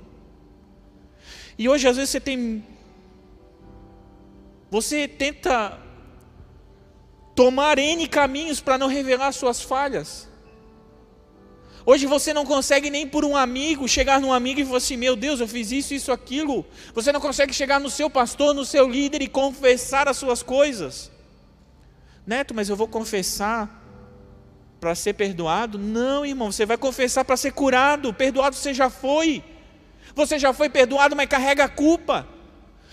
E 1.59 1.69
hoje 1.69 1.89
às 1.89 1.97
vezes 1.97 2.11
você 2.11 2.21
tem 2.21 2.65
você 4.73 5.07
tenta 5.07 5.79
tomar 7.35 7.79
N 7.79 8.09
caminhos 8.09 8.59
para 8.59 8.79
não 8.79 8.87
revelar 8.87 9.31
suas 9.33 9.61
falhas. 9.61 10.27
Hoje 11.85 12.07
você 12.07 12.33
não 12.33 12.47
consegue 12.47 12.89
nem 12.89 13.07
por 13.07 13.23
um 13.23 13.37
amigo 13.37 13.87
chegar 13.87 14.19
num 14.19 14.33
amigo 14.33 14.61
e 14.61 14.65
falar 14.65 14.79
assim: 14.79 14.97
Meu 14.97 15.15
Deus, 15.15 15.41
eu 15.41 15.47
fiz 15.47 15.71
isso, 15.71 15.93
isso, 15.93 16.11
aquilo. 16.11 16.65
Você 16.95 17.13
não 17.13 17.21
consegue 17.21 17.53
chegar 17.53 17.79
no 17.79 17.91
seu 17.91 18.09
pastor, 18.09 18.55
no 18.55 18.65
seu 18.65 18.89
líder 18.89 19.21
e 19.21 19.29
confessar 19.29 20.09
as 20.09 20.17
suas 20.17 20.43
coisas. 20.43 21.11
Neto, 22.27 22.55
mas 22.55 22.71
eu 22.71 22.77
vou 22.77 22.89
confessar 22.89 23.79
para 24.81 24.95
ser 24.95 25.13
perdoado? 25.13 25.79
Não, 25.79 26.25
irmão, 26.25 26.51
você 26.51 26.65
vai 26.65 26.79
confessar 26.79 27.27
para 27.27 27.37
ser 27.37 27.53
curado. 27.53 28.15
Perdoado 28.15 28.57
você 28.57 28.73
já 28.73 28.89
foi. 28.89 29.45
Você 30.15 30.39
já 30.39 30.55
foi 30.55 30.71
perdoado, 30.71 31.15
mas 31.15 31.29
carrega 31.29 31.65
a 31.65 31.69
culpa. 31.69 32.27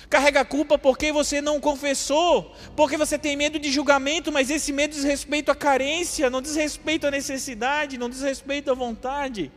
Carrega 0.10 0.42
a 0.42 0.46
culpa 0.46 0.76
porque 0.76 1.12
você 1.12 1.40
não 1.40 1.60
confessou, 1.60 2.56
porque 2.76 2.98
você 2.98 3.18
tem 3.18 3.38
medo 3.38 3.60
de 3.60 3.72
julgamento, 3.72 4.32
mas 4.32 4.50
esse 4.50 4.74
medo 4.74 4.96
diz 4.96 5.04
respeito 5.04 5.52
à 5.52 5.56
carência, 5.56 6.32
não 6.32 6.42
diz 6.42 6.56
respeito 6.56 7.06
à 7.06 7.12
necessidade, 7.12 7.98
não 7.98 8.10
diz 8.10 8.22
respeito 8.22 8.72
à 8.72 8.74
vontade. 8.74 9.52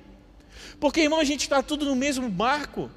Porque, 0.79 1.01
irmão, 1.01 1.21
a 1.21 1.25
gente 1.25 1.43
está 1.43 1.63
tudo 1.63 1.87
no 1.87 1.97
mesmo 1.97 2.29
barco. 2.29 2.91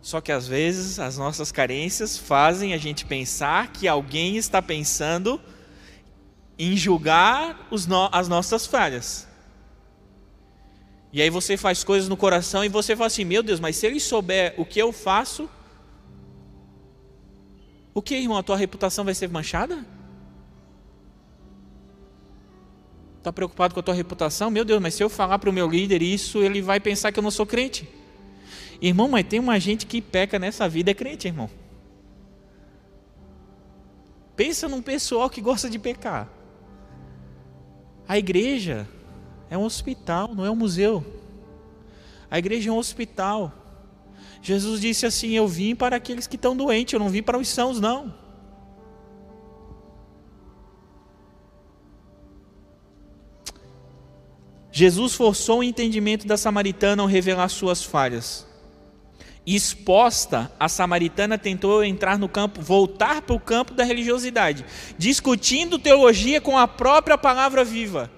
Só 0.00 0.22
que 0.22 0.32
às 0.32 0.48
vezes 0.48 0.98
as 0.98 1.18
nossas 1.18 1.52
carências 1.52 2.16
fazem 2.16 2.72
a 2.72 2.78
gente 2.78 3.04
pensar 3.04 3.70
que 3.70 3.86
alguém 3.86 4.38
está 4.38 4.62
pensando 4.62 5.38
em 6.58 6.76
julgar 6.76 7.68
no 7.86 8.08
as 8.10 8.26
nossas 8.26 8.66
falhas. 8.66 9.28
E 11.12 11.20
aí 11.20 11.30
você 11.30 11.56
faz 11.56 11.82
coisas 11.82 12.08
no 12.08 12.16
coração 12.16 12.64
e 12.64 12.68
você 12.68 12.94
fala 12.94 13.08
assim: 13.08 13.24
meu 13.24 13.42
Deus, 13.42 13.58
mas 13.58 13.76
se 13.76 13.86
ele 13.86 13.98
souber 13.98 14.54
o 14.56 14.64
que 14.64 14.78
eu 14.78 14.92
faço, 14.92 15.48
o 17.92 18.00
que, 18.00 18.14
irmão? 18.14 18.38
A 18.38 18.42
tua 18.42 18.56
reputação 18.56 19.04
vai 19.04 19.14
ser 19.14 19.28
manchada? 19.28 19.84
Está 23.18 23.32
preocupado 23.32 23.74
com 23.74 23.80
a 23.80 23.82
tua 23.82 23.94
reputação? 23.94 24.50
Meu 24.50 24.64
Deus, 24.64 24.80
mas 24.80 24.94
se 24.94 25.02
eu 25.02 25.10
falar 25.10 25.38
para 25.38 25.50
o 25.50 25.52
meu 25.52 25.68
líder 25.68 26.00
isso, 26.00 26.38
ele 26.38 26.62
vai 26.62 26.80
pensar 26.80 27.12
que 27.12 27.18
eu 27.18 27.22
não 27.22 27.30
sou 27.30 27.44
crente. 27.44 27.88
Irmão, 28.80 29.08
mas 29.08 29.26
tem 29.26 29.38
uma 29.38 29.60
gente 29.60 29.84
que 29.84 30.00
peca 30.00 30.38
nessa 30.38 30.66
vida 30.68 30.90
é 30.90 30.94
crente, 30.94 31.28
irmão. 31.28 31.50
Pensa 34.34 34.68
num 34.68 34.80
pessoal 34.80 35.28
que 35.28 35.42
gosta 35.42 35.68
de 35.68 35.78
pecar. 35.78 36.30
A 38.08 38.16
igreja 38.16 38.88
é 39.50 39.58
um 39.58 39.64
hospital, 39.64 40.34
não 40.34 40.46
é 40.46 40.50
um 40.50 40.56
museu. 40.56 41.04
A 42.30 42.38
igreja 42.38 42.70
é 42.70 42.72
um 42.72 42.78
hospital. 42.78 43.52
Jesus 44.40 44.80
disse 44.80 45.04
assim: 45.04 45.32
Eu 45.32 45.48
vim 45.48 45.74
para 45.74 45.96
aqueles 45.96 46.26
que 46.26 46.36
estão 46.36 46.56
doentes, 46.56 46.94
eu 46.94 47.00
não 47.00 47.08
vim 47.08 47.22
para 47.22 47.36
os 47.36 47.48
sãos, 47.48 47.80
não. 47.80 48.14
Jesus 54.72 55.14
forçou 55.14 55.58
o 55.58 55.64
entendimento 55.64 56.26
da 56.28 56.36
samaritana 56.36 57.02
ao 57.02 57.08
revelar 57.08 57.48
suas 57.48 57.82
falhas. 57.82 58.46
Exposta, 59.44 60.52
a 60.60 60.68
samaritana 60.68 61.36
tentou 61.36 61.82
entrar 61.82 62.16
no 62.18 62.28
campo, 62.28 62.62
voltar 62.62 63.20
para 63.22 63.34
o 63.34 63.40
campo 63.40 63.74
da 63.74 63.82
religiosidade, 63.82 64.64
discutindo 64.96 65.78
teologia 65.78 66.40
com 66.40 66.56
a 66.56 66.68
própria 66.68 67.18
palavra 67.18 67.64
viva. 67.64 68.10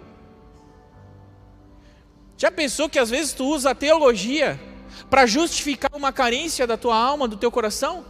Já 2.42 2.50
pensou 2.50 2.88
que 2.88 2.98
às 2.98 3.08
vezes 3.08 3.32
tu 3.32 3.44
usa 3.44 3.70
a 3.70 3.74
teologia 3.74 4.58
para 5.08 5.26
justificar 5.26 5.92
uma 5.94 6.12
carência 6.12 6.66
da 6.66 6.76
tua 6.76 6.96
alma, 6.96 7.28
do 7.28 7.36
teu 7.36 7.52
coração? 7.52 8.04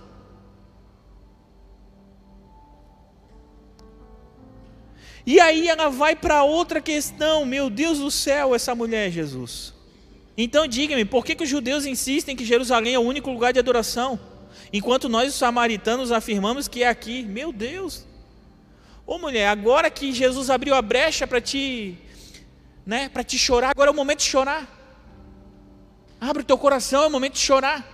E 5.27 5.39
aí 5.39 5.69
ela 5.69 5.91
vai 5.91 6.17
para 6.17 6.45
outra 6.45 6.81
questão, 6.81 7.45
meu 7.45 7.69
Deus 7.69 7.99
do 7.99 8.11
céu, 8.11 8.55
essa 8.55 8.75
mulher, 8.75 9.11
Jesus. 9.11 9.75
Então 10.35 10.67
diga-me, 10.67 11.05
por 11.05 11.27
que, 11.27 11.35
que 11.35 11.45
os 11.45 11.51
judeus 11.51 11.85
insistem 11.85 12.35
que 12.35 12.43
Jerusalém 12.43 12.95
é 12.95 12.99
o 12.99 13.03
único 13.03 13.31
lugar 13.31 13.53
de 13.53 13.59
adoração, 13.59 14.19
enquanto 14.73 15.11
nós 15.11 15.29
os 15.29 15.39
samaritanos 15.39 16.11
afirmamos 16.11 16.67
que 16.67 16.83
é 16.83 16.89
aqui? 16.89 17.23
Meu 17.23 17.53
Deus! 17.53 18.07
Ô 19.07 19.19
mulher, 19.19 19.49
agora 19.49 19.91
que 19.91 20.11
Jesus 20.11 20.49
abriu 20.49 20.75
a 20.75 20.81
brecha 20.81 21.27
para 21.27 21.39
te 21.39 21.99
né, 22.85 23.09
para 23.09 23.25
te 23.25 23.39
chorar, 23.39 23.71
agora 23.71 23.91
é 23.91 23.93
o 23.93 23.97
momento 23.97 24.19
de 24.19 24.27
chorar. 24.27 24.69
Abre 26.21 26.43
o 26.43 26.45
teu 26.45 26.59
coração, 26.59 27.03
é 27.03 27.07
o 27.07 27.11
momento 27.11 27.35
de 27.35 27.41
chorar. 27.41 27.93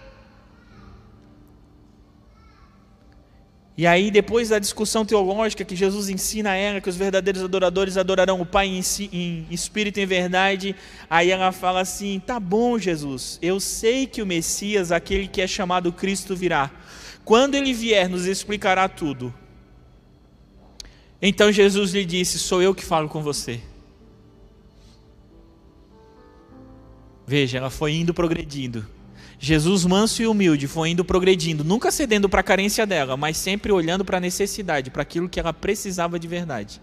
E 3.78 3.86
aí, 3.86 4.11
depois 4.11 4.49
da 4.49 4.59
discussão 4.59 5.05
teológica 5.05 5.64
que 5.64 5.76
Jesus 5.76 6.09
ensina 6.09 6.51
a 6.51 6.55
ela 6.57 6.80
que 6.80 6.89
os 6.89 6.97
verdadeiros 6.97 7.45
adoradores 7.45 7.97
adorarão 7.97 8.41
o 8.41 8.45
Pai 8.45 8.66
em, 8.66 8.82
si, 8.82 9.09
em 9.12 9.47
espírito 9.53 10.01
e 10.01 10.03
em 10.03 10.07
verdade, 10.07 10.74
aí 11.09 11.30
ela 11.30 11.53
fala 11.53 11.80
assim: 11.80 12.18
tá 12.18 12.41
bom, 12.41 12.76
Jesus, 12.76 13.39
eu 13.41 13.61
sei 13.61 14.05
que 14.05 14.20
o 14.20 14.26
Messias, 14.26 14.91
aquele 14.91 15.28
que 15.28 15.41
é 15.41 15.47
chamado 15.47 15.93
Cristo, 15.93 16.34
virá. 16.34 16.72
Quando 17.24 17.55
ele 17.55 17.72
vier, 17.72 18.09
nos 18.09 18.26
explicará 18.26 18.89
tudo. 18.89 19.32
Então 21.22 21.53
Jesus 21.53 21.93
lhe 21.93 22.05
disse: 22.05 22.36
Sou 22.36 22.61
eu 22.61 22.74
que 22.74 22.84
falo 22.84 23.09
com 23.09 23.22
você. 23.22 23.61
Veja, 27.29 27.59
ela 27.59 27.68
foi 27.68 27.93
indo 27.93 28.14
progredindo. 28.14 28.87
Jesus, 29.39 29.85
manso 29.85 30.22
e 30.22 30.26
humilde, 30.26 30.66
foi 30.66 30.89
indo 30.89 31.05
progredindo, 31.05 31.62
nunca 31.62 31.91
cedendo 31.91 32.26
para 32.26 32.41
a 32.41 32.43
carência 32.43 32.87
dela, 32.87 33.18
mas 33.18 33.37
sempre 33.37 33.70
olhando 33.70 34.03
para 34.03 34.16
a 34.16 34.20
necessidade, 34.20 34.91
para 34.91 35.03
aquilo 35.03 35.29
que 35.29 35.39
ela 35.39 35.53
precisava 35.53 36.18
de 36.18 36.26
verdade. 36.26 36.81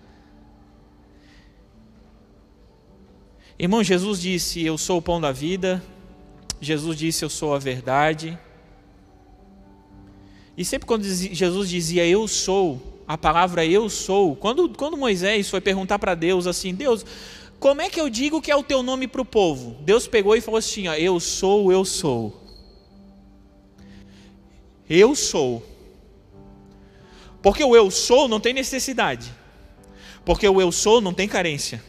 Irmão, 3.57 3.83
Jesus 3.83 4.21
disse: 4.21 4.63
Eu 4.63 4.77
sou 4.77 4.99
o 4.99 5.01
pão 5.01 5.19
da 5.19 5.31
vida. 5.31 5.83
Jesus 6.61 6.95
disse: 6.95 7.25
Eu 7.25 7.29
sou 7.29 7.55
a 7.55 7.57
verdade. 7.57 8.37
E 10.55 10.63
sempre 10.63 10.85
quando 10.85 11.03
Jesus 11.03 11.67
dizia 11.67 12.05
eu 12.05 12.27
sou, 12.27 13.01
a 13.07 13.17
palavra 13.17 13.65
eu 13.65 13.89
sou, 13.89 14.35
quando, 14.35 14.69
quando 14.69 14.95
Moisés 14.95 15.49
foi 15.49 15.59
perguntar 15.59 15.97
para 15.97 16.13
Deus 16.13 16.45
assim: 16.45 16.71
Deus, 16.73 17.03
como 17.65 17.81
é 17.81 17.89
que 17.89 17.99
eu 17.99 18.11
digo 18.11 18.43
que 18.43 18.51
é 18.51 18.55
o 18.55 18.61
teu 18.61 18.83
nome 18.83 19.07
para 19.07 19.23
o 19.23 19.25
povo? 19.25 19.75
Deus 19.81 20.05
pegou 20.05 20.35
e 20.35 20.39
falou 20.39 20.59
assim: 20.59 20.87
ó, 20.87 20.93
Eu 20.93 21.19
sou, 21.19 21.71
eu 21.71 21.83
sou. 21.83 22.39
Eu 24.87 25.15
sou. 25.15 25.65
Porque 27.41 27.63
o 27.63 27.75
eu 27.75 27.89
sou 27.89 28.27
não 28.27 28.39
tem 28.39 28.53
necessidade. 28.53 29.33
Porque 30.23 30.47
o 30.47 30.61
eu 30.61 30.71
sou 30.71 31.01
não 31.01 31.11
tem 31.11 31.27
carência. 31.27 31.83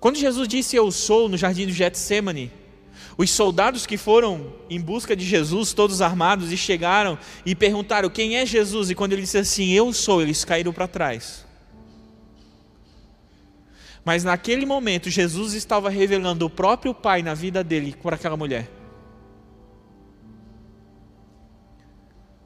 Quando 0.00 0.16
Jesus 0.16 0.48
disse 0.48 0.74
eu 0.74 0.90
sou 0.90 1.28
no 1.28 1.36
jardim 1.36 1.66
do 1.66 1.72
Getsemane, 1.72 2.50
os 3.18 3.30
soldados 3.32 3.84
que 3.84 3.96
foram 3.96 4.54
em 4.70 4.80
busca 4.80 5.16
de 5.16 5.24
Jesus, 5.24 5.72
todos 5.72 6.00
armados, 6.00 6.52
e 6.52 6.56
chegaram 6.56 7.18
e 7.44 7.52
perguntaram: 7.52 8.08
Quem 8.08 8.36
é 8.36 8.46
Jesus? 8.46 8.90
E 8.90 8.94
quando 8.94 9.12
ele 9.12 9.22
disse 9.22 9.38
assim: 9.38 9.72
Eu 9.72 9.92
sou, 9.92 10.22
eles 10.22 10.44
caíram 10.44 10.72
para 10.72 10.86
trás. 10.86 11.44
Mas 14.04 14.22
naquele 14.22 14.64
momento, 14.64 15.10
Jesus 15.10 15.52
estava 15.52 15.90
revelando 15.90 16.46
o 16.46 16.50
próprio 16.50 16.94
Pai 16.94 17.20
na 17.20 17.34
vida 17.34 17.64
dele 17.64 17.96
por 18.00 18.14
aquela 18.14 18.36
mulher. 18.36 18.70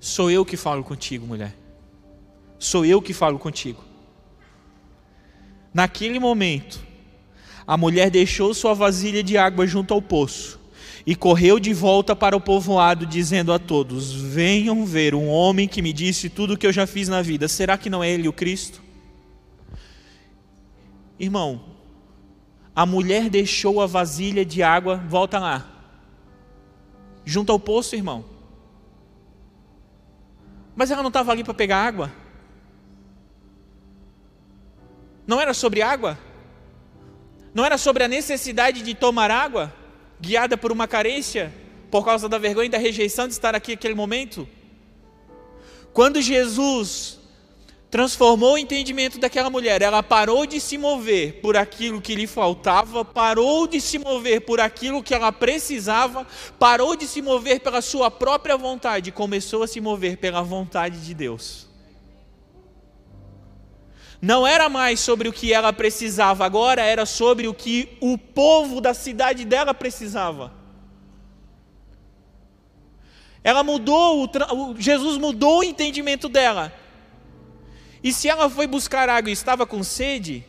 Sou 0.01 0.31
eu 0.31 0.43
que 0.43 0.57
falo 0.57 0.83
contigo, 0.83 1.27
mulher. 1.27 1.55
Sou 2.59 2.87
eu 2.87 3.03
que 3.03 3.13
falo 3.13 3.39
contigo. 3.39 3.85
Naquele 5.73 6.19
momento, 6.19 6.81
a 7.67 7.77
mulher 7.77 8.11
deixou 8.11 8.55
sua 8.55 8.73
vasilha 8.73 9.23
de 9.23 9.37
água 9.37 9.67
junto 9.67 9.93
ao 9.93 10.01
poço 10.01 10.62
e 11.05 11.17
correu 11.17 11.59
de 11.59 11.75
volta 11.75 12.15
para 12.15 12.37
o 12.37 12.41
povoado, 12.41 13.05
dizendo 13.05 13.53
a 13.53 13.59
todos: 13.59 14.13
Venham 14.13 14.85
ver 14.87 15.15
um 15.15 15.29
homem 15.29 15.67
que 15.67 15.83
me 15.83 15.93
disse 15.93 16.29
tudo 16.29 16.55
o 16.55 16.57
que 16.57 16.67
eu 16.67 16.73
já 16.73 16.87
fiz 16.87 17.09
na 17.09 17.23
vida. 17.23 17.49
Será 17.49 17.77
que 17.77 17.91
não 17.91 18.03
é 18.03 18.11
ele 18.11 18.29
o 18.29 18.33
Cristo? 18.33 18.81
Irmão, 21.19 21.63
a 22.75 22.87
mulher 22.87 23.29
deixou 23.29 23.81
a 23.81 23.87
vasilha 23.87 24.45
de 24.45 24.63
água, 24.63 24.97
volta 25.09 25.39
lá, 25.39 25.69
junto 27.25 27.53
ao 27.53 27.59
poço, 27.59 27.95
irmão. 27.95 28.25
Mas 30.75 30.91
ela 30.91 31.03
não 31.03 31.09
estava 31.09 31.33
ali 31.33 31.45
para 31.45 31.53
pegar 31.53 31.85
água? 31.85 32.11
Não 35.27 35.41
era 35.41 35.53
sobre 35.53 35.83
água? 35.83 36.19
Não 37.55 37.65
era 37.65 37.77
sobre 37.77 38.05
a 38.05 38.09
necessidade 38.09 38.83
de 38.83 38.95
tomar 38.95 39.31
água? 39.31 39.82
Guiada 40.23 40.57
por 40.57 40.71
uma 40.71 40.87
carência, 40.87 41.53
por 41.91 42.05
causa 42.05 42.29
da 42.29 42.39
vergonha 42.39 42.67
e 42.67 42.71
da 42.71 42.79
rejeição 42.79 43.27
de 43.27 43.35
estar 43.35 43.57
aqui 43.57 43.73
naquele 43.73 43.95
momento? 43.95 44.49
Quando 45.93 46.23
Jesus 46.23 47.19
transformou 47.91 48.55
o 48.55 48.59
entendimento 48.59 49.19
daquela 49.19 49.51
mulher, 49.51 49.83
ela 49.83 50.03
parou 50.03 50.47
de 50.47 50.61
se 50.61 50.79
mover 50.79 51.41
por 51.43 51.57
aquilo 51.57 52.01
que 52.01 52.15
lhe 52.15 52.29
faltava, 52.29 53.05
parou 53.05 53.67
de 53.67 53.81
se 53.81 53.99
mover 53.99 54.43
por 54.43 54.61
aquilo 54.61 55.03
que 55.03 55.13
ela 55.13 55.33
precisava, 55.33 56.25
parou 56.57 56.95
de 56.95 57.07
se 57.07 57.21
mover 57.21 57.61
pela 57.61 57.83
sua 57.83 58.11
própria 58.11 58.57
vontade 58.57 59.11
e 59.11 59.13
começou 59.13 59.65
a 59.65 59.67
se 59.67 59.81
mover 59.81 60.17
pela 60.19 60.41
vontade 60.41 61.05
de 61.05 61.13
Deus 61.13 61.72
não 64.23 64.47
era 64.47 64.69
mais 64.69 65.01
sobre 65.01 65.29
o 65.29 65.33
que 65.33 65.53
ela 65.53 65.73
precisava, 65.73 66.47
agora 66.47 66.81
era 66.81 67.05
sobre 67.05 67.49
o 67.49 67.53
que 67.53 67.99
o 68.01 68.17
povo 68.17 68.81
da 68.81 68.95
cidade 68.95 69.45
dela 69.45 69.75
precisava. 69.75 70.53
Ela 73.43 73.65
mudou, 73.65 74.31
Jesus 74.79 75.19
mudou 75.19 75.59
o 75.59 75.65
entendimento 75.65 76.29
dela. 76.29 76.73
E 78.01 78.13
se 78.13 78.29
ela 78.29 78.49
foi 78.49 78.69
buscar 78.69 79.09
água 79.09 79.29
e 79.29 79.33
estava 79.33 79.67
com 79.67 79.83
sede, 79.83 80.47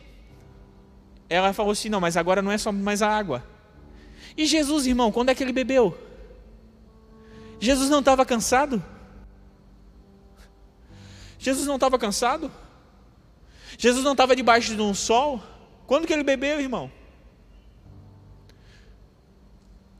ela 1.28 1.52
falou 1.52 1.72
assim: 1.72 1.88
não, 1.88 2.00
mas 2.00 2.16
agora 2.16 2.40
não 2.40 2.52
é 2.52 2.58
só 2.58 2.70
mais 2.70 3.02
a 3.02 3.08
água. 3.08 3.44
E 4.36 4.46
Jesus, 4.46 4.86
irmão, 4.86 5.10
quando 5.10 5.30
é 5.30 5.34
que 5.34 5.42
ele 5.42 5.52
bebeu? 5.52 5.98
Jesus 7.58 7.90
não 7.90 7.98
estava 7.98 8.24
cansado? 8.24 8.80
Jesus 11.40 11.66
não 11.66 11.74
estava 11.74 11.98
cansado? 11.98 12.52
Jesus 13.78 14.04
não 14.04 14.12
estava 14.12 14.36
debaixo 14.36 14.74
de 14.74 14.80
um 14.80 14.94
sol? 14.94 15.42
Quando 15.86 16.06
que 16.06 16.12
ele 16.12 16.22
bebeu, 16.22 16.60
irmão? 16.60 16.90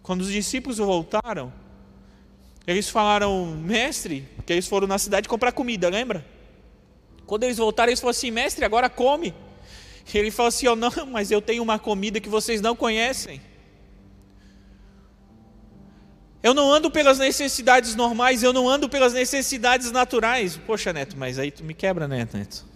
Quando 0.02 0.20
os 0.20 0.30
discípulos 0.30 0.78
voltaram, 0.78 1.52
eles 2.66 2.88
falaram, 2.88 3.46
mestre, 3.46 4.28
que 4.44 4.52
eles 4.52 4.66
foram 4.66 4.86
na 4.86 4.98
cidade 4.98 5.28
comprar 5.28 5.52
comida, 5.52 5.88
lembra? 5.88 6.24
Quando 7.26 7.44
eles 7.44 7.56
voltaram, 7.56 7.90
eles 7.90 8.00
falaram 8.00 8.16
assim, 8.16 8.30
mestre, 8.30 8.64
agora 8.64 8.88
come. 8.88 9.34
E 10.12 10.18
ele 10.18 10.30
falou 10.30 10.48
assim, 10.48 10.66
oh, 10.68 10.76
não, 10.76 10.90
mas 11.10 11.30
eu 11.30 11.40
tenho 11.40 11.62
uma 11.62 11.78
comida 11.78 12.20
que 12.20 12.28
vocês 12.28 12.60
não 12.60 12.76
conhecem. 12.76 13.40
Eu 16.42 16.52
não 16.52 16.70
ando 16.70 16.90
pelas 16.90 17.18
necessidades 17.18 17.94
normais, 17.94 18.42
eu 18.42 18.52
não 18.52 18.68
ando 18.68 18.86
pelas 18.86 19.14
necessidades 19.14 19.90
naturais. 19.90 20.58
Poxa, 20.66 20.92
Neto, 20.92 21.16
mas 21.16 21.38
aí 21.38 21.50
tu 21.50 21.64
me 21.64 21.72
quebra, 21.72 22.06
né, 22.06 22.28
Neto? 22.30 22.73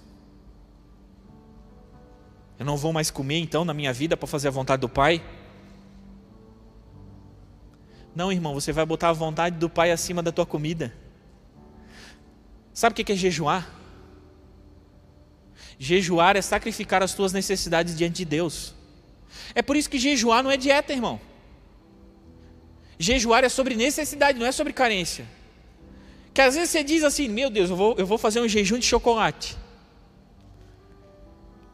Eu 2.58 2.66
não 2.66 2.76
vou 2.76 2.92
mais 2.92 3.10
comer 3.10 3.38
então 3.38 3.64
na 3.64 3.72
minha 3.72 3.92
vida 3.92 4.16
para 4.16 4.26
fazer 4.26 4.48
a 4.48 4.50
vontade 4.50 4.80
do 4.80 4.88
Pai? 4.88 5.22
Não, 8.14 8.32
irmão, 8.32 8.54
você 8.54 8.72
vai 8.72 8.84
botar 8.84 9.10
a 9.10 9.12
vontade 9.12 9.56
do 9.56 9.70
Pai 9.70 9.92
acima 9.92 10.22
da 10.22 10.32
tua 10.32 10.44
comida. 10.44 10.92
Sabe 12.74 12.92
o 12.92 13.04
que 13.04 13.12
é 13.12 13.16
jejuar? 13.16 13.72
Jejuar 15.78 16.36
é 16.36 16.42
sacrificar 16.42 17.02
as 17.02 17.14
tuas 17.14 17.32
necessidades 17.32 17.96
diante 17.96 18.16
de 18.16 18.24
Deus. 18.24 18.74
É 19.54 19.62
por 19.62 19.76
isso 19.76 19.88
que 19.88 19.98
jejuar 19.98 20.42
não 20.42 20.50
é 20.50 20.56
dieta, 20.56 20.92
irmão. 20.92 21.20
Jejuar 22.98 23.44
é 23.44 23.48
sobre 23.48 23.76
necessidade, 23.76 24.38
não 24.38 24.46
é 24.46 24.50
sobre 24.50 24.72
carência. 24.72 25.24
Que 26.34 26.40
às 26.40 26.56
vezes 26.56 26.70
você 26.70 26.82
diz 26.82 27.04
assim: 27.04 27.28
Meu 27.28 27.48
Deus, 27.48 27.70
eu 27.70 27.76
vou, 27.76 27.94
eu 27.96 28.06
vou 28.06 28.18
fazer 28.18 28.40
um 28.40 28.48
jejum 28.48 28.78
de 28.78 28.86
chocolate. 28.86 29.56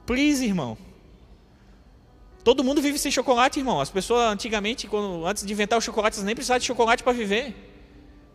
Please, 0.07 0.45
irmão. 0.45 0.77
Todo 2.43 2.63
mundo 2.63 2.83
vive 2.83 2.99
sem 2.99 3.11
chocolate, 3.11 3.59
irmão. 3.59 3.81
As 3.81 3.91
pessoas 3.91 4.31
antigamente, 4.31 4.87
quando, 4.87 5.27
antes 5.27 5.47
de 5.47 5.53
inventar 5.53 5.79
o 5.79 5.83
chocolate, 5.83 6.21
nem 6.21 6.35
precisavam 6.35 6.59
de 6.59 6.67
chocolate 6.67 7.03
para 7.03 7.13
viver. 7.13 7.55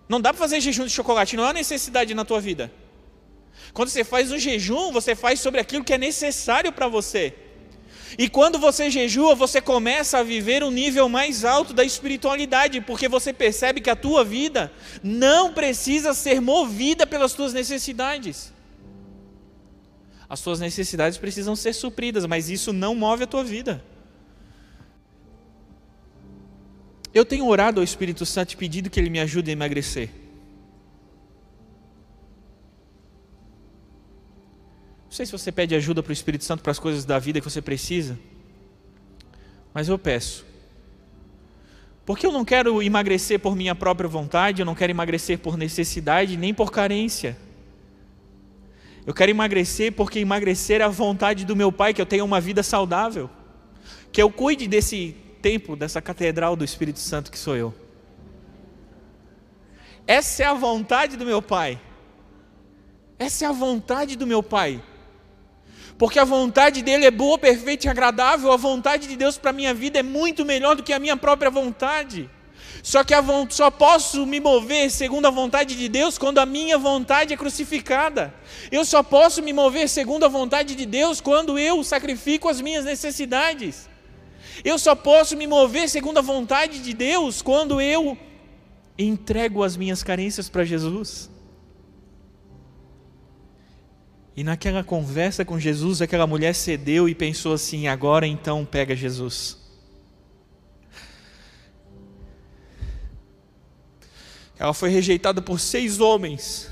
Não 0.08 0.20
dá 0.20 0.34
para 0.34 0.40
fazer 0.40 0.60
jejum 0.60 0.86
de 0.86 0.92
chocolate, 0.92 1.38
não 1.38 1.44
há 1.44 1.54
necessidade 1.54 2.16
na 2.16 2.26
tua 2.26 2.42
vida. 2.42 2.72
Quando 3.72 3.90
você 3.90 4.04
faz 4.04 4.32
um 4.32 4.40
jejum, 4.40 4.92
você 4.92 5.16
faz 5.16 5.40
sobre 5.40 5.60
aquilo 5.60 5.84
que 5.84 5.94
é 5.94 5.98
necessário 5.98 6.72
para 6.72 6.88
você. 6.88 7.36
E 8.18 8.28
quando 8.28 8.58
você 8.58 8.90
jejua, 8.90 9.36
você 9.36 9.62
começa 9.62 10.18
a 10.18 10.24
viver 10.24 10.64
um 10.64 10.72
nível 10.72 11.08
mais 11.08 11.46
alto 11.46 11.74
da 11.74 11.84
espiritualidade, 11.84 12.82
porque 12.82 13.08
você 13.08 13.32
percebe 13.32 13.82
que 13.82 13.90
a 13.92 13.96
tua 13.96 14.24
vida 14.24 14.72
não 15.04 15.54
precisa 15.54 16.16
ser 16.16 16.42
movida 16.42 17.06
pelas 17.06 17.34
tuas 17.34 17.54
necessidades. 17.54 18.52
As 20.30 20.42
tuas 20.42 20.60
necessidades 20.60 21.18
precisam 21.18 21.56
ser 21.56 21.74
supridas, 21.74 22.26
mas 22.28 22.50
isso 22.50 22.72
não 22.72 22.94
move 22.94 23.24
a 23.24 23.28
tua 23.28 23.44
vida. 23.44 23.84
Eu 27.12 27.26
tenho 27.26 27.48
orado 27.48 27.80
ao 27.80 27.84
Espírito 27.84 28.26
Santo 28.28 28.54
e 28.54 28.56
pedido 28.56 28.92
que 28.92 29.00
ele 29.00 29.10
me 29.10 29.20
ajude 29.20 29.50
a 29.50 29.54
emagrecer. 29.54 30.12
Não 35.06 35.12
sei 35.12 35.26
se 35.26 35.32
você 35.32 35.52
pede 35.52 35.74
ajuda 35.74 36.04
para 36.04 36.12
o 36.12 36.14
Espírito 36.14 36.44
Santo 36.44 36.62
para 36.62 36.72
as 36.72 36.78
coisas 36.78 37.04
da 37.04 37.18
vida 37.18 37.40
que 37.42 37.50
você 37.50 37.64
precisa, 37.64 38.18
mas 39.74 39.90
eu 39.90 39.98
peço. 39.98 40.46
Porque 42.06 42.28
eu 42.28 42.32
não 42.32 42.46
quero 42.46 42.82
emagrecer 42.84 43.40
por 43.40 43.56
minha 43.56 43.74
própria 43.74 44.08
vontade, 44.08 44.62
eu 44.62 44.66
não 44.66 44.76
quero 44.76 44.92
emagrecer 44.92 45.40
por 45.40 45.58
necessidade, 45.58 46.38
nem 46.38 46.54
por 46.54 46.72
carência. 46.72 47.36
Eu 49.06 49.14
quero 49.14 49.32
emagrecer 49.32 49.94
porque 49.94 50.20
emagrecer 50.20 50.82
é 50.82 50.84
a 50.84 50.90
vontade 50.90 51.46
do 51.46 51.56
meu 51.56 51.72
Pai, 51.72 51.94
que 51.94 52.02
eu 52.02 52.06
tenha 52.06 52.24
uma 52.24 52.40
vida 52.40 52.62
saudável. 52.62 53.30
Que 54.12 54.22
eu 54.22 54.30
cuide 54.32 54.68
desse 54.68 55.16
templo, 55.42 55.76
dessa 55.76 56.02
catedral 56.02 56.56
do 56.56 56.64
Espírito 56.64 57.00
Santo 57.00 57.32
que 57.32 57.38
sou 57.38 57.56
eu. 57.56 57.74
Essa 60.06 60.44
é 60.44 60.46
a 60.46 60.54
vontade 60.54 61.16
do 61.16 61.26
meu 61.26 61.42
Pai. 61.42 61.80
Essa 63.18 63.46
é 63.46 63.48
a 63.48 63.52
vontade 63.52 64.16
do 64.16 64.26
meu 64.26 64.42
Pai. 64.42 64.82
Porque 65.98 66.18
a 66.18 66.24
vontade 66.24 66.82
dele 66.82 67.06
é 67.06 67.12
boa, 67.12 67.38
perfeita 67.38 67.88
e 67.88 67.90
agradável. 67.90 68.52
A 68.52 68.58
vontade 68.58 69.08
de 69.08 69.18
Deus 69.18 69.38
para 69.38 69.50
a 69.50 69.54
minha 69.54 69.74
vida 69.74 70.00
é 70.00 70.04
muito 70.04 70.46
melhor 70.46 70.76
do 70.76 70.84
que 70.84 70.94
a 70.94 71.00
minha 71.00 71.18
própria 71.18 71.52
vontade. 71.52 72.30
Só 72.82 73.04
que 73.04 73.14
só 73.50 73.70
posso 73.70 74.26
me 74.26 74.40
mover 74.40 74.90
segundo 74.90 75.26
a 75.26 75.30
vontade 75.30 75.76
de 75.76 75.90
Deus 75.90 76.18
quando 76.18 76.40
a 76.40 76.46
minha 76.46 76.78
vontade 76.78 77.34
é 77.34 77.38
crucificada. 77.38 78.34
Eu 78.72 78.86
só 78.86 79.04
posso 79.04 79.42
me 79.42 79.54
mover 79.54 79.90
segundo 79.90 80.24
a 80.24 80.30
vontade 80.30 80.76
de 80.76 80.86
Deus 80.86 81.20
quando 81.22 81.60
eu 81.60 81.84
sacrifico 81.84 82.48
as 82.48 82.62
minhas 82.62 82.86
necessidades. 82.86 83.90
Eu 84.64 84.80
só 84.80 84.96
posso 84.96 85.36
me 85.38 85.48
mover 85.48 85.90
segundo 85.90 86.18
a 86.18 86.22
vontade 86.22 86.80
de 86.80 86.94
Deus 86.94 87.42
quando 87.42 87.80
eu 87.80 88.18
entrego 88.98 89.64
as 89.64 89.78
minhas 89.78 90.04
carências 90.04 90.50
para 90.50 90.66
Jesus. 90.66 91.30
E 94.36 94.44
naquela 94.44 94.84
conversa 94.86 95.44
com 95.44 95.60
Jesus, 95.60 96.02
aquela 96.02 96.26
mulher 96.26 96.56
cedeu 96.56 97.10
e 97.10 97.14
pensou 97.14 97.54
assim: 97.54 97.88
agora 97.88 98.26
então 98.26 98.66
pega 98.66 98.96
Jesus. 98.96 99.59
Ela 104.60 104.74
foi 104.74 104.90
rejeitada 104.90 105.42
por 105.42 105.58
seis 105.58 106.02
homens. 106.02 106.70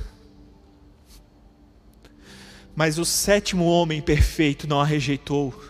Mas 2.75 2.99
o 2.99 3.05
sétimo 3.05 3.63
homem 3.63 4.01
perfeito 4.01 4.67
não 4.67 4.81
a 4.81 4.85
rejeitou. 4.85 5.63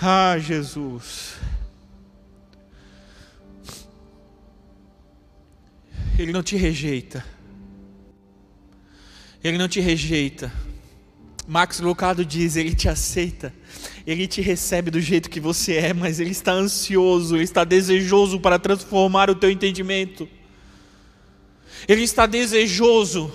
Ah, 0.00 0.38
Jesus. 0.38 1.34
Ele 6.18 6.32
não 6.32 6.42
te 6.42 6.56
rejeita. 6.56 7.24
Ele 9.44 9.58
não 9.58 9.68
te 9.68 9.78
rejeita. 9.78 10.50
Max 11.46 11.80
Lucado 11.80 12.24
diz: 12.24 12.56
Ele 12.56 12.74
te 12.74 12.88
aceita 12.88 13.52
ele 14.06 14.26
te 14.26 14.40
recebe 14.40 14.90
do 14.90 15.00
jeito 15.00 15.30
que 15.30 15.40
você 15.40 15.76
é, 15.76 15.92
mas 15.94 16.20
ele 16.20 16.30
está 16.30 16.52
ansioso, 16.52 17.36
ele 17.36 17.44
está 17.44 17.64
desejoso 17.64 18.40
para 18.40 18.58
transformar 18.58 19.30
o 19.30 19.34
teu 19.34 19.50
entendimento. 19.50 20.28
Ele 21.88 22.02
está 22.02 22.26
desejoso 22.26 23.32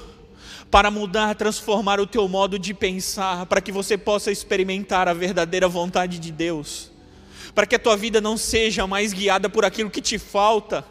para 0.70 0.92
mudar, 0.92 1.36
transformar 1.36 2.00
o 2.00 2.08
teu 2.08 2.28
modo 2.28 2.60
de 2.60 2.74
pensar, 2.74 3.46
para 3.46 3.62
que 3.62 3.72
você 3.72 3.98
possa 3.98 4.32
experimentar 4.32 5.08
a 5.08 5.14
verdadeira 5.14 5.68
vontade 5.68 6.20
de 6.20 6.32
Deus. 6.32 6.92
para 7.56 7.66
que 7.66 7.76
a 7.76 7.80
tua 7.80 7.98
vida 7.98 8.22
não 8.22 8.38
seja 8.38 8.86
mais 8.86 9.12
guiada 9.14 9.50
por 9.50 9.66
aquilo 9.66 9.90
que 9.90 10.00
te 10.00 10.20
falta. 10.20 10.86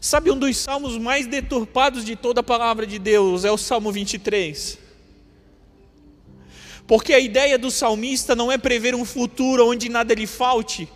Sabe 0.00 0.32
um 0.32 0.38
dos 0.38 0.56
salmos 0.56 0.98
mais 0.98 1.28
deturpados 1.28 2.04
de 2.04 2.16
toda 2.16 2.40
a 2.40 2.42
palavra 2.42 2.84
de 2.84 2.98
Deus 2.98 3.44
é 3.44 3.50
o 3.52 3.56
Salmo 3.56 3.92
23. 3.92 4.85
Porque 6.86 7.12
a 7.12 7.18
ideia 7.18 7.58
do 7.58 7.70
salmista 7.70 8.34
não 8.36 8.50
é 8.50 8.56
prever 8.56 8.94
um 8.94 9.04
futuro 9.04 9.68
onde 9.68 9.88
nada 9.88 10.14
lhe 10.14 10.26
falte, 10.26 10.88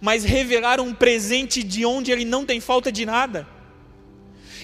mas 0.00 0.24
revelar 0.24 0.80
um 0.80 0.94
presente 0.94 1.62
de 1.62 1.84
onde 1.84 2.10
ele 2.10 2.24
não 2.24 2.46
tem 2.46 2.60
falta 2.60 2.90
de 2.90 3.04
nada. 3.04 3.46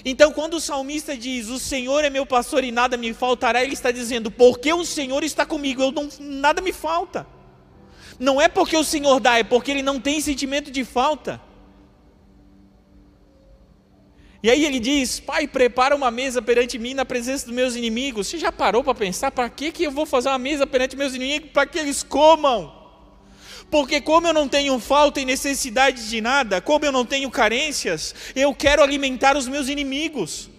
Então, 0.03 0.31
quando 0.31 0.55
o 0.55 0.61
salmista 0.61 1.15
diz: 1.15 1.47
"O 1.49 1.59
Senhor 1.59 2.03
é 2.03 2.09
meu 2.09 2.25
pastor 2.25 2.63
e 2.63 2.71
nada 2.71 2.97
me 2.97 3.13
faltará", 3.13 3.63
ele 3.63 3.73
está 3.73 3.91
dizendo: 3.91 4.31
"Porque 4.31 4.73
o 4.73 4.83
Senhor 4.83 5.23
está 5.23 5.45
comigo, 5.45 5.83
eu 5.83 5.91
não, 5.91 6.09
nada 6.19 6.61
me 6.61 6.73
falta". 6.73 7.27
Não 8.19 8.41
é 8.41 8.47
porque 8.47 8.75
o 8.75 8.83
Senhor 8.83 9.19
dá, 9.19 9.37
é 9.37 9.43
porque 9.43 9.71
ele 9.71 9.83
não 9.83 9.99
tem 9.99 10.19
sentimento 10.19 10.71
de 10.71 10.83
falta. 10.83 11.39
E 14.43 14.49
aí 14.49 14.65
ele 14.65 14.79
diz: 14.79 15.19
Pai, 15.19 15.47
prepara 15.47 15.95
uma 15.95 16.09
mesa 16.09 16.41
perante 16.41 16.79
mim 16.79 16.93
na 16.93 17.05
presença 17.05 17.45
dos 17.45 17.53
meus 17.53 17.75
inimigos. 17.75 18.27
Você 18.27 18.39
já 18.39 18.51
parou 18.51 18.83
para 18.83 18.95
pensar 18.95 19.31
para 19.31 19.49
que, 19.49 19.71
que 19.71 19.83
eu 19.83 19.91
vou 19.91 20.05
fazer 20.05 20.29
uma 20.29 20.39
mesa 20.39 20.65
perante 20.65 20.95
meus 20.95 21.13
inimigos? 21.13 21.51
Para 21.51 21.65
que 21.67 21.77
eles 21.77 22.01
comam. 22.01 22.79
Porque, 23.69 24.01
como 24.01 24.27
eu 24.27 24.33
não 24.33 24.49
tenho 24.49 24.77
falta 24.79 25.21
e 25.21 25.25
necessidade 25.25 26.09
de 26.09 26.19
nada, 26.19 26.59
como 26.59 26.83
eu 26.83 26.91
não 26.91 27.05
tenho 27.05 27.29
carências, 27.29 28.13
eu 28.35 28.53
quero 28.53 28.83
alimentar 28.83 29.37
os 29.37 29.47
meus 29.47 29.69
inimigos. 29.69 30.49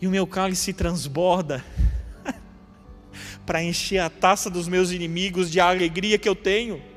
E 0.00 0.06
o 0.06 0.10
meu 0.10 0.26
cálice 0.26 0.72
transborda 0.72 1.64
para 3.44 3.62
encher 3.62 3.98
a 3.98 4.08
taça 4.08 4.48
dos 4.48 4.68
meus 4.68 4.90
inimigos 4.90 5.50
de 5.50 5.60
alegria 5.60 6.16
que 6.16 6.28
eu 6.28 6.34
tenho. 6.34 6.93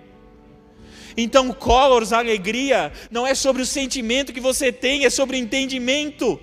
Então, 1.20 1.51
colors, 1.51 2.13
alegria, 2.13 2.93
não 3.09 3.26
é 3.26 3.34
sobre 3.34 3.63
o 3.63 3.65
sentimento 3.65 4.32
que 4.32 4.39
você 4.39 4.72
tem, 4.72 5.03
é 5.03 5.09
sobre 5.09 5.36
o 5.36 5.39
entendimento. 5.39 6.39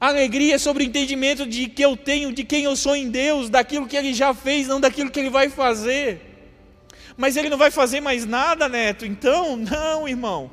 Alegria 0.00 0.56
é 0.56 0.58
sobre 0.58 0.82
o 0.82 0.86
entendimento 0.86 1.46
de 1.46 1.68
que 1.68 1.82
eu 1.82 1.96
tenho, 1.96 2.32
de 2.32 2.42
quem 2.42 2.64
eu 2.64 2.74
sou 2.74 2.96
em 2.96 3.08
Deus, 3.08 3.48
daquilo 3.48 3.86
que 3.86 3.96
Ele 3.96 4.12
já 4.12 4.34
fez, 4.34 4.66
não 4.66 4.80
daquilo 4.80 5.12
que 5.12 5.20
Ele 5.20 5.30
vai 5.30 5.48
fazer. 5.48 6.20
Mas 7.16 7.36
Ele 7.36 7.48
não 7.48 7.56
vai 7.56 7.70
fazer 7.70 8.00
mais 8.00 8.26
nada, 8.26 8.68
neto. 8.68 9.06
Então, 9.06 9.56
não, 9.56 10.08
irmão. 10.08 10.50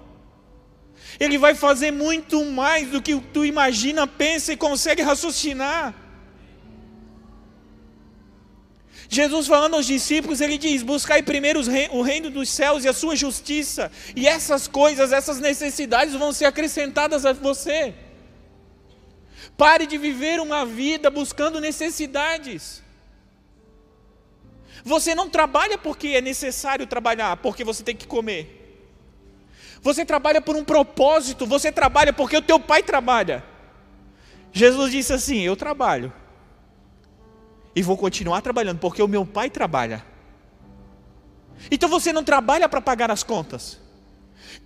Ele 1.19 1.39
vai 1.39 1.55
fazer 1.55 1.91
muito 1.91 2.45
mais 2.45 2.89
do 2.89 3.01
que 3.01 3.19
tu 3.33 3.43
imagina, 3.43 4.05
pensa 4.05 4.53
e 4.53 4.57
consegue 4.57 5.01
raciocinar. 5.01 6.02
Jesus 9.13 9.45
falando 9.45 9.75
aos 9.75 9.85
discípulos, 9.85 10.41
ele 10.41 10.57
diz: 10.57 10.81
Buscai 10.81 11.21
primeiro 11.21 11.61
o 11.91 12.01
reino 12.01 12.31
dos 12.31 12.49
céus 12.49 12.83
e 12.83 12.87
a 12.87 12.93
sua 12.93 13.15
justiça, 13.15 13.91
e 14.15 14.27
essas 14.27 14.67
coisas, 14.67 15.11
essas 15.11 15.39
necessidades 15.39 16.15
vão 16.15 16.33
ser 16.33 16.45
acrescentadas 16.45 17.23
a 17.23 17.31
você. 17.31 17.93
Pare 19.55 19.85
de 19.85 19.99
viver 19.99 20.39
uma 20.39 20.65
vida 20.65 21.11
buscando 21.11 21.61
necessidades. 21.61 22.81
Você 24.83 25.13
não 25.13 25.29
trabalha 25.29 25.77
porque 25.77 26.07
é 26.07 26.21
necessário 26.21 26.87
trabalhar, 26.87 27.37
porque 27.37 27.63
você 27.63 27.83
tem 27.83 27.95
que 27.95 28.07
comer. 28.07 28.59
Você 29.79 30.03
trabalha 30.03 30.41
por 30.41 30.55
um 30.55 30.65
propósito, 30.65 31.45
você 31.45 31.71
trabalha 31.71 32.11
porque 32.11 32.37
o 32.37 32.41
teu 32.41 32.59
pai 32.59 32.81
trabalha. 32.81 33.43
Jesus 34.51 34.91
disse 34.91 35.13
assim: 35.13 35.41
Eu 35.41 35.55
trabalho 35.55 36.11
e 37.75 37.81
vou 37.81 37.97
continuar 37.97 38.41
trabalhando, 38.41 38.79
porque 38.79 39.01
o 39.01 39.07
meu 39.07 39.25
pai 39.25 39.49
trabalha. 39.49 40.05
Então 41.71 41.89
você 41.89 42.11
não 42.11 42.23
trabalha 42.23 42.67
para 42.67 42.81
pagar 42.81 43.09
as 43.09 43.23
contas. 43.23 43.79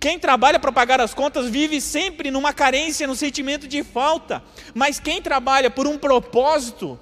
Quem 0.00 0.18
trabalha 0.18 0.58
para 0.58 0.72
pagar 0.72 1.00
as 1.00 1.14
contas 1.14 1.48
vive 1.48 1.80
sempre 1.80 2.30
numa 2.30 2.52
carência, 2.52 3.06
no 3.06 3.16
sentimento 3.16 3.66
de 3.66 3.82
falta. 3.82 4.42
Mas 4.74 5.00
quem 5.00 5.22
trabalha 5.22 5.70
por 5.70 5.86
um 5.86 5.98
propósito, 5.98 6.98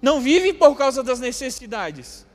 não 0.00 0.20
vive 0.20 0.52
por 0.52 0.76
causa 0.76 1.02
das 1.02 1.20
necessidades. 1.20 2.26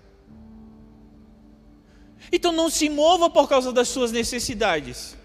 Então 2.31 2.51
não 2.51 2.69
se 2.69 2.89
mova 2.89 3.29
por 3.29 3.47
causa 3.47 3.71
das 3.71 3.87
suas 3.87 4.11
necessidades. 4.11 5.15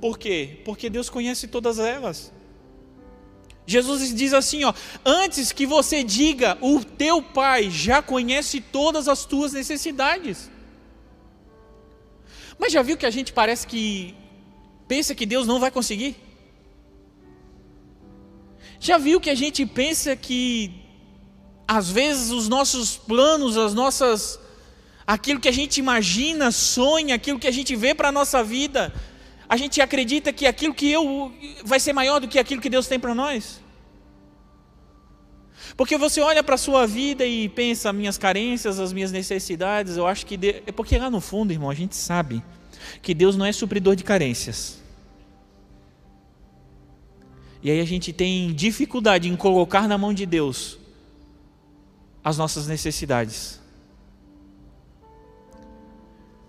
Por 0.00 0.18
quê? 0.18 0.60
Porque 0.64 0.90
Deus 0.90 1.08
conhece 1.08 1.48
todas 1.48 1.78
elas. 1.78 2.32
Jesus 3.66 4.14
diz 4.14 4.32
assim, 4.32 4.64
ó, 4.64 4.72
antes 5.04 5.50
que 5.50 5.66
você 5.66 6.04
diga, 6.04 6.56
o 6.60 6.84
teu 6.84 7.20
pai 7.20 7.68
já 7.70 8.00
conhece 8.00 8.60
todas 8.60 9.08
as 9.08 9.24
tuas 9.24 9.52
necessidades. 9.52 10.50
Mas 12.58 12.72
já 12.72 12.82
viu 12.82 12.96
que 12.96 13.06
a 13.06 13.10
gente 13.10 13.32
parece 13.32 13.66
que 13.66 14.14
pensa 14.86 15.14
que 15.14 15.26
Deus 15.26 15.46
não 15.46 15.58
vai 15.58 15.70
conseguir? 15.70 16.16
Já 18.78 18.98
viu 18.98 19.20
que 19.20 19.30
a 19.30 19.34
gente 19.34 19.66
pensa 19.66 20.14
que 20.14 20.72
às 21.66 21.90
vezes 21.90 22.30
os 22.30 22.48
nossos 22.48 22.96
planos, 22.96 23.56
as 23.56 23.74
nossas 23.74 24.38
aquilo 25.06 25.40
que 25.40 25.48
a 25.48 25.52
gente 25.52 25.78
imagina, 25.78 26.50
sonha, 26.50 27.14
aquilo 27.14 27.38
que 27.38 27.46
a 27.46 27.52
gente 27.52 27.76
vê 27.76 27.94
para 27.94 28.08
a 28.08 28.12
nossa 28.12 28.42
vida, 28.42 28.92
a 29.48 29.56
gente 29.56 29.80
acredita 29.80 30.32
que 30.32 30.46
aquilo 30.46 30.74
que 30.74 30.90
eu 30.90 31.32
vai 31.64 31.78
ser 31.78 31.92
maior 31.92 32.20
do 32.20 32.28
que 32.28 32.38
aquilo 32.38 32.60
que 32.60 32.70
Deus 32.70 32.86
tem 32.86 32.98
para 32.98 33.14
nós? 33.14 33.60
Porque 35.76 35.96
você 35.98 36.20
olha 36.20 36.42
para 36.42 36.54
a 36.54 36.58
sua 36.58 36.86
vida 36.86 37.24
e 37.24 37.48
pensa, 37.48 37.92
minhas 37.92 38.16
carências, 38.16 38.78
as 38.78 38.92
minhas 38.92 39.12
necessidades, 39.12 39.96
eu 39.96 40.06
acho 40.06 40.24
que. 40.24 40.36
De... 40.36 40.62
É 40.66 40.72
porque 40.72 40.96
lá 40.98 41.10
no 41.10 41.20
fundo, 41.20 41.52
irmão, 41.52 41.70
a 41.70 41.74
gente 41.74 41.94
sabe 41.94 42.42
que 43.02 43.14
Deus 43.14 43.36
não 43.36 43.44
é 43.44 43.52
supridor 43.52 43.94
de 43.94 44.04
carências. 44.04 44.80
E 47.62 47.70
aí 47.70 47.80
a 47.80 47.84
gente 47.84 48.12
tem 48.12 48.52
dificuldade 48.54 49.28
em 49.28 49.36
colocar 49.36 49.88
na 49.88 49.98
mão 49.98 50.14
de 50.14 50.24
Deus 50.24 50.78
as 52.22 52.38
nossas 52.38 52.66
necessidades. 52.66 53.60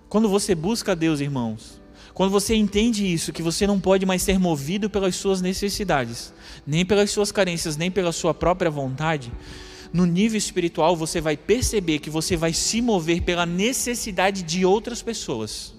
Quando 0.09 0.29
você 0.29 0.55
busca 0.55 0.95
Deus, 0.95 1.19
irmãos, 1.19 1.76
quando 2.17 2.31
você 2.31 2.55
entende 2.55 3.05
isso, 3.05 3.31
que 3.31 3.43
você 3.43 3.67
não 3.67 3.79
pode 3.79 4.03
mais 4.03 4.23
ser 4.23 4.39
movido 4.39 4.89
pelas 4.89 5.15
suas 5.15 5.39
necessidades, 5.39 6.33
nem 6.65 6.83
pelas 6.83 7.11
suas 7.11 7.31
carências, 7.31 7.77
nem 7.77 7.91
pela 7.91 8.11
sua 8.11 8.33
própria 8.33 8.71
vontade, 8.71 9.31
no 9.93 10.03
nível 10.03 10.35
espiritual 10.35 10.95
você 10.95 11.21
vai 11.21 11.37
perceber 11.37 11.99
que 11.99 12.09
você 12.09 12.35
vai 12.35 12.53
se 12.53 12.81
mover 12.81 13.21
pela 13.21 13.45
necessidade 13.45 14.41
de 14.41 14.65
outras 14.65 15.03
pessoas. 15.03 15.75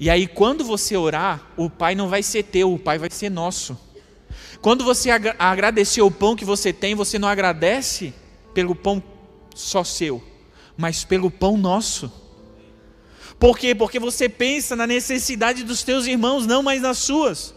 E 0.00 0.10
aí, 0.10 0.26
quando 0.26 0.64
você 0.64 0.96
orar, 0.96 1.52
o 1.56 1.70
Pai 1.70 1.94
não 1.94 2.08
vai 2.08 2.24
ser 2.24 2.42
teu, 2.42 2.74
o 2.74 2.80
Pai 2.80 2.98
vai 2.98 3.10
ser 3.12 3.30
nosso. 3.30 3.78
Quando 4.60 4.82
você 4.82 5.08
agradecer 5.38 6.02
o 6.02 6.10
pão 6.10 6.34
que 6.34 6.44
você 6.44 6.72
tem, 6.72 6.96
você 6.96 7.16
não 7.16 7.28
agradece 7.28 8.12
pelo 8.52 8.74
pão 8.74 9.00
só 9.54 9.84
seu, 9.84 10.20
mas 10.76 11.04
pelo 11.04 11.30
pão 11.30 11.56
nosso. 11.56 12.21
Por 13.42 13.58
quê? 13.58 13.74
Porque 13.74 13.98
você 13.98 14.28
pensa 14.28 14.76
na 14.76 14.86
necessidade 14.86 15.64
dos 15.64 15.82
teus 15.82 16.06
irmãos, 16.06 16.46
não 16.46 16.62
mais 16.62 16.80
nas 16.80 16.98
suas. 16.98 17.52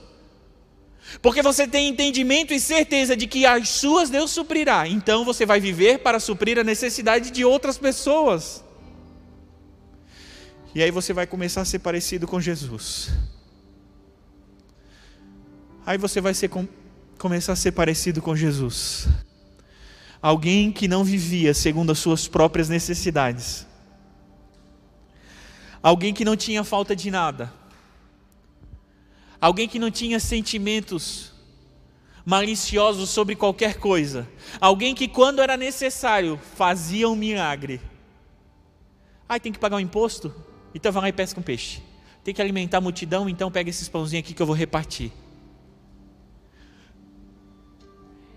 Porque 1.22 1.44
você 1.44 1.68
tem 1.68 1.90
entendimento 1.90 2.56
e 2.56 2.60
certeza 2.60 3.16
de 3.16 3.28
que 3.28 3.46
as 3.46 3.70
suas 3.70 4.10
Deus 4.10 4.32
suprirá. 4.32 4.88
Então 4.88 5.24
você 5.24 5.46
vai 5.46 5.60
viver 5.60 6.00
para 6.00 6.20
suprir 6.20 6.58
a 6.58 6.64
necessidade 6.64 7.30
de 7.30 7.46
outras 7.46 7.78
pessoas. 7.78 8.64
E 10.74 10.82
aí 10.82 10.90
você 10.90 11.14
vai 11.14 11.28
começar 11.28 11.62
a 11.62 11.66
ser 11.66 11.78
parecido 11.78 12.26
com 12.26 12.42
Jesus. 12.42 13.12
Aí 15.86 16.00
você 16.00 16.20
vai 16.20 16.34
ser, 16.34 16.50
começar 17.20 17.54
a 17.54 17.56
ser 17.56 17.74
parecido 17.74 18.24
com 18.24 18.36
Jesus. 18.36 19.08
Alguém 20.20 20.72
que 20.72 20.88
não 20.88 21.04
vivia 21.04 21.54
segundo 21.54 21.92
as 21.92 22.00
suas 22.00 22.28
próprias 22.28 22.70
necessidades 22.70 23.68
alguém 25.86 26.16
que 26.16 26.26
não 26.26 26.36
tinha 26.36 26.64
falta 26.64 26.96
de 26.96 27.12
nada, 27.12 27.54
alguém 29.40 29.68
que 29.68 29.78
não 29.78 29.92
tinha 29.92 30.20
sentimentos 30.20 31.32
maliciosos 32.26 33.12
sobre 33.12 33.36
qualquer 33.36 33.76
coisa, 33.76 34.28
alguém 34.60 34.96
que, 34.96 35.08
quando 35.08 35.44
era 35.44 35.56
necessário, 35.56 36.40
fazia 36.56 37.08
um 37.08 37.16
milagre. 37.16 37.80
Ai, 39.30 39.40
tem 39.40 39.52
que 39.52 39.60
pagar 39.60 39.76
um 39.76 39.80
imposto? 39.80 40.34
Então 40.74 40.92
vai 40.92 41.04
lá 41.04 41.10
e 41.10 41.14
pesca 41.14 41.40
um 41.40 41.44
peixe. 41.44 41.84
Tem 42.24 42.34
que 42.34 42.42
alimentar 42.42 42.80
a 42.80 42.82
multidão, 42.82 43.30
então 43.30 43.52
pega 43.52 43.70
esses 43.70 43.88
pãozinhos 43.88 44.26
aqui 44.26 44.34
que 44.34 44.42
eu 44.42 44.48
vou 44.48 44.56
repartir. 44.56 45.12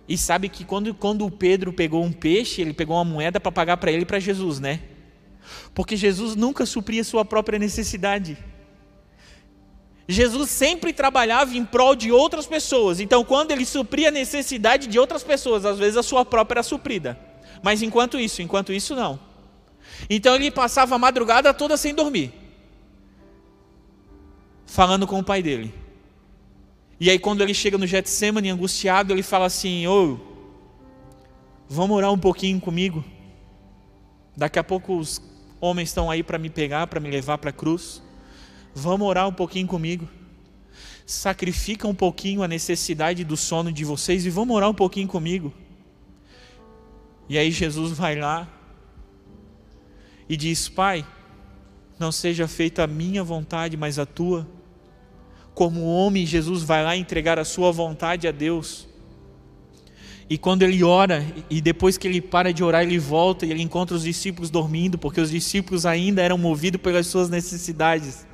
E 0.07 0.19
sabe 0.19 0.51
que 0.51 0.67
quando, 0.67 0.93
quando 0.93 1.25
o 1.25 1.31
Pedro 1.31 1.73
pegou 1.73 2.05
um 2.05 2.13
peixe, 2.13 2.61
ele 2.61 2.75
pegou 2.75 2.95
uma 2.95 3.07
moeda 3.07 3.41
para 3.41 3.51
pagar 3.51 3.79
para 3.79 3.91
ele 3.91 4.03
e 4.03 4.07
para 4.07 4.21
Jesus, 4.21 4.61
né? 4.61 4.98
Porque 5.75 5.97
Jesus 5.97 6.35
nunca 6.37 6.65
supria 6.67 7.05
sua 7.05 7.25
própria 7.25 7.59
necessidade. 7.59 8.37
Jesus 10.07 10.51
sempre 10.51 10.93
trabalhava 10.93 11.57
em 11.57 11.65
prol 11.65 11.95
de 11.95 12.11
outras 12.11 12.47
pessoas. 12.47 12.99
Então, 12.99 13.25
quando 13.25 13.51
ele 13.51 13.67
supria 13.67 14.09
a 14.09 14.13
necessidade 14.13 14.87
de 14.87 14.99
outras 14.99 15.23
pessoas, 15.23 15.67
às 15.67 15.79
vezes 15.79 15.97
a 15.97 16.03
sua 16.03 16.25
própria 16.25 16.61
era 16.61 16.63
suprida. 16.63 17.19
Mas 17.63 17.83
enquanto 17.83 18.19
isso, 18.19 18.41
enquanto 18.41 18.73
isso 18.73 18.95
não. 18.95 19.19
Então 20.09 20.35
ele 20.35 20.51
passava 20.51 20.95
a 20.95 20.99
madrugada 20.99 21.53
toda 21.53 21.77
sem 21.77 21.95
dormir, 21.95 22.33
falando 24.67 25.07
com 25.07 25.19
o 25.19 25.25
pai 25.25 25.43
dele. 25.43 25.75
E 27.01 27.11
aí 27.11 27.19
quando 27.19 27.41
ele 27.43 27.55
chega 27.55 27.79
no 27.79 27.87
Getsemane 27.87 28.51
angustiado, 28.51 29.13
ele 29.13 29.23
fala 29.23 29.47
assim: 29.47 29.87
"Ô, 29.87 30.19
vamos 31.69 31.97
orar 31.97 32.13
um 32.13 32.19
pouquinho 32.19 32.61
comigo? 32.61 33.05
Daqui 34.37 34.59
a 34.59 34.65
pouco 34.65 34.97
os 34.97 35.21
homens 35.61 35.89
estão 35.89 36.11
aí 36.11 36.23
para 36.23 36.39
me 36.39 36.51
pegar, 36.51 36.87
para 36.87 37.01
me 37.01 37.11
levar 37.11 37.39
para 37.39 37.51
a 37.51 37.53
cruz. 37.53 38.03
Vamos 38.75 39.07
orar 39.07 39.29
um 39.29 39.33
pouquinho 39.33 39.67
comigo. 39.67 40.09
Sacrifica 41.07 41.87
um 41.87 41.95
pouquinho 41.95 42.43
a 42.43 42.49
necessidade 42.49 43.25
do 43.25 43.37
sono 43.37 43.73
de 43.73 43.85
vocês 43.85 44.27
e 44.27 44.31
vamos 44.31 44.57
orar 44.57 44.71
um 44.71 44.75
pouquinho 44.75 45.09
comigo." 45.09 45.53
E 47.29 47.37
aí 47.37 47.51
Jesus 47.51 47.93
vai 47.93 48.17
lá 48.17 48.49
e 50.29 50.37
diz: 50.37 50.69
Pai, 50.69 51.07
não 51.99 52.11
seja 52.11 52.49
feita 52.49 52.85
a 52.85 52.87
minha 52.87 53.23
vontade, 53.23 53.77
mas 53.77 53.99
a 53.99 54.07
tua. 54.07 54.47
Como 55.55 55.85
homem, 55.85 56.25
Jesus 56.25 56.63
vai 56.63 56.85
lá 56.85 56.97
entregar 56.97 57.39
a 57.39 57.45
sua 57.45 57.71
vontade 57.73 58.27
a 58.27 58.31
Deus. 58.31 58.88
E 60.31 60.37
quando 60.37 60.63
ele 60.63 60.85
ora, 60.85 61.25
e 61.49 61.61
depois 61.61 61.97
que 61.97 62.07
ele 62.07 62.21
para 62.21 62.53
de 62.53 62.63
orar, 62.63 62.83
ele 62.83 62.99
volta 62.99 63.47
e 63.47 63.51
ele 63.51 63.63
encontra 63.63 63.97
os 63.97 64.03
discípulos 64.03 64.51
dormindo, 64.51 64.99
porque 64.99 65.21
os 65.21 65.31
discípulos 65.31 65.87
ainda 65.87 66.21
eram 66.21 66.37
movidos 66.37 66.81
pelas 66.81 67.07
suas 67.07 67.31
necessidades. 67.31 68.27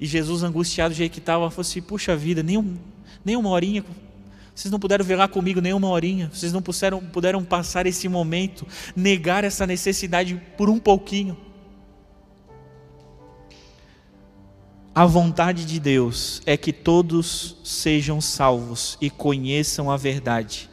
E 0.00 0.06
Jesus, 0.06 0.42
angustiado 0.42 0.94
do 0.94 0.96
jeito 0.96 1.12
que 1.12 1.18
estava, 1.18 1.50
falou 1.50 1.60
assim: 1.60 1.82
Puxa 1.82 2.16
vida, 2.16 2.42
nem, 2.42 2.56
um, 2.56 2.76
nem 3.24 3.36
uma 3.36 3.50
horinha 3.50 3.84
vocês 4.54 4.70
não 4.70 4.78
puderam 4.78 5.04
velar 5.04 5.28
comigo 5.28 5.60
nem 5.60 5.72
uma 5.72 5.88
horinha. 5.88 6.30
Vocês 6.32 6.52
não 6.52 6.60
puderam, 6.60 7.00
puderam 7.00 7.44
passar 7.44 7.86
esse 7.86 8.08
momento, 8.08 8.66
negar 8.94 9.44
essa 9.44 9.66
necessidade 9.66 10.40
por 10.56 10.68
um 10.68 10.78
pouquinho. 10.78 11.36
A 14.94 15.06
vontade 15.06 15.64
de 15.64 15.80
Deus 15.80 16.42
é 16.44 16.56
que 16.56 16.72
todos 16.72 17.56
sejam 17.64 18.20
salvos 18.20 18.98
e 19.00 19.08
conheçam 19.08 19.90
a 19.90 19.96
verdade. 19.96 20.68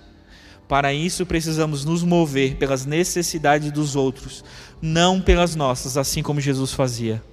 Para 0.67 0.93
isso 0.93 1.25
precisamos 1.25 1.85
nos 1.85 2.03
mover 2.03 2.55
pelas 2.57 2.85
necessidades 2.85 3.71
dos 3.71 3.95
outros, 3.95 4.43
não 4.81 5.21
pelas 5.21 5.55
nossas, 5.55 5.97
assim 5.97 6.21
como 6.21 6.41
Jesus 6.41 6.73
fazia. 6.73 7.23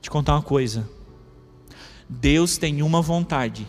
Te 0.00 0.08
contar 0.08 0.34
uma 0.34 0.42
coisa. 0.42 0.88
Deus 2.08 2.56
tem 2.56 2.82
uma 2.82 3.02
vontade 3.02 3.66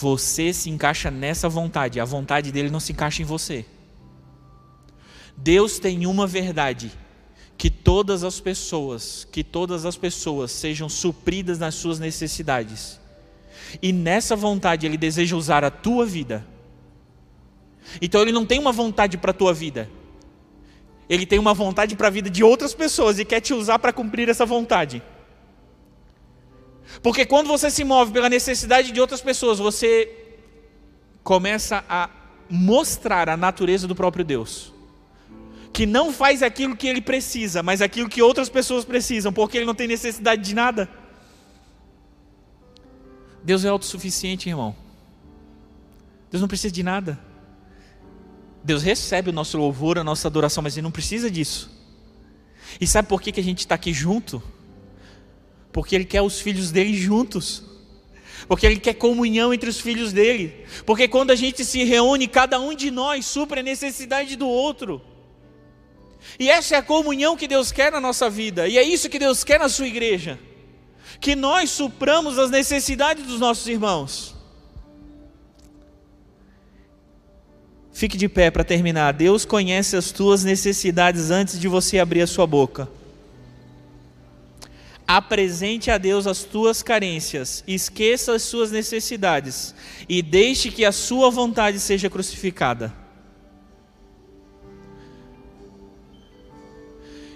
você 0.00 0.52
se 0.52 0.70
encaixa 0.70 1.10
nessa 1.10 1.48
vontade, 1.48 1.98
a 1.98 2.04
vontade 2.04 2.52
dele 2.52 2.70
não 2.70 2.78
se 2.78 2.92
encaixa 2.92 3.22
em 3.22 3.24
você. 3.24 3.64
Deus 5.36 5.78
tem 5.78 6.06
uma 6.06 6.26
verdade, 6.26 6.92
que 7.58 7.68
todas 7.68 8.22
as 8.22 8.38
pessoas, 8.38 9.26
que 9.32 9.42
todas 9.42 9.84
as 9.84 9.96
pessoas 9.96 10.52
sejam 10.52 10.88
supridas 10.88 11.58
nas 11.58 11.74
suas 11.74 11.98
necessidades. 11.98 13.00
E 13.82 13.92
nessa 13.92 14.36
vontade 14.36 14.86
ele 14.86 14.96
deseja 14.96 15.34
usar 15.34 15.64
a 15.64 15.70
tua 15.70 16.06
vida. 16.06 16.46
Então 18.00 18.22
ele 18.22 18.30
não 18.30 18.46
tem 18.46 18.60
uma 18.60 18.70
vontade 18.70 19.18
para 19.18 19.32
a 19.32 19.34
tua 19.34 19.52
vida. 19.52 19.90
Ele 21.08 21.26
tem 21.26 21.38
uma 21.38 21.52
vontade 21.52 21.96
para 21.96 22.06
a 22.06 22.10
vida 22.10 22.30
de 22.30 22.44
outras 22.44 22.74
pessoas 22.74 23.18
e 23.18 23.24
quer 23.24 23.40
te 23.40 23.52
usar 23.52 23.80
para 23.80 23.92
cumprir 23.92 24.28
essa 24.28 24.46
vontade. 24.46 25.02
Porque 27.02 27.26
quando 27.26 27.48
você 27.48 27.70
se 27.70 27.82
move 27.82 28.12
pela 28.12 28.28
necessidade 28.28 28.92
de 28.92 29.00
outras 29.00 29.20
pessoas, 29.20 29.58
você 29.58 30.08
começa 31.24 31.84
a 31.88 32.08
mostrar 32.48 33.28
a 33.28 33.36
natureza 33.36 33.88
do 33.88 33.96
próprio 33.96 34.24
Deus. 34.24 34.77
Que 35.72 35.86
não 35.86 36.12
faz 36.12 36.42
aquilo 36.42 36.76
que 36.76 36.86
ele 36.86 37.00
precisa, 37.00 37.62
mas 37.62 37.80
aquilo 37.80 38.08
que 38.08 38.22
outras 38.22 38.48
pessoas 38.48 38.84
precisam, 38.84 39.32
porque 39.32 39.58
ele 39.58 39.66
não 39.66 39.74
tem 39.74 39.86
necessidade 39.86 40.42
de 40.42 40.54
nada. 40.54 40.88
Deus 43.42 43.64
é 43.64 43.68
autossuficiente, 43.68 44.48
irmão. 44.48 44.74
Deus 46.30 46.40
não 46.40 46.48
precisa 46.48 46.72
de 46.72 46.82
nada. 46.82 47.18
Deus 48.62 48.82
recebe 48.82 49.30
o 49.30 49.32
nosso 49.32 49.56
louvor, 49.56 49.98
a 49.98 50.04
nossa 50.04 50.28
adoração, 50.28 50.62
mas 50.62 50.76
Ele 50.76 50.84
não 50.84 50.90
precisa 50.90 51.30
disso. 51.30 51.70
E 52.80 52.86
sabe 52.86 53.08
por 53.08 53.22
que, 53.22 53.32
que 53.32 53.40
a 53.40 53.42
gente 53.42 53.60
está 53.60 53.74
aqui 53.74 53.92
junto? 53.92 54.42
Porque 55.72 55.94
Ele 55.94 56.04
quer 56.04 56.20
os 56.20 56.40
filhos 56.40 56.70
dele 56.70 56.94
juntos. 56.94 57.64
Porque 58.46 58.66
Ele 58.66 58.78
quer 58.78 58.94
comunhão 58.94 59.54
entre 59.54 59.70
os 59.70 59.80
filhos 59.80 60.12
dele. 60.12 60.66
Porque 60.84 61.08
quando 61.08 61.30
a 61.30 61.34
gente 61.34 61.64
se 61.64 61.82
reúne, 61.84 62.28
cada 62.28 62.60
um 62.60 62.74
de 62.74 62.90
nós 62.90 63.24
supre 63.24 63.60
a 63.60 63.62
necessidade 63.62 64.36
do 64.36 64.46
outro. 64.46 65.00
E 66.38 66.50
essa 66.50 66.74
é 66.74 66.78
a 66.78 66.82
comunhão 66.82 67.36
que 67.36 67.48
Deus 67.48 67.72
quer 67.72 67.92
na 67.92 68.00
nossa 68.00 68.28
vida. 68.28 68.68
E 68.68 68.78
é 68.78 68.82
isso 68.82 69.08
que 69.08 69.18
Deus 69.18 69.44
quer 69.44 69.58
na 69.58 69.68
sua 69.68 69.86
igreja. 69.86 70.38
Que 71.20 71.34
nós 71.34 71.70
supramos 71.70 72.38
as 72.38 72.50
necessidades 72.50 73.26
dos 73.26 73.40
nossos 73.40 73.66
irmãos. 73.66 74.34
Fique 77.92 78.16
de 78.16 78.28
pé 78.28 78.50
para 78.50 78.62
terminar. 78.62 79.12
Deus 79.12 79.44
conhece 79.44 79.96
as 79.96 80.12
tuas 80.12 80.44
necessidades 80.44 81.30
antes 81.30 81.58
de 81.58 81.66
você 81.66 81.98
abrir 81.98 82.22
a 82.22 82.26
sua 82.26 82.46
boca 82.46 82.88
apresente 85.08 85.90
a 85.90 85.96
Deus 85.96 86.26
as 86.26 86.44
tuas 86.44 86.82
carências, 86.82 87.64
esqueça 87.66 88.34
as 88.34 88.42
suas 88.42 88.70
necessidades 88.70 89.74
e 90.06 90.20
deixe 90.20 90.70
que 90.70 90.84
a 90.84 90.92
sua 90.92 91.30
vontade 91.30 91.80
seja 91.80 92.10
crucificada. 92.10 92.92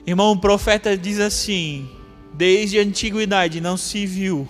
Irmão, 0.07 0.33
o 0.33 0.39
profeta 0.39 0.97
diz 0.97 1.21
assim: 1.21 1.89
desde 2.33 2.79
a 2.79 2.83
antiguidade 2.83 3.61
não 3.61 3.77
se 3.77 4.05
viu, 4.05 4.49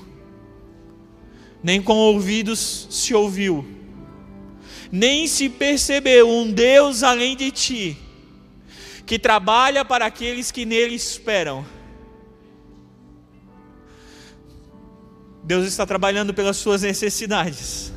nem 1.63 1.83
com 1.83 1.97
ouvidos 1.97 2.87
se 2.91 3.15
ouviu, 3.15 3.67
nem 4.91 5.27
se 5.27 5.49
percebeu 5.49 6.29
um 6.29 6.51
Deus 6.51 7.03
além 7.03 7.37
de 7.37 7.51
ti, 7.51 7.99
que 9.05 9.19
trabalha 9.19 9.85
para 9.85 10.07
aqueles 10.07 10.51
que 10.51 10.65
nele 10.65 10.95
esperam. 10.95 11.65
Deus 15.45 15.67
está 15.67 15.85
trabalhando 15.85 16.33
pelas 16.33 16.57
suas 16.57 16.83
necessidades. 16.83 17.92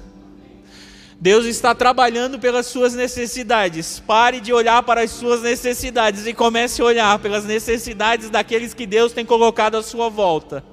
Deus 1.25 1.47
está 1.47 1.73
trabalhando 1.73 2.37
pelas 2.37 2.67
suas 2.67 2.93
necessidades. 2.93 3.99
Pare 3.99 4.39
de 4.39 4.53
olhar 4.53 4.83
para 4.83 5.01
as 5.01 5.09
suas 5.09 5.41
necessidades 5.41 6.27
e 6.27 6.35
comece 6.35 6.83
a 6.83 6.85
olhar 6.85 7.17
pelas 7.17 7.43
necessidades 7.43 8.29
daqueles 8.29 8.75
que 8.75 8.85
Deus 8.85 9.11
tem 9.11 9.25
colocado 9.25 9.73
à 9.73 9.81
sua 9.81 10.07
volta. 10.07 10.63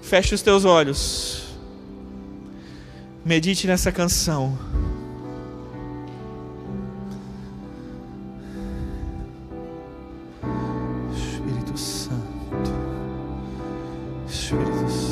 Feche 0.00 0.36
os 0.36 0.40
teus 0.40 0.64
olhos. 0.64 1.48
Medite 3.24 3.66
nessa 3.66 3.90
canção. 3.90 4.56
Espírito 11.12 11.76
Santo. 11.76 12.70
Espírito 14.28 14.88
Santo. 14.88 15.03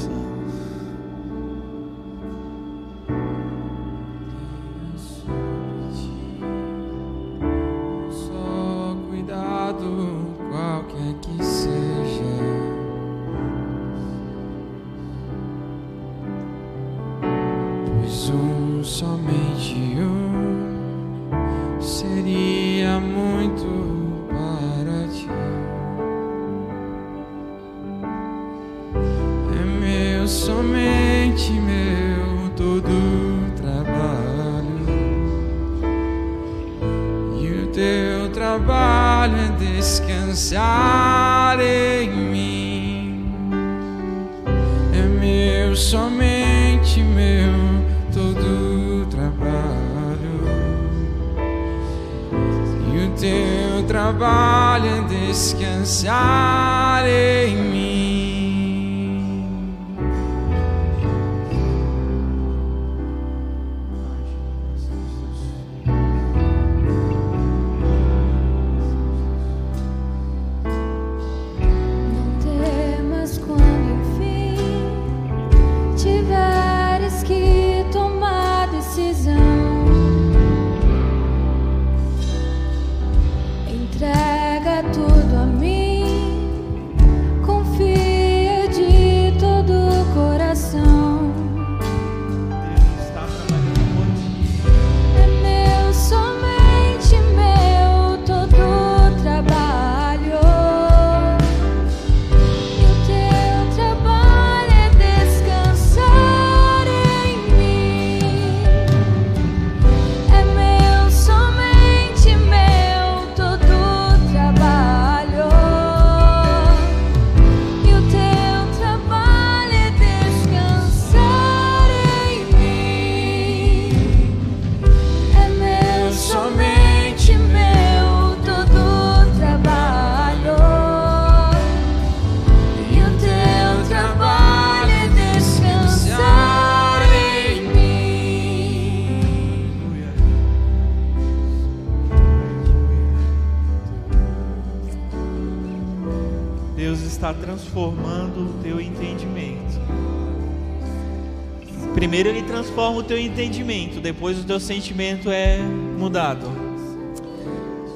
Primeiro 151.95 152.29
ele 152.29 152.43
transforma 152.43 152.99
o 152.99 153.03
teu 153.03 153.19
entendimento, 153.19 154.01
depois 154.01 154.39
o 154.39 154.45
teu 154.45 154.59
sentimento 154.59 155.31
é 155.31 155.59
mudado. 155.59 156.47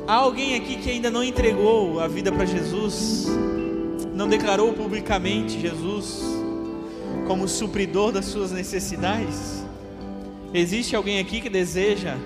Há 0.07 0.14
alguém 0.14 0.55
aqui 0.55 0.76
que 0.76 0.91
ainda 0.91 1.11
não 1.11 1.24
entregou 1.24 1.99
a 1.99 2.07
vida 2.07 2.30
para 2.30 2.45
Jesus, 2.45 3.26
não 4.14 4.28
declarou 4.28 4.72
publicamente 4.72 5.61
Jesus 5.61 6.22
como 7.26 7.49
supridor 7.49 8.12
das 8.12 8.26
suas 8.26 8.53
necessidades? 8.53 9.64
Existe 10.55 10.95
alguém 10.95 11.18
aqui 11.18 11.41
que 11.41 11.51
deseja 11.51 12.16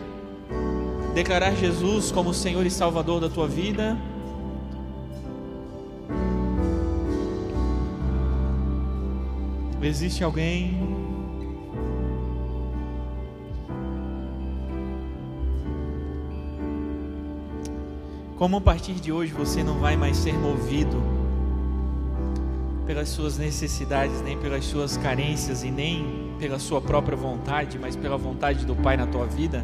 declarar 1.14 1.54
Jesus 1.56 2.12
como 2.12 2.34
Senhor 2.34 2.66
e 2.66 2.70
Salvador 2.70 3.20
da 3.20 3.28
tua 3.28 3.48
vida? 3.48 3.96
Existe 9.82 10.22
alguém 10.22 10.78
Como 18.40 18.56
a 18.56 18.60
partir 18.62 18.94
de 18.94 19.12
hoje 19.12 19.34
você 19.34 19.62
não 19.62 19.80
vai 19.80 19.98
mais 19.98 20.16
ser 20.16 20.32
movido 20.32 20.96
pelas 22.86 23.10
suas 23.10 23.36
necessidades, 23.36 24.22
nem 24.22 24.38
pelas 24.38 24.64
suas 24.64 24.96
carências 24.96 25.62
e 25.62 25.70
nem 25.70 26.32
pela 26.38 26.58
sua 26.58 26.80
própria 26.80 27.14
vontade, 27.14 27.78
mas 27.78 27.94
pela 27.94 28.16
vontade 28.16 28.64
do 28.64 28.74
Pai 28.74 28.96
na 28.96 29.06
tua 29.06 29.26
vida. 29.26 29.62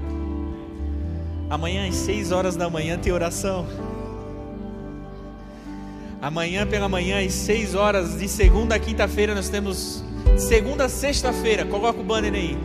Amanhã 1.49 1.89
às 1.89 1.95
seis 1.95 2.31
horas 2.31 2.55
da 2.55 2.69
manhã 2.69 2.99
tem 2.99 3.11
oração. 3.15 3.65
Amanhã 6.27 6.67
pela 6.67 6.89
manhã 6.89 7.25
às 7.25 7.33
seis 7.33 7.77
horas 7.77 8.19
de 8.19 8.27
segunda 8.27 8.75
a 8.75 8.81
quinta-feira 8.81 9.33
nós 9.33 9.49
temos 9.49 10.03
segunda 10.37 10.87
a 10.87 10.89
sexta-feira. 10.89 11.65
Coloca 11.65 12.01
o 12.01 12.03
banner 12.03 12.35
aí. 12.35 12.59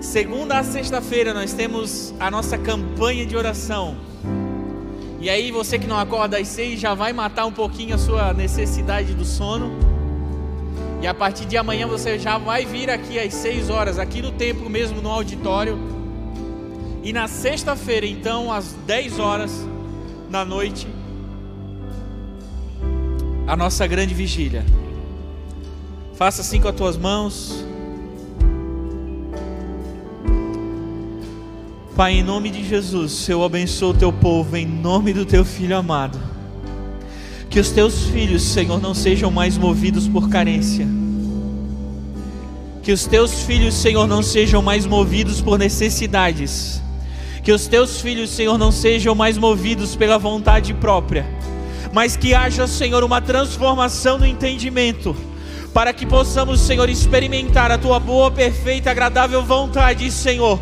Segunda 0.00 0.60
a 0.60 0.62
sexta-feira 0.62 1.34
nós 1.34 1.52
temos 1.52 2.14
a 2.20 2.30
nossa 2.30 2.56
campanha 2.56 3.26
de 3.26 3.36
oração 3.36 3.96
e 5.18 5.28
aí 5.28 5.50
você 5.50 5.76
que 5.76 5.88
não 5.88 5.98
acorda 5.98 6.38
às 6.38 6.46
seis 6.46 6.78
já 6.78 6.94
vai 6.94 7.12
matar 7.12 7.46
um 7.46 7.52
pouquinho 7.52 7.96
a 7.96 7.98
sua 7.98 8.32
necessidade 8.32 9.12
do 9.12 9.24
sono. 9.24 9.72
E 11.02 11.06
a 11.08 11.12
partir 11.12 11.46
de 11.46 11.56
amanhã 11.56 11.84
você 11.88 12.16
já 12.16 12.38
vai 12.38 12.64
vir 12.64 12.90
aqui 12.90 13.18
às 13.18 13.34
seis 13.34 13.70
horas, 13.70 13.98
aqui 13.98 14.22
no 14.22 14.30
templo 14.30 14.70
mesmo, 14.70 15.02
no 15.02 15.10
auditório. 15.10 15.76
E 17.02 17.12
na 17.12 17.26
sexta-feira, 17.26 18.06
então, 18.06 18.52
às 18.52 18.72
dez 18.86 19.18
horas 19.18 19.66
da 20.30 20.44
noite, 20.44 20.86
a 23.48 23.56
nossa 23.56 23.86
grande 23.86 24.12
vigília. 24.12 24.62
Faça 26.14 26.42
assim 26.42 26.60
com 26.60 26.68
as 26.68 26.74
tuas 26.74 26.98
mãos. 26.98 27.64
Pai, 31.96 32.12
em 32.12 32.22
nome 32.22 32.50
de 32.50 32.62
Jesus, 32.62 33.26
eu 33.26 33.42
abençoo 33.42 33.92
o 33.92 33.94
teu 33.94 34.12
povo, 34.12 34.54
em 34.54 34.66
nome 34.66 35.14
do 35.14 35.24
teu 35.24 35.46
filho 35.46 35.74
amado. 35.74 36.20
Que 37.48 37.58
os 37.58 37.70
teus 37.70 38.04
filhos, 38.04 38.42
Senhor, 38.42 38.82
não 38.82 38.92
sejam 38.92 39.30
mais 39.30 39.56
movidos 39.56 40.06
por 40.06 40.28
carência. 40.28 40.86
Que 42.82 42.92
os 42.92 43.06
teus 43.06 43.44
filhos, 43.44 43.74
Senhor, 43.74 44.06
não 44.06 44.22
sejam 44.22 44.60
mais 44.60 44.84
movidos 44.84 45.40
por 45.40 45.58
necessidades. 45.58 46.82
Que 47.42 47.50
os 47.50 47.66
teus 47.66 48.02
filhos, 48.02 48.28
Senhor, 48.28 48.58
não 48.58 48.70
sejam 48.70 49.14
mais 49.14 49.38
movidos 49.38 49.96
pela 49.96 50.18
vontade 50.18 50.74
própria. 50.74 51.26
Mas 51.92 52.16
que 52.16 52.34
haja, 52.34 52.66
Senhor, 52.66 53.02
uma 53.04 53.20
transformação 53.20 54.18
no 54.18 54.26
entendimento. 54.26 55.16
Para 55.72 55.92
que 55.92 56.06
possamos, 56.06 56.60
Senhor, 56.60 56.88
experimentar 56.88 57.70
a 57.70 57.78
tua 57.78 58.00
boa, 58.00 58.30
perfeita, 58.30 58.90
agradável 58.90 59.42
vontade, 59.42 60.10
Senhor 60.10 60.58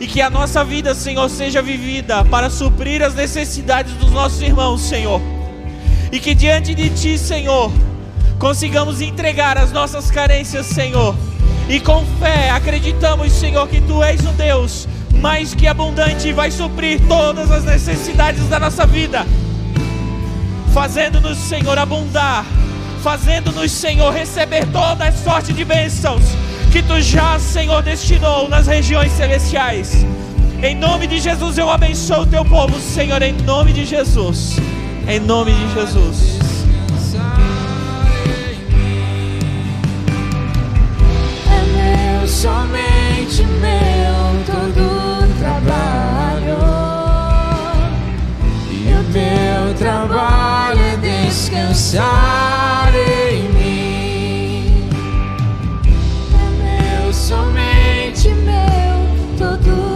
e 0.00 0.06
que 0.06 0.20
a 0.20 0.28
nossa 0.28 0.62
vida, 0.62 0.94
Senhor, 0.94 1.28
seja 1.28 1.62
vivida 1.62 2.24
para 2.24 2.50
suprir 2.50 3.02
as 3.02 3.14
necessidades 3.14 3.94
dos 3.94 4.10
nossos 4.10 4.40
irmãos, 4.42 4.82
Senhor. 4.82 5.20
E 6.12 6.20
que 6.20 6.34
diante 6.34 6.74
de 6.74 6.90
Ti, 6.90 7.18
Senhor, 7.18 7.72
consigamos 8.38 9.00
entregar 9.00 9.56
as 9.56 9.72
nossas 9.72 10.10
carências, 10.10 10.66
Senhor. 10.66 11.16
E 11.68 11.80
com 11.80 12.04
fé 12.20 12.50
acreditamos, 12.50 13.32
Senhor, 13.32 13.66
que 13.68 13.80
Tu 13.80 14.02
és 14.02 14.20
o 14.20 14.32
Deus 14.32 14.86
mais 15.16 15.54
que 15.54 15.66
abundante 15.66 16.28
e 16.28 16.32
vai 16.32 16.50
suprir 16.50 17.00
todas 17.08 17.50
as 17.50 17.64
necessidades 17.64 18.46
da 18.48 18.60
nossa 18.60 18.86
vida, 18.86 19.26
fazendo-nos, 20.76 21.38
Senhor, 21.38 21.78
abundar, 21.78 22.44
fazendo-nos, 23.02 23.72
Senhor, 23.72 24.12
receber 24.12 24.66
toda 24.66 25.08
a 25.08 25.12
sorte 25.12 25.54
de 25.54 25.64
bênçãos 25.64 26.22
que 26.70 26.82
tu 26.82 27.00
já, 27.00 27.38
Senhor, 27.38 27.82
destinou 27.82 28.46
nas 28.46 28.66
regiões 28.66 29.10
celestiais. 29.12 30.04
Em 30.62 30.74
nome 30.74 31.06
de 31.06 31.18
Jesus 31.18 31.56
eu 31.56 31.70
abençoo 31.70 32.24
o 32.24 32.26
teu 32.26 32.44
povo, 32.44 32.78
Senhor, 32.78 33.22
em 33.22 33.32
nome 33.32 33.72
de 33.72 33.86
Jesus. 33.86 34.56
Em 35.08 35.18
nome 35.18 35.52
de 35.52 35.72
Jesus. 35.72 36.38
É 41.48 42.18
meu, 42.18 42.28
somente 42.28 43.42
meu, 43.44 44.44
todo 44.44 45.38
trabalho. 45.38 46.05
meu 49.16 49.74
trabalho 49.74 50.78
é 50.78 50.96
descansar 50.96 52.92
em 52.94 53.48
mim. 53.54 54.90
Meu, 56.58 57.12
somente 57.14 58.28
meu, 58.28 59.38
todo 59.38 59.95